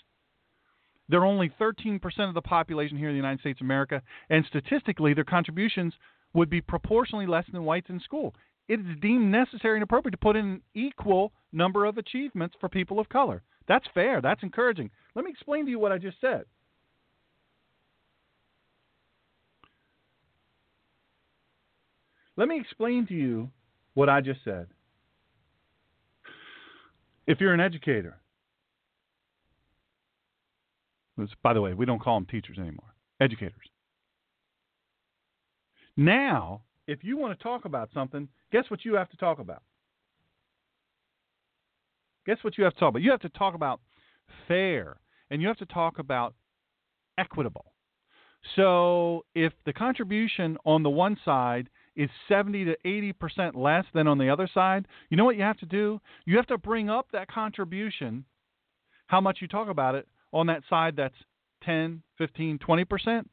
[1.08, 5.14] They're only 13% of the population here in the United States of America, and statistically,
[5.14, 5.94] their contributions
[6.34, 8.36] would be proportionally less than whites in school
[8.70, 12.70] it is deemed necessary and appropriate to put in an equal number of achievements for
[12.70, 13.42] people of color.
[13.68, 14.22] That's fair.
[14.22, 14.92] That's encouraging.
[15.16, 16.44] Let me explain to you what I just said.
[22.40, 23.49] Let me explain to you
[23.95, 24.68] what I just said.
[27.28, 28.18] If you're an educator,
[31.44, 33.68] by the way, we don't call them teachers anymore, educators.
[35.98, 39.61] Now, if you want to talk about something, guess what you have to talk about?
[42.26, 43.02] Guess what you have to talk about?
[43.02, 43.82] You have to talk about
[44.48, 44.95] fair
[45.30, 46.36] and you have to talk about
[47.18, 47.74] equitable.
[48.56, 54.18] So if the contribution on the one side is 70 to 80% less than on
[54.18, 55.99] the other side, you know what you have to do?
[56.26, 58.26] You have to bring up that contribution,
[59.07, 61.16] how much you talk about it, on that side that's
[61.64, 63.26] 10, 15, 20%,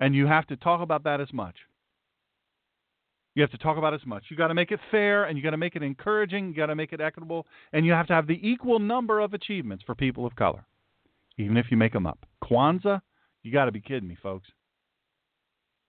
[0.00, 1.56] and you have to talk about that as much.
[3.34, 4.24] You have to talk about as much.
[4.28, 6.48] You got to make it fair and you got to make it encouraging.
[6.48, 9.34] You got to make it equitable, and you have to have the equal number of
[9.34, 10.64] achievements for people of color,
[11.36, 12.26] even if you make them up.
[12.42, 13.00] Kwanzaa,
[13.42, 14.48] you got to be kidding me, folks.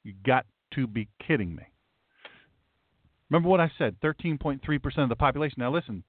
[0.04, 1.64] You got to be kidding me.
[3.30, 3.96] Remember what I said?
[4.02, 4.60] 13.3%
[4.98, 5.56] of the population.
[5.58, 6.04] Now listen,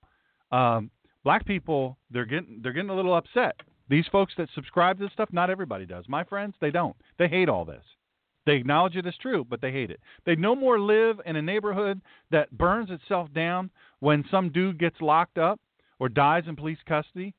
[0.52, 0.90] um,
[1.24, 3.56] black people they're getting they're getting a little upset.
[3.88, 6.04] These folks that subscribe to this stuff, not everybody does.
[6.08, 6.96] My friends, they don't.
[7.18, 7.84] They hate all this.
[8.46, 10.00] They acknowledge it as true, but they hate it.
[10.24, 13.70] They no more live in a neighborhood that burns itself down
[14.00, 15.60] when some dude gets locked up
[15.98, 17.34] or dies in police custody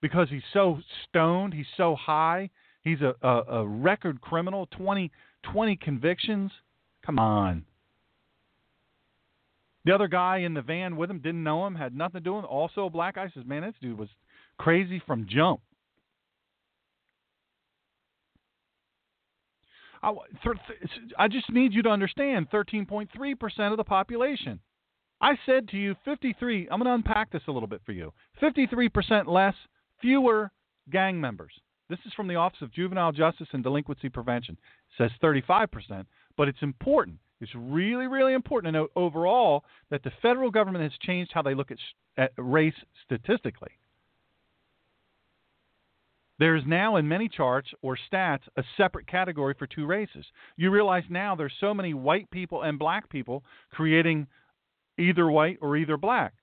[0.00, 0.78] because he's so
[1.08, 2.48] stoned, he's so high,
[2.82, 5.10] he's a, a, a record criminal, 20,
[5.52, 6.50] 20 convictions.
[7.04, 7.64] Come on.
[9.88, 12.34] The other guy in the van with him didn't know him, had nothing to do
[12.34, 12.50] with him.
[12.50, 14.10] Also a black guy says, "Man, this dude was
[14.58, 15.62] crazy from jump."
[20.02, 20.12] I,
[21.18, 24.60] I just need you to understand 13.3% of the population.
[25.22, 28.12] I said to you 53, I'm going to unpack this a little bit for you.
[28.42, 29.54] 53% less,
[30.02, 30.50] fewer
[30.90, 31.54] gang members.
[31.88, 34.58] This is from the Office of Juvenile Justice and Delinquency Prevention.
[34.98, 36.04] It says 35%,
[36.36, 37.20] but it's important.
[37.40, 41.54] It's really, really important to note overall that the federal government has changed how they
[41.54, 41.78] look at,
[42.16, 42.74] at race
[43.04, 43.70] statistically.
[46.38, 50.24] There is now in many charts or stats a separate category for two races.
[50.56, 54.28] You realize now there's so many white people and black people creating
[54.98, 56.34] either white or either black.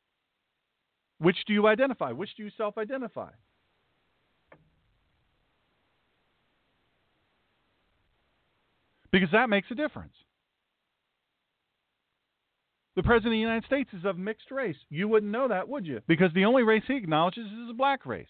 [1.20, 2.12] Which do you identify?
[2.12, 3.30] Which do you self identify?
[9.12, 10.12] Because that makes a difference.
[12.96, 14.78] The President of the United States is of mixed race.
[14.90, 16.02] You wouldn't know that, would you?
[16.08, 18.28] Because the only race he acknowledges is a black race.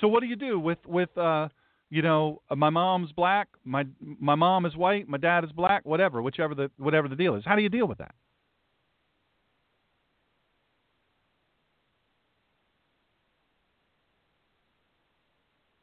[0.00, 1.48] So what do you do with with uh,
[1.88, 6.20] you know my mom's black, my my mom is white, my dad is black, whatever,
[6.20, 7.44] whichever the whatever the deal is.
[7.46, 8.14] How do you deal with that?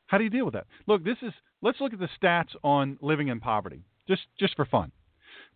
[0.05, 0.67] How do you deal with that?
[0.87, 1.31] Look, this is
[1.61, 4.91] let's look at the stats on living in poverty, just just for fun.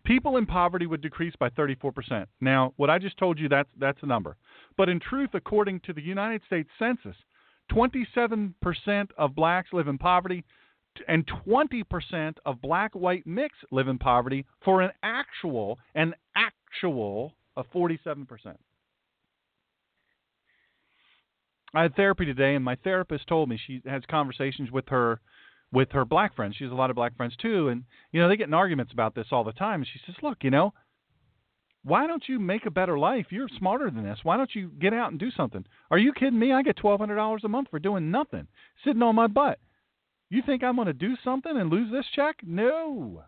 [0.04, 2.26] People in poverty would decrease by 34%.
[2.40, 4.36] Now, what I just told you that's that's a number.
[4.76, 7.16] But in truth, according to the United States Census,
[7.72, 8.54] 27%
[9.18, 10.44] of blacks live in poverty
[11.08, 17.66] and 20% of black white mix live in poverty for an actual an actual of
[17.74, 18.26] 47%.
[21.74, 25.20] I had therapy today, and my therapist told me she has conversations with her
[25.76, 26.56] with her black friends.
[26.56, 28.94] She has a lot of black friends too, and you know they get in arguments
[28.94, 29.82] about this all the time.
[29.82, 30.72] And she says, "Look, you know,
[31.84, 33.26] why don't you make a better life?
[33.28, 34.20] You're smarter than this.
[34.22, 35.66] Why don't you get out and do something?
[35.90, 36.50] Are you kidding me?
[36.50, 38.48] I get twelve hundred dollars a month for doing nothing,
[38.86, 39.58] sitting on my butt.
[40.30, 42.36] You think I'm going to do something and lose this check?
[42.42, 43.24] No.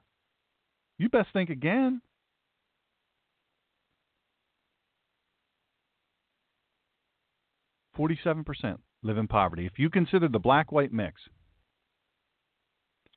[0.96, 2.00] You best think again.
[7.96, 9.66] 47% live in poverty.
[9.66, 11.20] If you consider the black white mix,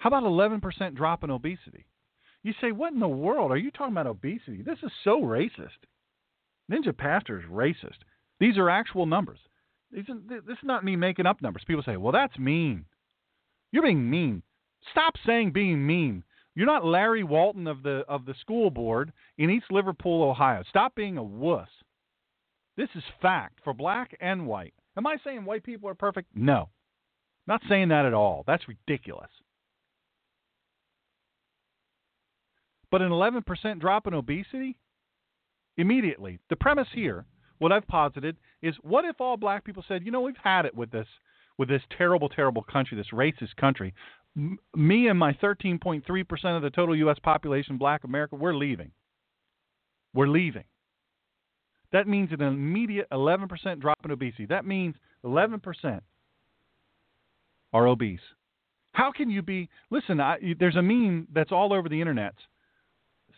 [0.01, 1.85] how about 11% drop in obesity?
[2.41, 3.51] You say, what in the world?
[3.51, 4.63] Are you talking about obesity?
[4.63, 5.69] This is so racist.
[6.71, 7.99] Ninja Pastor is racist.
[8.39, 9.37] These are actual numbers.
[9.91, 11.63] This is not me making up numbers.
[11.67, 12.85] People say, well, that's mean.
[13.71, 14.41] You're being mean.
[14.89, 16.23] Stop saying being mean.
[16.55, 20.63] You're not Larry Walton of the of the school board in East Liverpool, Ohio.
[20.67, 21.69] Stop being a wuss.
[22.75, 24.73] This is fact for black and white.
[24.97, 26.29] Am I saying white people are perfect?
[26.33, 26.69] No.
[27.45, 28.43] Not saying that at all.
[28.47, 29.29] That's ridiculous.
[32.91, 34.77] But an 11% drop in obesity?
[35.77, 36.39] Immediately.
[36.49, 37.25] The premise here,
[37.57, 40.75] what I've posited, is what if all black people said, you know, we've had it
[40.75, 41.07] with this
[41.57, 43.93] with this terrible, terrible country, this racist country.
[44.35, 46.03] M- me and my 13.3%
[46.55, 47.17] of the total U.S.
[47.21, 48.91] population, black America, we're leaving.
[50.13, 50.63] We're leaving.
[51.91, 54.45] That means an immediate 11% drop in obesity.
[54.45, 56.01] That means 11%
[57.73, 58.19] are obese.
[58.93, 59.69] How can you be?
[59.89, 62.33] Listen, I, there's a meme that's all over the internet.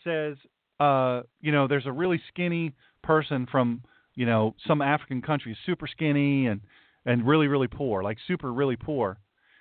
[0.03, 0.37] Says,
[0.79, 2.73] uh, you know, there's a really skinny
[3.03, 3.83] person from,
[4.15, 6.61] you know, some African country, super skinny and
[7.05, 9.17] and really really poor, like super really poor.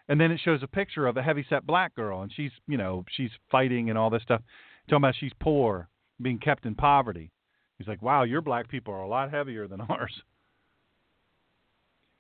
[0.09, 3.05] And then it shows a picture of a heavyset black girl, and she's, you know,
[3.17, 4.43] she's fighting and all this stuff,
[4.89, 5.89] talking about she's poor,
[6.21, 7.31] being kept in poverty.
[7.79, 10.23] He's like, wow, your black people are a lot heavier than ours.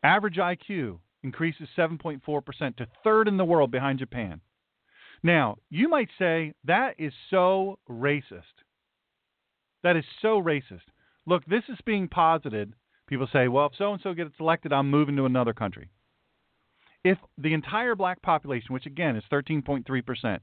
[0.03, 4.41] Average IQ increases 7.4% to third in the world behind Japan.
[5.23, 8.43] Now, you might say that is so racist.
[9.83, 10.81] That is so racist.
[11.27, 12.75] Look, this is being posited.
[13.07, 15.91] People say, well, if so and so gets elected, I'm moving to another country.
[17.05, 20.39] If the entire black population, which again is 13.3%,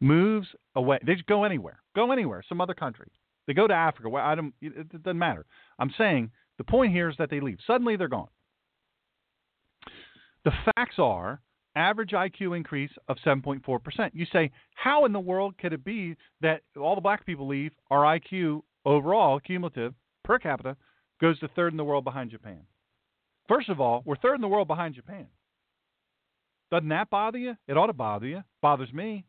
[0.00, 3.10] moves away, they just go anywhere, go anywhere, some other country,
[3.46, 4.08] they go to Africa.
[4.08, 4.54] Well, I don't.
[4.60, 5.44] It, it doesn't matter.
[5.78, 7.58] I'm saying the point here is that they leave.
[7.66, 8.28] Suddenly they're gone.
[10.44, 11.40] The facts are
[11.76, 14.10] average IQ increase of 7.4%.
[14.12, 17.72] You say, how in the world could it be that all the black people leave,
[17.90, 20.76] our IQ overall, cumulative, per capita,
[21.20, 22.60] goes to third in the world behind Japan?
[23.48, 25.26] First of all, we're third in the world behind Japan.
[26.70, 27.54] Doesn't that bother you?
[27.68, 28.42] It ought to bother you.
[28.62, 29.26] Bothers me.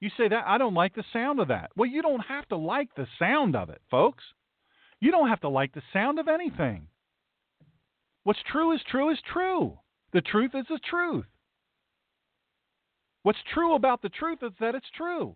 [0.00, 1.70] You say that I don't like the sound of that.
[1.76, 4.24] Well, you don't have to like the sound of it, folks.
[5.02, 6.86] You don't have to like the sound of anything.
[8.22, 9.76] What's true is true is true.
[10.12, 11.24] The truth is the truth.
[13.24, 15.34] What's true about the truth is that it's true.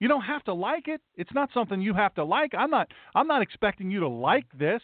[0.00, 1.00] You don't have to like it.
[1.16, 2.52] It's not something you have to like.
[2.54, 4.82] I'm not I'm not expecting you to like this.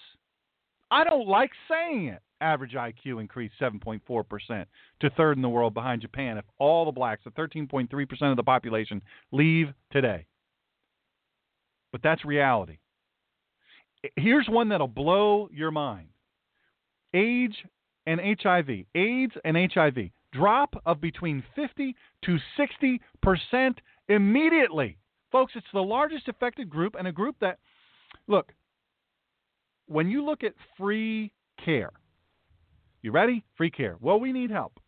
[0.91, 4.65] I don't like saying it average IQ increased 7.4%
[5.01, 8.43] to third in the world behind Japan if all the blacks, the 13.3% of the
[8.43, 10.27] population, leave today.
[11.93, 12.79] But that's reality.
[14.17, 16.09] Here's one that'll blow your mind
[17.13, 17.55] AIDS
[18.07, 18.69] and HIV.
[18.95, 20.11] AIDS and HIV.
[20.33, 21.95] Drop of between 50
[22.25, 23.75] to 60%
[24.09, 24.99] immediately
[25.35, 27.59] Folks, it's the largest affected group and a group that,
[28.29, 28.53] look,
[29.87, 31.33] when you look at free
[31.65, 31.91] care,
[33.03, 33.45] you ready?
[33.57, 33.97] Free care.
[34.01, 34.79] Well, we need help.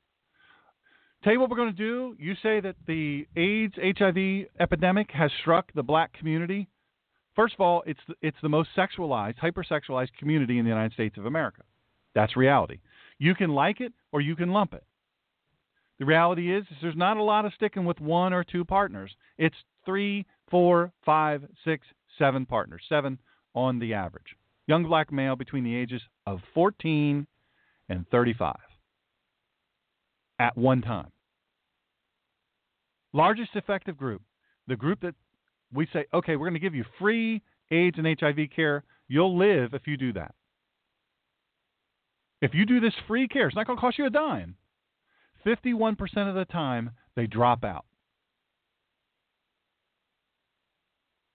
[1.24, 2.14] Tell you what we're going to do.
[2.16, 6.68] You say that the AIDS HIV epidemic has struck the black community.
[7.36, 11.18] First of all, it's the, it's the most sexualized, hypersexualized community in the United States
[11.18, 11.62] of America.
[12.14, 12.78] That's reality.
[13.18, 14.84] You can like it or you can lump it.
[15.98, 19.10] The reality is, is there's not a lot of sticking with one or two partners.
[19.38, 19.54] It's
[19.84, 21.86] three, four, five, six,
[22.18, 23.18] seven partners, seven
[23.54, 24.36] on the average.
[24.66, 27.26] Young black male between the ages of 14
[27.88, 28.56] and 35
[30.38, 31.10] at one time.
[33.12, 34.22] Largest effective group,
[34.66, 35.14] the group that
[35.72, 38.84] we say, okay, we're going to give you free AIDS and HIV care.
[39.08, 40.34] You'll live if you do that.
[42.42, 44.56] If you do this free care, it's not going to cost you a dime.
[45.46, 45.96] 51%
[46.28, 47.84] of the time, they drop out.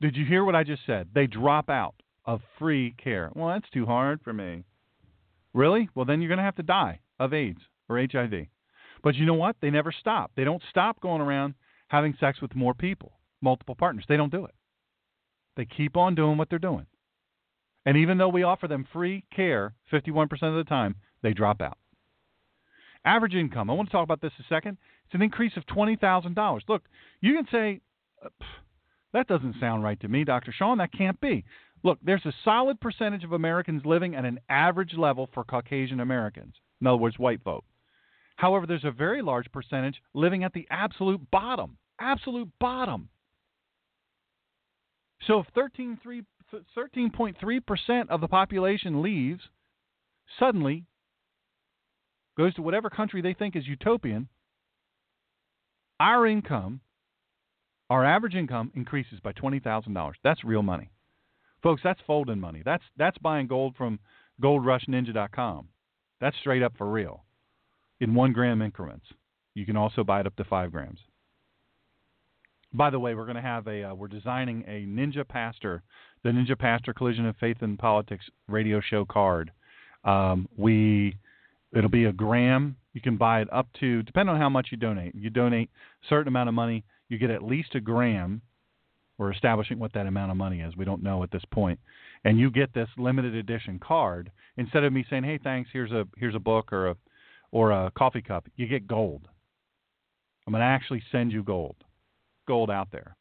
[0.02, 1.10] Did you hear what I just said?
[1.14, 1.96] They drop out
[2.26, 3.32] of free care.
[3.34, 4.64] Well, that's too hard for me.
[5.54, 5.90] Really?
[5.96, 8.48] Well, then you're going to have to die of AIDS or HIV.
[9.04, 9.56] But you know what?
[9.62, 10.32] They never stop.
[10.36, 11.56] They don't stop going around
[11.88, 14.06] having sex with more people, multiple partners.
[14.08, 14.56] They don't do it.
[15.58, 16.86] They keep on doing what they're doing.
[17.86, 21.78] And even though we offer them free care 51% of the time, they drop out.
[23.04, 23.70] Average income.
[23.70, 24.78] I want to talk about this a second.
[25.06, 26.62] It's an increase of $20,000.
[26.68, 26.84] Look,
[27.20, 27.82] you can say,
[28.24, 28.30] uh,
[29.14, 30.52] that doesn't sound right to me, Dr.
[30.52, 30.78] Shawn.
[30.78, 31.44] That can't be.
[31.84, 36.54] Look, there's a solid percentage of Americans living at an average level for Caucasian Americans.
[36.80, 37.66] In other words, white folk.
[38.36, 43.08] However, there's a very large percentage living at the absolute bottom absolute bottom.
[45.28, 49.42] So if 13.3% of the population leaves,
[50.40, 50.86] suddenly
[52.38, 54.28] goes to whatever country they think is utopian,
[56.00, 56.82] our income,
[57.90, 60.14] our average income increases by $20,000.
[60.24, 60.90] That's real money.
[61.62, 62.64] Folks, that's folding money.
[62.66, 64.00] That's that's buying gold from
[64.42, 65.68] goldrushninja.com.
[66.20, 67.24] That's straight up for real.
[68.00, 69.06] In 1 gram increments.
[69.54, 70.98] You can also buy it up to 5 grams.
[72.74, 75.84] By the way, we're going to have a uh, we're designing a Ninja Pastor,
[76.24, 79.52] the Ninja Pastor Collision of Faith and Politics radio show card.
[80.06, 81.18] Um, we
[81.76, 82.78] it'll be a gram.
[82.94, 85.14] You can buy it up to depending on how much you donate.
[85.16, 85.70] You donate
[86.04, 88.42] a certain amount of money, you get at least a gram.
[89.18, 90.76] We're establishing what that amount of money is.
[90.76, 91.80] We don't know at this point.
[92.24, 95.70] And you get this limited edition card instead of me saying, "Hey, thanks.
[95.74, 96.96] Here's a here's a book or a
[97.52, 99.28] or a coffee cup." You get gold.
[100.48, 101.76] I'm going to actually send you gold
[102.48, 103.16] gold out there.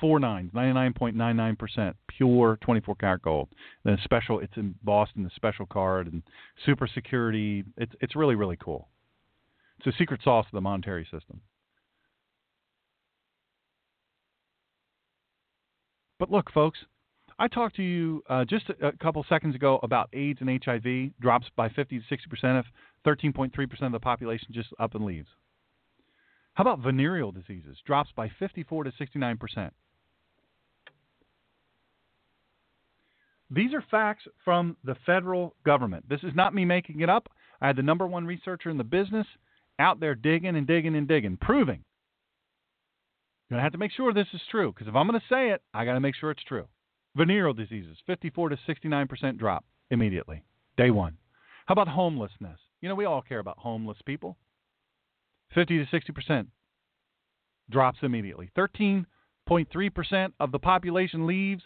[0.00, 3.48] Four nines, 99.99% pure 24 karat gold.
[3.84, 6.22] Then special, it's embossed in the special card and
[6.64, 7.64] super security.
[7.76, 8.88] It's it's really really cool.
[9.78, 11.40] It's a secret sauce of the monetary system.
[16.18, 16.78] But look, folks,
[17.38, 21.20] I talked to you uh, just a, a, couple seconds ago about AIDS and HIV
[21.20, 22.66] drops by 50 to 60 percent if
[23.04, 25.26] 13.3 percent of the population just up and leaves.
[26.54, 27.78] How about venereal diseases?
[27.86, 29.72] Drops by 54 to 69 percent.
[33.50, 36.08] These are facts from the federal government.
[36.08, 37.28] This is not me making it up.
[37.60, 39.26] I had the number one researcher in the business
[39.78, 41.84] out there digging and digging and digging, proving.
[43.48, 45.26] You're going to have to make sure this is true because if I'm going to
[45.28, 46.66] say it, I got to make sure it's true.
[47.14, 50.42] Venereal diseases, 54 to 69% drop immediately,
[50.78, 51.18] day one.
[51.66, 52.58] How about homelessness?
[52.80, 54.38] You know, we all care about homeless people.
[55.54, 56.48] 50 to 60 percent
[57.70, 58.50] drops immediately.
[58.56, 61.62] 13.3 percent of the population leaves.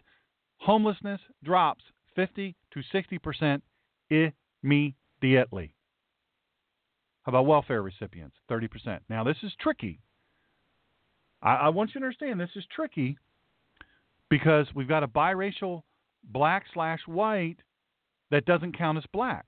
[0.59, 1.85] Homelessness drops
[2.15, 3.63] 50 to 60 percent
[4.11, 5.75] immediately.
[7.23, 8.37] How about welfare recipients?
[8.49, 9.03] 30 percent.
[9.09, 10.01] Now this is tricky.
[11.43, 13.19] I, I want you to understand this is tricky
[14.29, 15.83] because we've got a biracial
[16.25, 17.59] black slash white
[18.31, 19.46] that doesn't count as black.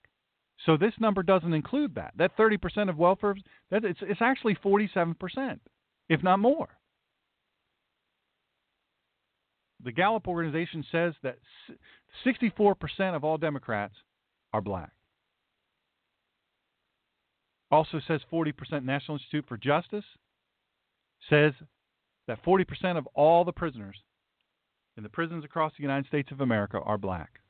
[0.66, 2.12] So this number doesn't include that.
[2.16, 3.36] That 30% of welfare,
[3.70, 5.14] that it's, it's actually 47%,
[6.08, 6.68] if not more.
[9.84, 11.38] The Gallup organization says that
[12.26, 13.94] 64% of all Democrats
[14.52, 14.90] are black.
[17.70, 20.04] Also says 40% National Institute for Justice
[21.28, 21.52] says
[22.26, 23.96] that 40% of all the prisoners
[24.96, 27.40] in the prisons across the United States of America are black.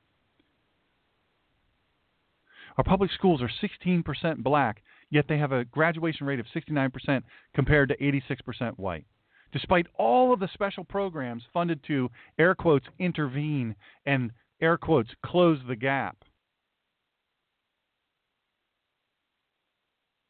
[2.78, 7.22] Our public schools are 16% black, yet they have a graduation rate of 69%
[7.52, 9.04] compared to 86% white.
[9.52, 13.74] Despite all of the special programs funded to, air quotes, intervene
[14.06, 14.30] and,
[14.60, 16.18] air quotes, close the gap.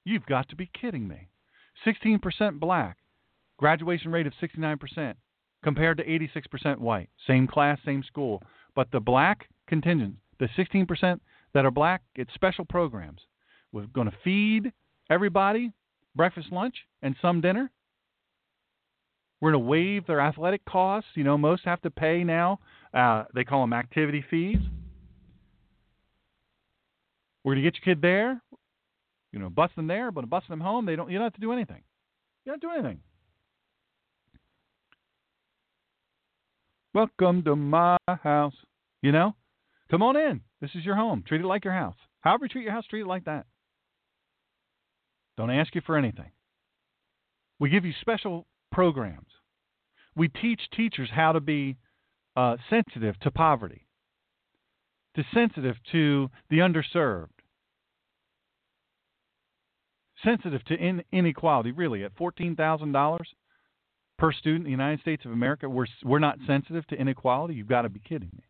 [0.04, 1.28] You've got to be kidding me.
[1.86, 2.96] 16% black,
[3.58, 5.14] graduation rate of 69%,
[5.62, 7.10] compared to 86% white.
[7.26, 8.42] Same class, same school.
[8.74, 11.20] But the black contingent, the 16%
[11.54, 13.20] that are black, get special programs.
[13.72, 14.72] We're going to feed
[15.10, 15.72] everybody
[16.14, 17.70] breakfast, lunch, and some dinner.
[19.40, 21.10] We're going to waive their athletic costs.
[21.14, 22.58] You know, most have to pay now.
[22.92, 24.58] Uh, they call them activity fees.
[27.44, 28.42] We're going to get your kid there.
[29.32, 30.86] You know, bus them there, but bus them home.
[30.86, 31.10] They don't.
[31.10, 31.82] You don't have to do anything.
[32.44, 33.00] You don't do anything.
[36.94, 38.54] Welcome to my house.
[39.02, 39.34] You know,
[39.90, 40.40] come on in.
[40.60, 41.24] This is your home.
[41.26, 41.96] Treat it like your house.
[42.20, 43.46] However you treat your house, treat it like that.
[45.36, 46.32] Don't ask you for anything.
[47.60, 49.28] We give you special programs.
[50.16, 51.76] We teach teachers how to be
[52.36, 53.86] uh, sensitive to poverty,
[55.14, 57.28] to sensitive to the underserved,
[60.24, 61.70] sensitive to in- inequality.
[61.70, 63.28] Really, at fourteen thousand dollars
[64.18, 67.54] per student in the United States of America, we're we're not sensitive to inequality.
[67.54, 68.47] You've got to be kidding me.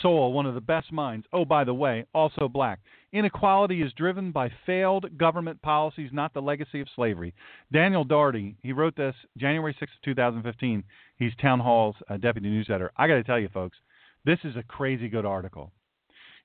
[0.00, 1.26] Sowell, one of the best minds.
[1.32, 2.80] Oh, by the way, also black.
[3.12, 7.34] Inequality is driven by failed government policies, not the legacy of slavery.
[7.72, 10.82] Daniel Doherty, he wrote this January 6, 2015.
[11.16, 12.92] He's Townhall's uh, deputy news editor.
[12.96, 13.76] I got to tell you, folks,
[14.24, 15.72] this is a crazy good article.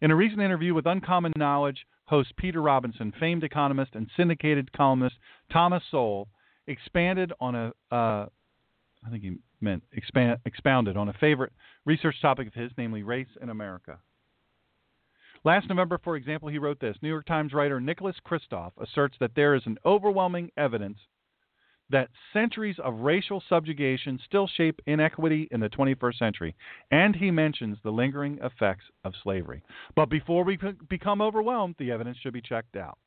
[0.01, 5.15] In a recent interview with Uncommon Knowledge host Peter Robinson, famed economist and syndicated columnist
[5.51, 6.27] Thomas Sowell
[6.67, 8.25] expanded on a, uh,
[9.05, 11.53] I think he meant expand, expounded on a favorite
[11.85, 13.99] research topic of his, namely race in America.
[15.43, 19.35] Last November, for example, he wrote this New York Times writer Nicholas Kristof asserts that
[19.35, 20.97] there is an overwhelming evidence
[21.89, 26.55] that centuries of racial subjugation still shape inequity in the 21st century,
[26.91, 29.63] and he mentions the lingering effects of slavery.
[29.95, 30.57] But before we
[30.89, 32.97] become overwhelmed, the evidence should be checked out.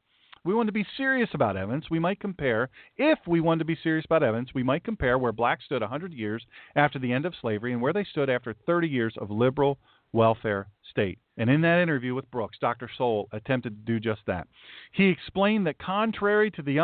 [0.44, 1.90] We want to be serious about evidence.
[1.90, 5.32] We might compare, if we want to be serious about evidence, we might compare where
[5.32, 6.42] blacks stood 100 years
[6.76, 9.78] after the end of slavery and where they stood after 30 years of liberal
[10.12, 11.18] welfare state.
[11.36, 12.88] And in that interview with Brooks, Dr.
[12.96, 14.48] Sowell attempted to do just that.
[14.92, 16.78] He explained that contrary to the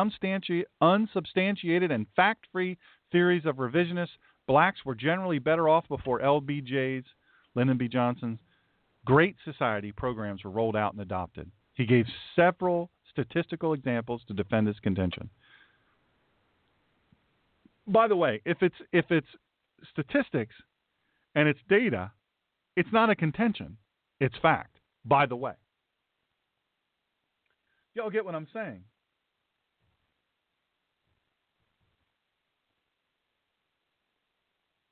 [0.81, 2.77] unsubstantiated and fact free
[3.11, 7.07] theories of revisionists, blacks were generally better off before LBJ's,
[7.55, 7.89] Lyndon B.
[7.89, 8.39] Johnson's
[9.05, 11.51] Great Society programs were rolled out and adopted.
[11.75, 15.31] He gave several statistical examples to defend his contention.
[17.87, 19.27] By the way, if it's if it's
[19.91, 20.55] statistics
[21.35, 22.13] and it's data,
[22.77, 23.79] it's not a contention.
[24.21, 24.77] It's fact.
[25.05, 25.53] By the way.
[27.95, 28.83] Y'all get what I'm saying?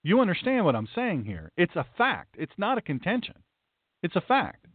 [0.03, 1.51] You understand what I'm saying here.
[1.57, 2.37] It's a fact.
[2.39, 3.37] It's not a contention.
[4.03, 4.67] It's a fact.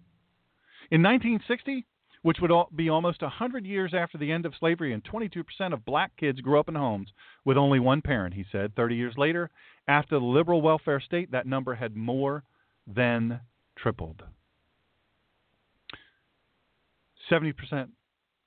[0.92, 1.86] In 1960,
[2.22, 5.44] which would be almost 100 years after the end of slavery, and 22%
[5.74, 7.10] of black kids grew up in homes
[7.46, 8.76] with only one parent, he said.
[8.76, 9.50] 30 years later,
[9.88, 12.44] after the liberal welfare state, that number had more
[12.86, 13.40] than
[13.78, 14.24] tripled.
[17.32, 17.90] 70%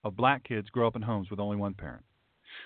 [0.04, 2.04] of black kids grow up in homes with only one parent.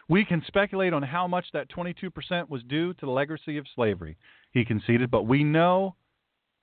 [0.08, 4.16] We can speculate on how much that 22% was due to the legacy of slavery,
[4.50, 5.94] he conceded, but we know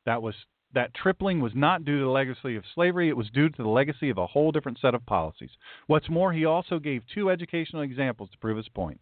[0.06, 0.36] that was
[0.74, 3.70] that tripling was not due to the legacy of slavery, it was due to the
[3.70, 5.52] legacy of a whole different set of policies.
[5.88, 9.00] What's more, he also gave two educational examples to prove his point.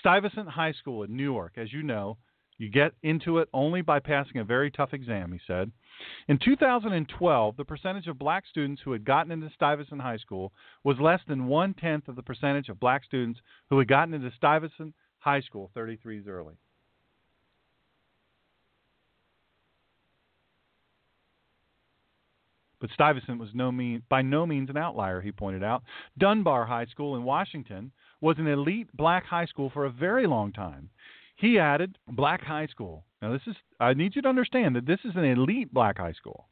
[0.00, 2.18] Stuyvesant High School in New York, as you know,
[2.58, 5.70] you get into it only by passing a very tough exam, he said.
[6.26, 10.98] In 2012, the percentage of black students who had gotten into Stuyvesant High School was
[11.00, 13.40] less than one tenth of the percentage of black students
[13.70, 16.54] who had gotten into Stuyvesant High School 33 years early.
[22.80, 25.82] But Stuyvesant was no mean, by no means an outlier, he pointed out.
[26.16, 30.52] Dunbar High School in Washington was an elite black high school for a very long
[30.52, 30.90] time.
[31.36, 33.04] He added black high school.
[33.22, 36.12] Now this is I need you to understand that this is an elite black high
[36.12, 36.48] school.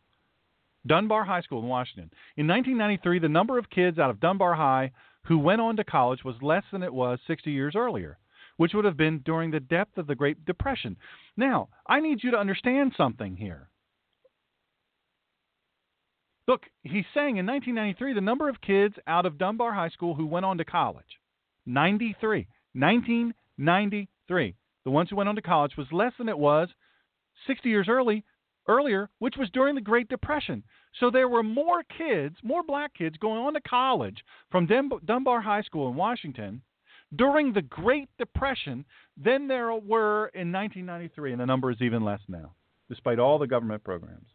[0.86, 2.10] Dunbar High School in Washington.
[2.36, 4.92] In 1993, the number of kids out of Dunbar High
[5.26, 8.18] who went on to college was less than it was 60 years earlier,
[8.56, 10.96] which would have been during the depth of the Great Depression.
[11.36, 13.68] Now, I need you to understand something here.
[16.48, 20.26] Look, he's saying in 1993 the number of kids out of Dunbar High School who
[20.26, 21.18] went on to college,
[21.66, 24.54] 93, 1993,
[24.84, 26.68] the ones who went on to college was less than it was
[27.48, 28.24] 60 years early,
[28.68, 30.62] earlier, which was during the Great Depression.
[31.00, 34.18] So there were more kids, more black kids going on to college
[34.50, 34.68] from
[35.04, 36.62] Dunbar High School in Washington
[37.14, 38.84] during the Great Depression
[39.16, 42.52] than there were in 1993, and the number is even less now,
[42.88, 44.28] despite all the government programs.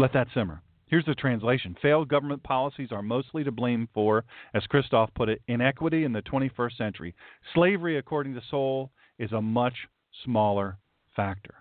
[0.00, 0.62] Let that simmer.
[0.86, 4.24] Here's the translation Failed government policies are mostly to blame for,
[4.54, 7.14] as Kristof put it, inequity in the 21st century.
[7.52, 9.74] Slavery, according to Sowell, is a much
[10.24, 10.78] smaller
[11.14, 11.52] factor.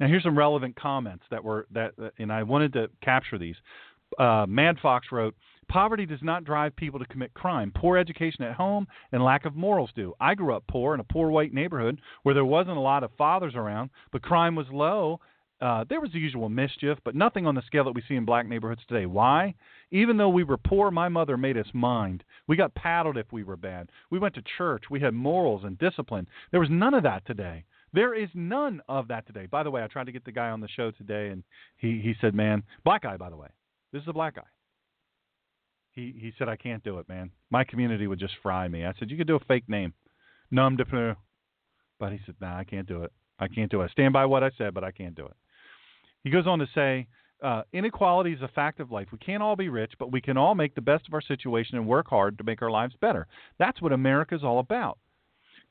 [0.00, 3.56] Now, here's some relevant comments that were that, and I wanted to capture these.
[4.18, 5.34] Uh, Mad Fox wrote,
[5.68, 7.70] Poverty does not drive people to commit crime.
[7.76, 10.14] Poor education at home and lack of morals do.
[10.20, 13.10] I grew up poor in a poor white neighborhood where there wasn't a lot of
[13.18, 15.20] fathers around, but crime was low.
[15.60, 18.26] Uh, there was the usual mischief, but nothing on the scale that we see in
[18.26, 19.06] black neighborhoods today.
[19.06, 19.54] Why?
[19.90, 22.24] Even though we were poor, my mother made us mind.
[22.46, 23.88] We got paddled if we were bad.
[24.10, 24.84] We went to church.
[24.90, 26.26] We had morals and discipline.
[26.50, 27.64] There was none of that today.
[27.94, 29.46] There is none of that today.
[29.46, 31.42] By the way, I tried to get the guy on the show today, and
[31.78, 33.48] he, he said, man, black guy, by the way.
[33.92, 34.42] This is a black guy.
[35.92, 37.30] He he said I can't do it, man.
[37.50, 38.84] My community would just fry me.
[38.84, 39.94] I said you could do a fake name,
[40.50, 41.16] Num de Pneu,
[41.98, 43.12] but he said nah, I can't do it.
[43.38, 43.86] I can't do it.
[43.86, 45.36] I stand by what I said, but I can't do it.
[46.26, 47.06] He goes on to say.
[47.40, 49.06] Uh, inequality is a fact of life.
[49.12, 51.76] We can't all be rich, but we can all make the best of our situation
[51.76, 53.28] and work hard to make our lives better.
[53.58, 54.98] That's what America's all about.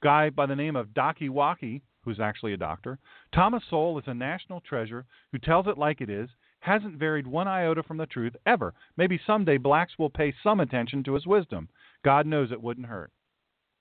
[0.01, 2.99] Guy by the name of Daki Waki, who's actually a doctor,
[3.33, 6.29] Thomas Sowell is a national treasure who tells it like it is
[6.59, 8.73] hasn't varied one iota from the truth ever.
[8.95, 11.67] Maybe someday blacks will pay some attention to his wisdom.
[12.05, 13.11] God knows it wouldn't hurt.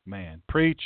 [0.06, 0.80] Man, preach.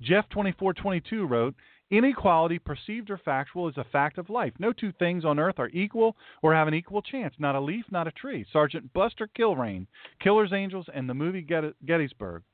[0.00, 1.54] Jeff 2422 wrote,
[1.92, 4.54] Inequality, perceived or factual, is a fact of life.
[4.58, 7.34] No two things on earth are equal or have an equal chance.
[7.38, 8.46] Not a leaf, not a tree.
[8.50, 9.86] Sergeant Buster Kilrain,
[10.18, 12.44] Killer's Angels, and the movie Gettysburg.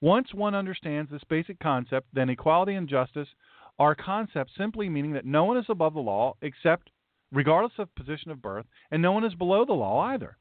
[0.00, 3.28] Once one understands this basic concept, then equality and justice
[3.78, 6.88] are concepts simply meaning that no one is above the law except
[7.30, 10.38] regardless of position of birth, and no one is below the law either.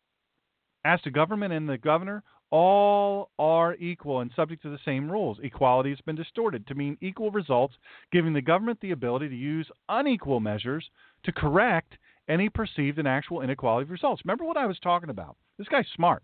[0.85, 5.37] As to government and the governor, all are equal and subject to the same rules.
[5.43, 7.75] Equality has been distorted to mean equal results,
[8.11, 10.89] giving the government the ability to use unequal measures
[11.23, 11.97] to correct
[12.29, 14.21] any perceived and actual inequality of results.
[14.25, 15.35] Remember what I was talking about?
[15.57, 16.23] This guy's smart.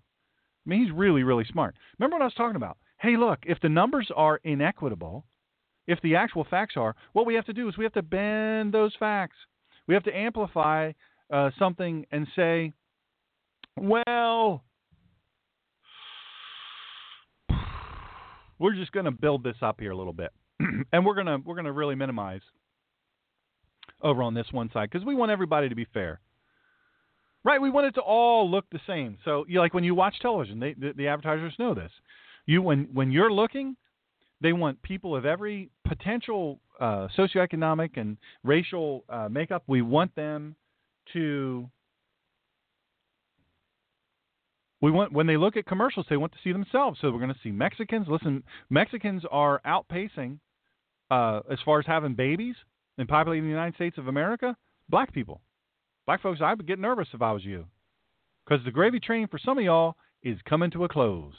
[0.66, 1.76] I mean, he's really, really smart.
[2.00, 2.78] Remember what I was talking about?
[3.00, 5.26] Hey, look, if the numbers are inequitable,
[5.88, 8.74] if the actual facts are, what we have to do is we have to bend
[8.74, 9.36] those facts.
[9.88, 10.94] We have to amplify
[11.32, 12.72] uh, something and say,
[13.76, 14.64] well,
[18.60, 20.32] we're just going to build this up here a little bit,
[20.94, 22.42] and we're going to we're to really minimize
[24.02, 26.20] over on this one side because we want everybody to be fair.
[27.46, 29.18] Right, we want it to all look the same.
[29.26, 31.92] So, you like when you watch television, they, the, the advertisers know this.
[32.46, 33.76] You when when you're looking,
[34.42, 39.64] they want people of every potential uh, socioeconomic and racial uh, makeup.
[39.68, 40.56] We want them
[41.14, 41.70] to.
[44.84, 47.00] We want when they look at commercials, they want to see themselves.
[47.00, 48.06] So we're going to see Mexicans.
[48.10, 50.40] Listen, Mexicans are outpacing
[51.10, 52.56] uh, as far as having babies
[52.98, 54.58] and populating the United States of America.
[54.90, 55.40] Black people,
[56.06, 57.66] black folks, I would get nervous if I was you,
[58.46, 61.32] because the gravy train for some of y'all is coming to a close.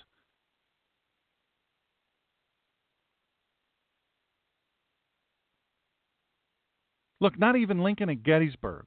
[7.21, 8.87] Look, not even Lincoln at Gettysburg.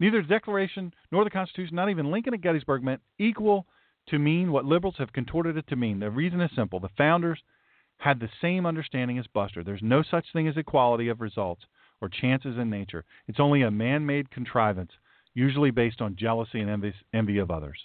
[0.00, 3.66] Neither the Declaration nor the Constitution, not even Lincoln at Gettysburg, meant equal
[4.08, 6.00] to mean what liberals have contorted it to mean.
[6.00, 6.80] The reason is simple.
[6.80, 7.40] The founders
[7.98, 9.62] had the same understanding as Buster.
[9.62, 11.62] There's no such thing as equality of results
[12.00, 13.04] or chances in nature.
[13.28, 14.90] It's only a man made contrivance,
[15.34, 17.78] usually based on jealousy and envy, of others.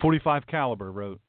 [0.00, 1.20] 45 Caliber wrote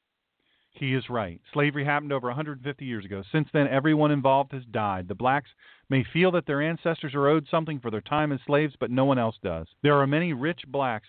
[0.72, 1.40] he is right.
[1.52, 3.22] Slavery happened over 150 years ago.
[3.30, 5.06] Since then, everyone involved has died.
[5.06, 5.50] The blacks
[5.88, 9.04] may feel that their ancestors are owed something for their time as slaves, but no
[9.04, 9.66] one else does.
[9.82, 11.08] There are many rich blacks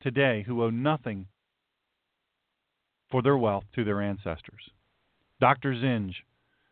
[0.00, 1.26] today who owe nothing
[3.10, 4.70] for their wealth to their ancestors.
[5.40, 5.74] Dr.
[5.74, 6.14] Zinj,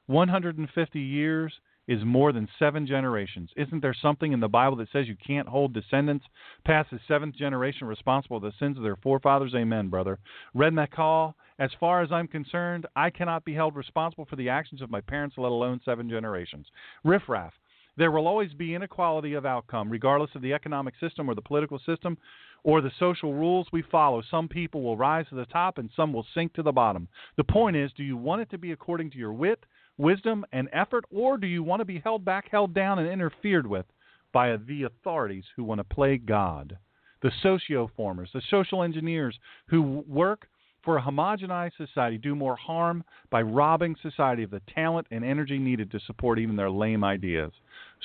[0.07, 1.53] 150 years
[1.89, 3.51] is more than seven generations.
[3.57, 6.25] Isn't there something in the Bible that says you can't hold descendants
[6.65, 9.55] past the seventh generation responsible for the sins of their forefathers?
[9.55, 10.19] Amen, brother.
[10.55, 14.83] Red McCall, as far as I'm concerned, I cannot be held responsible for the actions
[14.83, 16.67] of my parents, let alone seven generations.
[17.05, 17.53] Riffraff.
[17.97, 21.79] There will always be inequality of outcome, regardless of the economic system or the political
[21.79, 22.19] system
[22.63, 24.23] or the social rules we follow.
[24.31, 27.09] Some people will rise to the top and some will sink to the bottom.
[27.37, 29.65] The point is do you want it to be according to your wit,
[29.99, 33.67] wisdom, and effort, or do you want to be held back, held down, and interfered
[33.67, 33.87] with
[34.33, 36.77] by the authorities who want to play God?
[37.23, 40.49] The socioformers, the social engineers who work
[40.87, 45.59] for a homogenized society do more harm by robbing society of the talent and energy
[45.59, 47.51] needed to support even their lame ideas.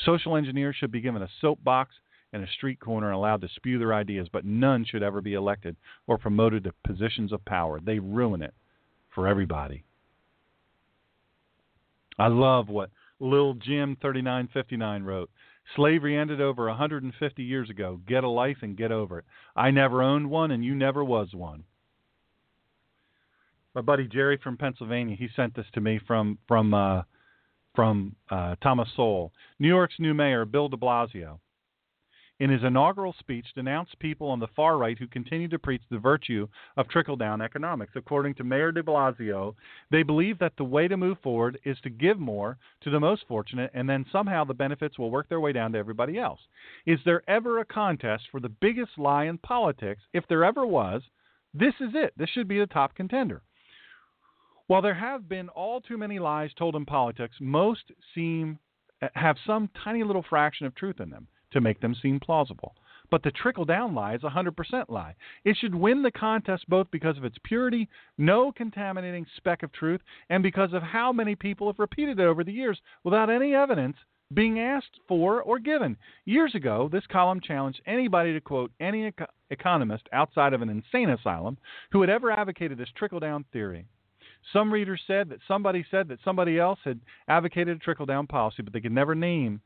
[0.04, 1.94] Social engineers should be given a soapbox
[2.34, 5.36] and a street corner and allowed to spew their ideas, but none should ever be
[5.36, 5.76] elected
[6.08, 7.80] or promoted to positions of power.
[7.80, 8.54] They ruin it
[9.14, 9.84] for everybody.
[12.22, 15.32] I love what Lil Jim 3959 wrote,
[15.76, 18.00] Slavery ended over 150 years ago.
[18.08, 19.26] Get a life and get over it.
[19.56, 21.64] I never owned one, and you never was one.
[23.74, 27.04] My buddy Jerry from Pennsylvania, he sent this to me from from uh,
[27.74, 29.32] from uh, Thomas Sowell.
[29.60, 31.40] New York's new mayor, Bill de Blasio
[32.42, 36.00] in his inaugural speech, denounced people on the far right who continue to preach the
[36.00, 37.92] virtue of trickle down economics.
[37.96, 39.54] According to Mayor de Blasio,
[39.92, 43.26] they believe that the way to move forward is to give more to the most
[43.28, 46.40] fortunate, and then somehow the benefits will work their way down to everybody else.
[46.88, 50.02] Is there ever a contest for the biggest lie in politics?
[50.12, 51.04] If there ever was,
[51.54, 52.12] this is it.
[52.18, 53.44] This should be the top contender.
[54.66, 58.58] While there have been all too many lies told in politics, most seem
[59.14, 62.76] have some tiny little fraction of truth in them to make them seem plausible.
[63.10, 65.16] But the trickle down lie is a 100% lie.
[65.44, 70.02] It should win the contest both because of its purity, no contaminating speck of truth,
[70.30, 73.98] and because of how many people have repeated it over the years without any evidence
[74.34, 75.98] being asked for or given.
[76.24, 81.10] Years ago, this column challenged anybody to quote any eco- economist outside of an insane
[81.10, 81.58] asylum
[81.92, 83.86] who had ever advocated this trickle down theory.
[84.54, 88.64] Some readers said that somebody said that somebody else had advocated a trickle down policy,
[88.64, 89.62] but they could never name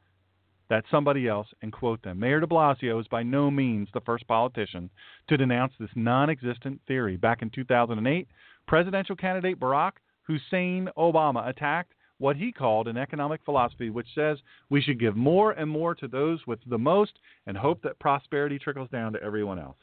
[0.70, 2.20] that somebody else and quote them.
[2.20, 4.90] Mayor de Blasio is by no means the first politician
[5.28, 7.18] to denounce this non existent theory.
[7.18, 8.28] Back in 2008,
[8.68, 9.94] presidential candidate Barack
[10.24, 14.38] Hussein Obama attacked what he called an economic philosophy which says
[14.70, 17.12] we should give more and more to those with the most
[17.46, 19.78] and hope that prosperity trickles down to everyone else.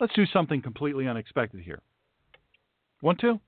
[0.00, 1.82] Let's do something completely unexpected here.
[3.02, 3.38] Want to?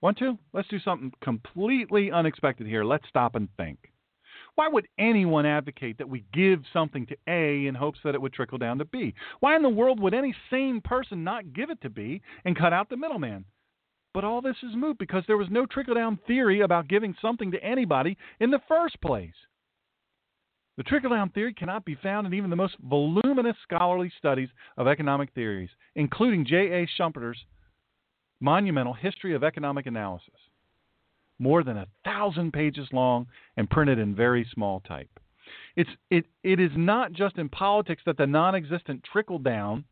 [0.00, 0.38] Want to?
[0.52, 2.84] Let's do something completely unexpected here.
[2.84, 3.90] Let's stop and think.
[4.56, 8.32] Why would anyone advocate that we give something to A in hopes that it would
[8.32, 9.14] trickle down to B?
[9.40, 12.72] Why in the world would any sane person not give it to B and cut
[12.72, 13.44] out the middleman?
[14.12, 17.50] But all this is moot because there was no trickle down theory about giving something
[17.50, 19.34] to anybody in the first place.
[20.76, 24.86] The trickle down theory cannot be found in even the most voluminous scholarly studies of
[24.86, 26.86] economic theories, including J.A.
[26.86, 27.44] Schumpeter's
[28.40, 30.34] monumental History of Economic Analysis
[31.38, 35.10] more than a thousand pages long and printed in very small type.
[35.76, 39.84] It's, it, it is not just in politics that the non existent trickle down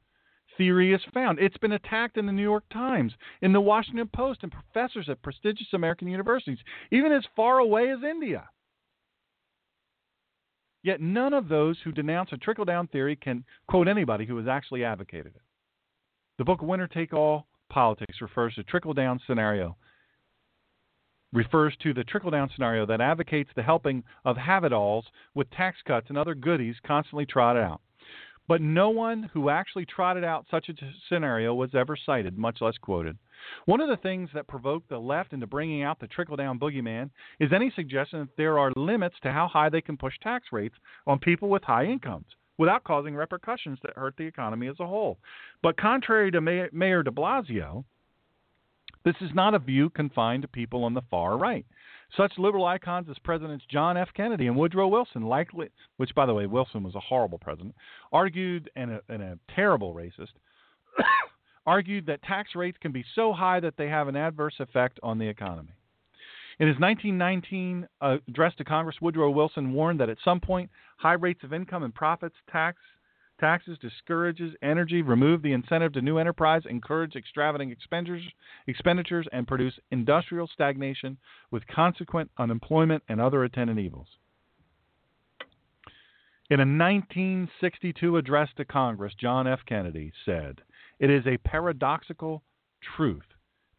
[0.56, 1.38] theory is found.
[1.38, 5.22] It's been attacked in the New York Times, in the Washington Post, and professors at
[5.22, 6.58] prestigious American universities,
[6.90, 8.48] even as far away as India.
[10.82, 14.48] Yet none of those who denounce a trickle down theory can quote anybody who has
[14.48, 15.42] actually advocated it.
[16.38, 19.76] The book Winner Take All Politics refers to trickle down scenario
[21.32, 25.50] refers to the trickle down scenario that advocates the helping of have it alls with
[25.50, 27.80] tax cuts and other goodies constantly trotted out.
[28.48, 30.74] But no one who actually trotted out such a
[31.08, 33.16] scenario was ever cited, much less quoted.
[33.64, 37.10] One of the things that provoked the left into bringing out the trickle down boogeyman
[37.40, 40.74] is any suggestion that there are limits to how high they can push tax rates
[41.06, 42.26] on people with high incomes
[42.58, 45.18] without causing repercussions that hurt the economy as a whole.
[45.62, 47.84] But contrary to Mayor de Blasio,
[49.04, 51.66] this is not a view confined to people on the far right.
[52.16, 54.08] Such liberal icons as Presidents John F.
[54.14, 57.74] Kennedy and Woodrow Wilson, likely, which, by the way, Wilson was a horrible president,
[58.12, 60.32] argued, and a, and a terrible racist,
[61.66, 65.18] argued that tax rates can be so high that they have an adverse effect on
[65.18, 65.72] the economy.
[66.58, 71.14] In his 1919 uh, address to Congress, Woodrow Wilson warned that at some point, high
[71.14, 72.78] rates of income and profits tax
[73.42, 78.22] taxes discourages energy, remove the incentive to new enterprise, encourage extravagant expenditures,
[78.68, 81.18] expenditures, and produce industrial stagnation
[81.50, 84.06] with consequent unemployment and other attendant evils.
[86.50, 89.60] In a 1962 address to Congress, John F.
[89.66, 90.60] Kennedy said,
[91.00, 92.44] It is a paradoxical
[92.96, 93.24] truth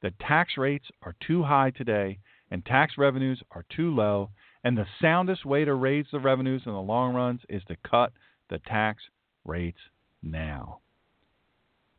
[0.01, 2.19] that tax rates are too high today
[2.51, 4.29] and tax revenues are too low,
[4.65, 8.11] and the soundest way to raise the revenues in the long runs is to cut
[8.49, 9.01] the tax
[9.45, 9.79] rates
[10.21, 10.79] now.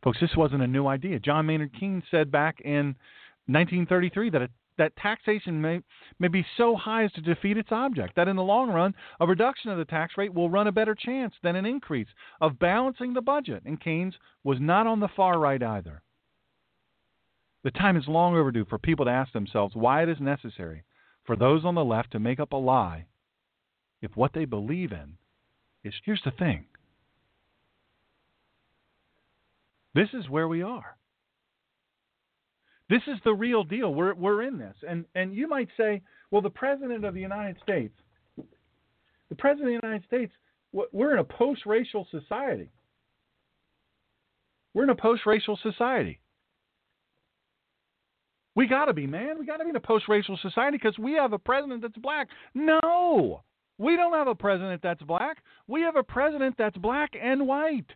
[0.03, 1.19] Folks, this wasn't a new idea.
[1.19, 2.95] John Maynard Keynes said back in
[3.47, 5.81] 1933 that a, that taxation may,
[6.19, 9.27] may be so high as to defeat its object, that in the long run, a
[9.27, 12.09] reduction of the tax rate will run a better chance than an increase
[12.41, 13.63] of balancing the budget.
[13.65, 16.03] And Keynes was not on the far right either.
[17.63, 20.85] The time is long overdue for people to ask themselves why it is necessary
[21.25, 23.07] for those on the left to make up a lie
[24.03, 25.17] if what they believe in
[25.83, 26.67] is here's the thing
[29.95, 30.97] This is where we are.
[32.91, 33.95] This is the real deal.
[33.95, 34.77] We're we're in this.
[34.87, 37.95] And and you might say, well, the president of the United States,
[38.37, 40.33] the president of the United States,
[40.93, 42.71] we're in a post-racial society.
[44.75, 46.21] We're in a post-racial society.
[48.57, 49.39] We got to be, man.
[49.39, 52.29] We got to be in a post-racial society because we have a president that's black.
[52.55, 53.43] No,
[53.79, 55.39] we don't have a president that's black.
[55.69, 57.87] We have a president that's black and white.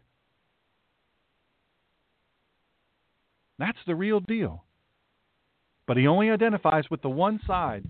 [3.58, 4.64] That's the real deal.
[5.86, 7.84] But he only identifies with the one side.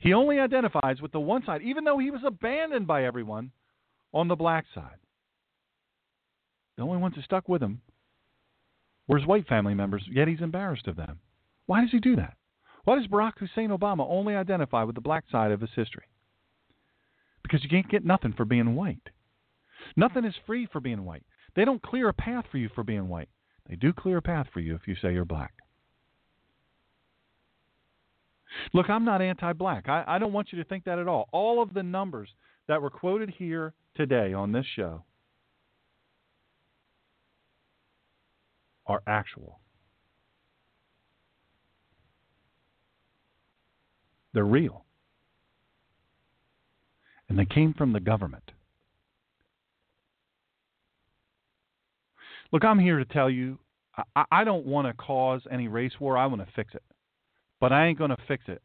[0.00, 3.50] He only identifies with the one side, even though he was abandoned by everyone
[4.12, 4.98] on the black side.
[6.76, 7.80] The only ones who stuck with him
[9.06, 11.18] were his white family members, yet he's embarrassed of them.
[11.66, 12.34] Why does he do that?
[12.84, 16.04] Why does Barack Hussein Obama only identify with the black side of his history?
[17.42, 19.10] Because you can't get nothing for being white.
[19.96, 21.24] Nothing is free for being white.
[21.56, 23.28] They don't clear a path for you for being white.
[23.68, 25.52] They do clear a path for you if you say you're black.
[28.72, 29.88] Look, I'm not anti black.
[29.88, 31.28] I, I don't want you to think that at all.
[31.32, 32.30] All of the numbers
[32.66, 35.04] that were quoted here today on this show
[38.86, 39.60] are actual.
[44.32, 44.84] They're real.
[47.28, 48.52] And they came from the government.
[52.52, 53.58] Look, I'm here to tell you
[54.14, 56.16] I, I don't want to cause any race war.
[56.16, 56.82] I want to fix it.
[57.60, 58.62] But I ain't going to fix it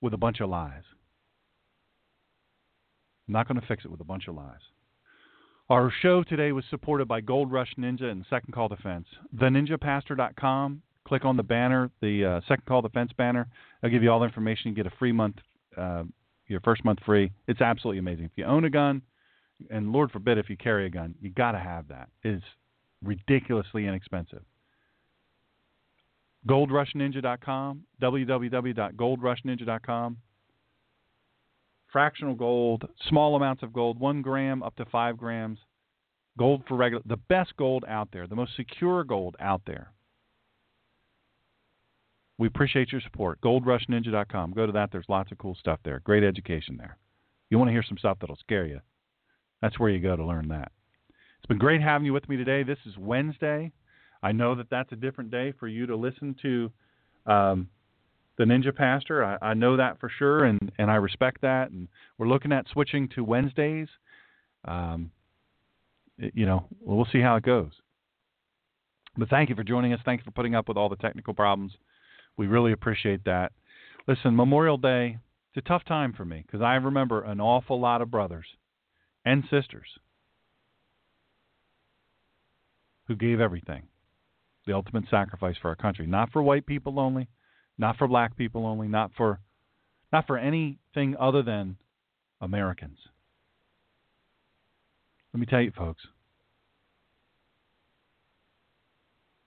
[0.00, 0.82] with a bunch of lies.
[3.28, 4.60] I'm not going to fix it with a bunch of lies.
[5.68, 9.06] Our show today was supported by Gold Rush Ninja and Second Call Defense.
[9.36, 10.82] TheNinjaPastor.com.
[11.06, 13.48] Click on the banner, the uh, Second Call Defense banner.
[13.82, 14.70] I'll give you all the information.
[14.70, 15.36] You get a free month,
[15.76, 16.04] uh,
[16.46, 17.32] your first month free.
[17.48, 18.26] It's absolutely amazing.
[18.26, 19.02] If you own a gun,
[19.70, 22.08] and Lord forbid if you carry a gun, you got to have that.
[22.22, 22.44] It's
[23.02, 24.42] ridiculously inexpensive.
[26.48, 30.16] GoldRushNinja.com, www.goldrushninja.com.
[31.92, 35.58] Fractional gold, small amounts of gold, one gram up to five grams.
[36.38, 39.92] Gold for regular, the best gold out there, the most secure gold out there.
[42.38, 43.40] We appreciate your support.
[43.42, 44.52] GoldRushNinja.com.
[44.52, 44.90] Go to that.
[44.90, 46.00] There's lots of cool stuff there.
[46.00, 46.96] Great education there.
[47.50, 48.80] You want to hear some stuff that'll scare you.
[49.60, 50.72] That's where you go to learn that.
[51.42, 52.62] It's been great having you with me today.
[52.62, 53.72] This is Wednesday.
[54.22, 56.70] I know that that's a different day for you to listen to
[57.26, 57.68] um,
[58.38, 59.24] the Ninja Pastor.
[59.24, 61.72] I, I, know that for sure, and, and I respect that.
[61.72, 63.88] And we're looking at switching to Wednesdays.
[64.66, 65.10] Um,
[66.16, 67.72] it, you know, we'll see how it goes.
[69.16, 70.00] But thank you for joining us.
[70.04, 71.72] Thank you for putting up with all the technical problems.
[72.36, 73.50] We really appreciate that.
[74.06, 75.18] Listen, Memorial Day,
[75.52, 78.46] it's a tough time for me because I remember an awful lot of brothers
[79.24, 79.88] and sisters
[83.12, 83.82] who gave everything
[84.66, 87.28] the ultimate sacrifice for our country, not for white people only,
[87.76, 89.40] not for black people only, not for
[90.12, 91.76] not for anything other than
[92.40, 92.98] Americans.
[95.32, 96.02] Let me tell you, folks,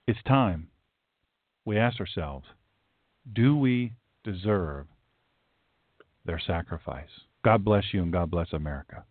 [0.06, 0.68] it's time
[1.64, 2.46] we ask ourselves
[3.32, 4.86] do we deserve
[6.24, 7.08] their sacrifice?
[7.44, 9.04] God bless you and God bless America.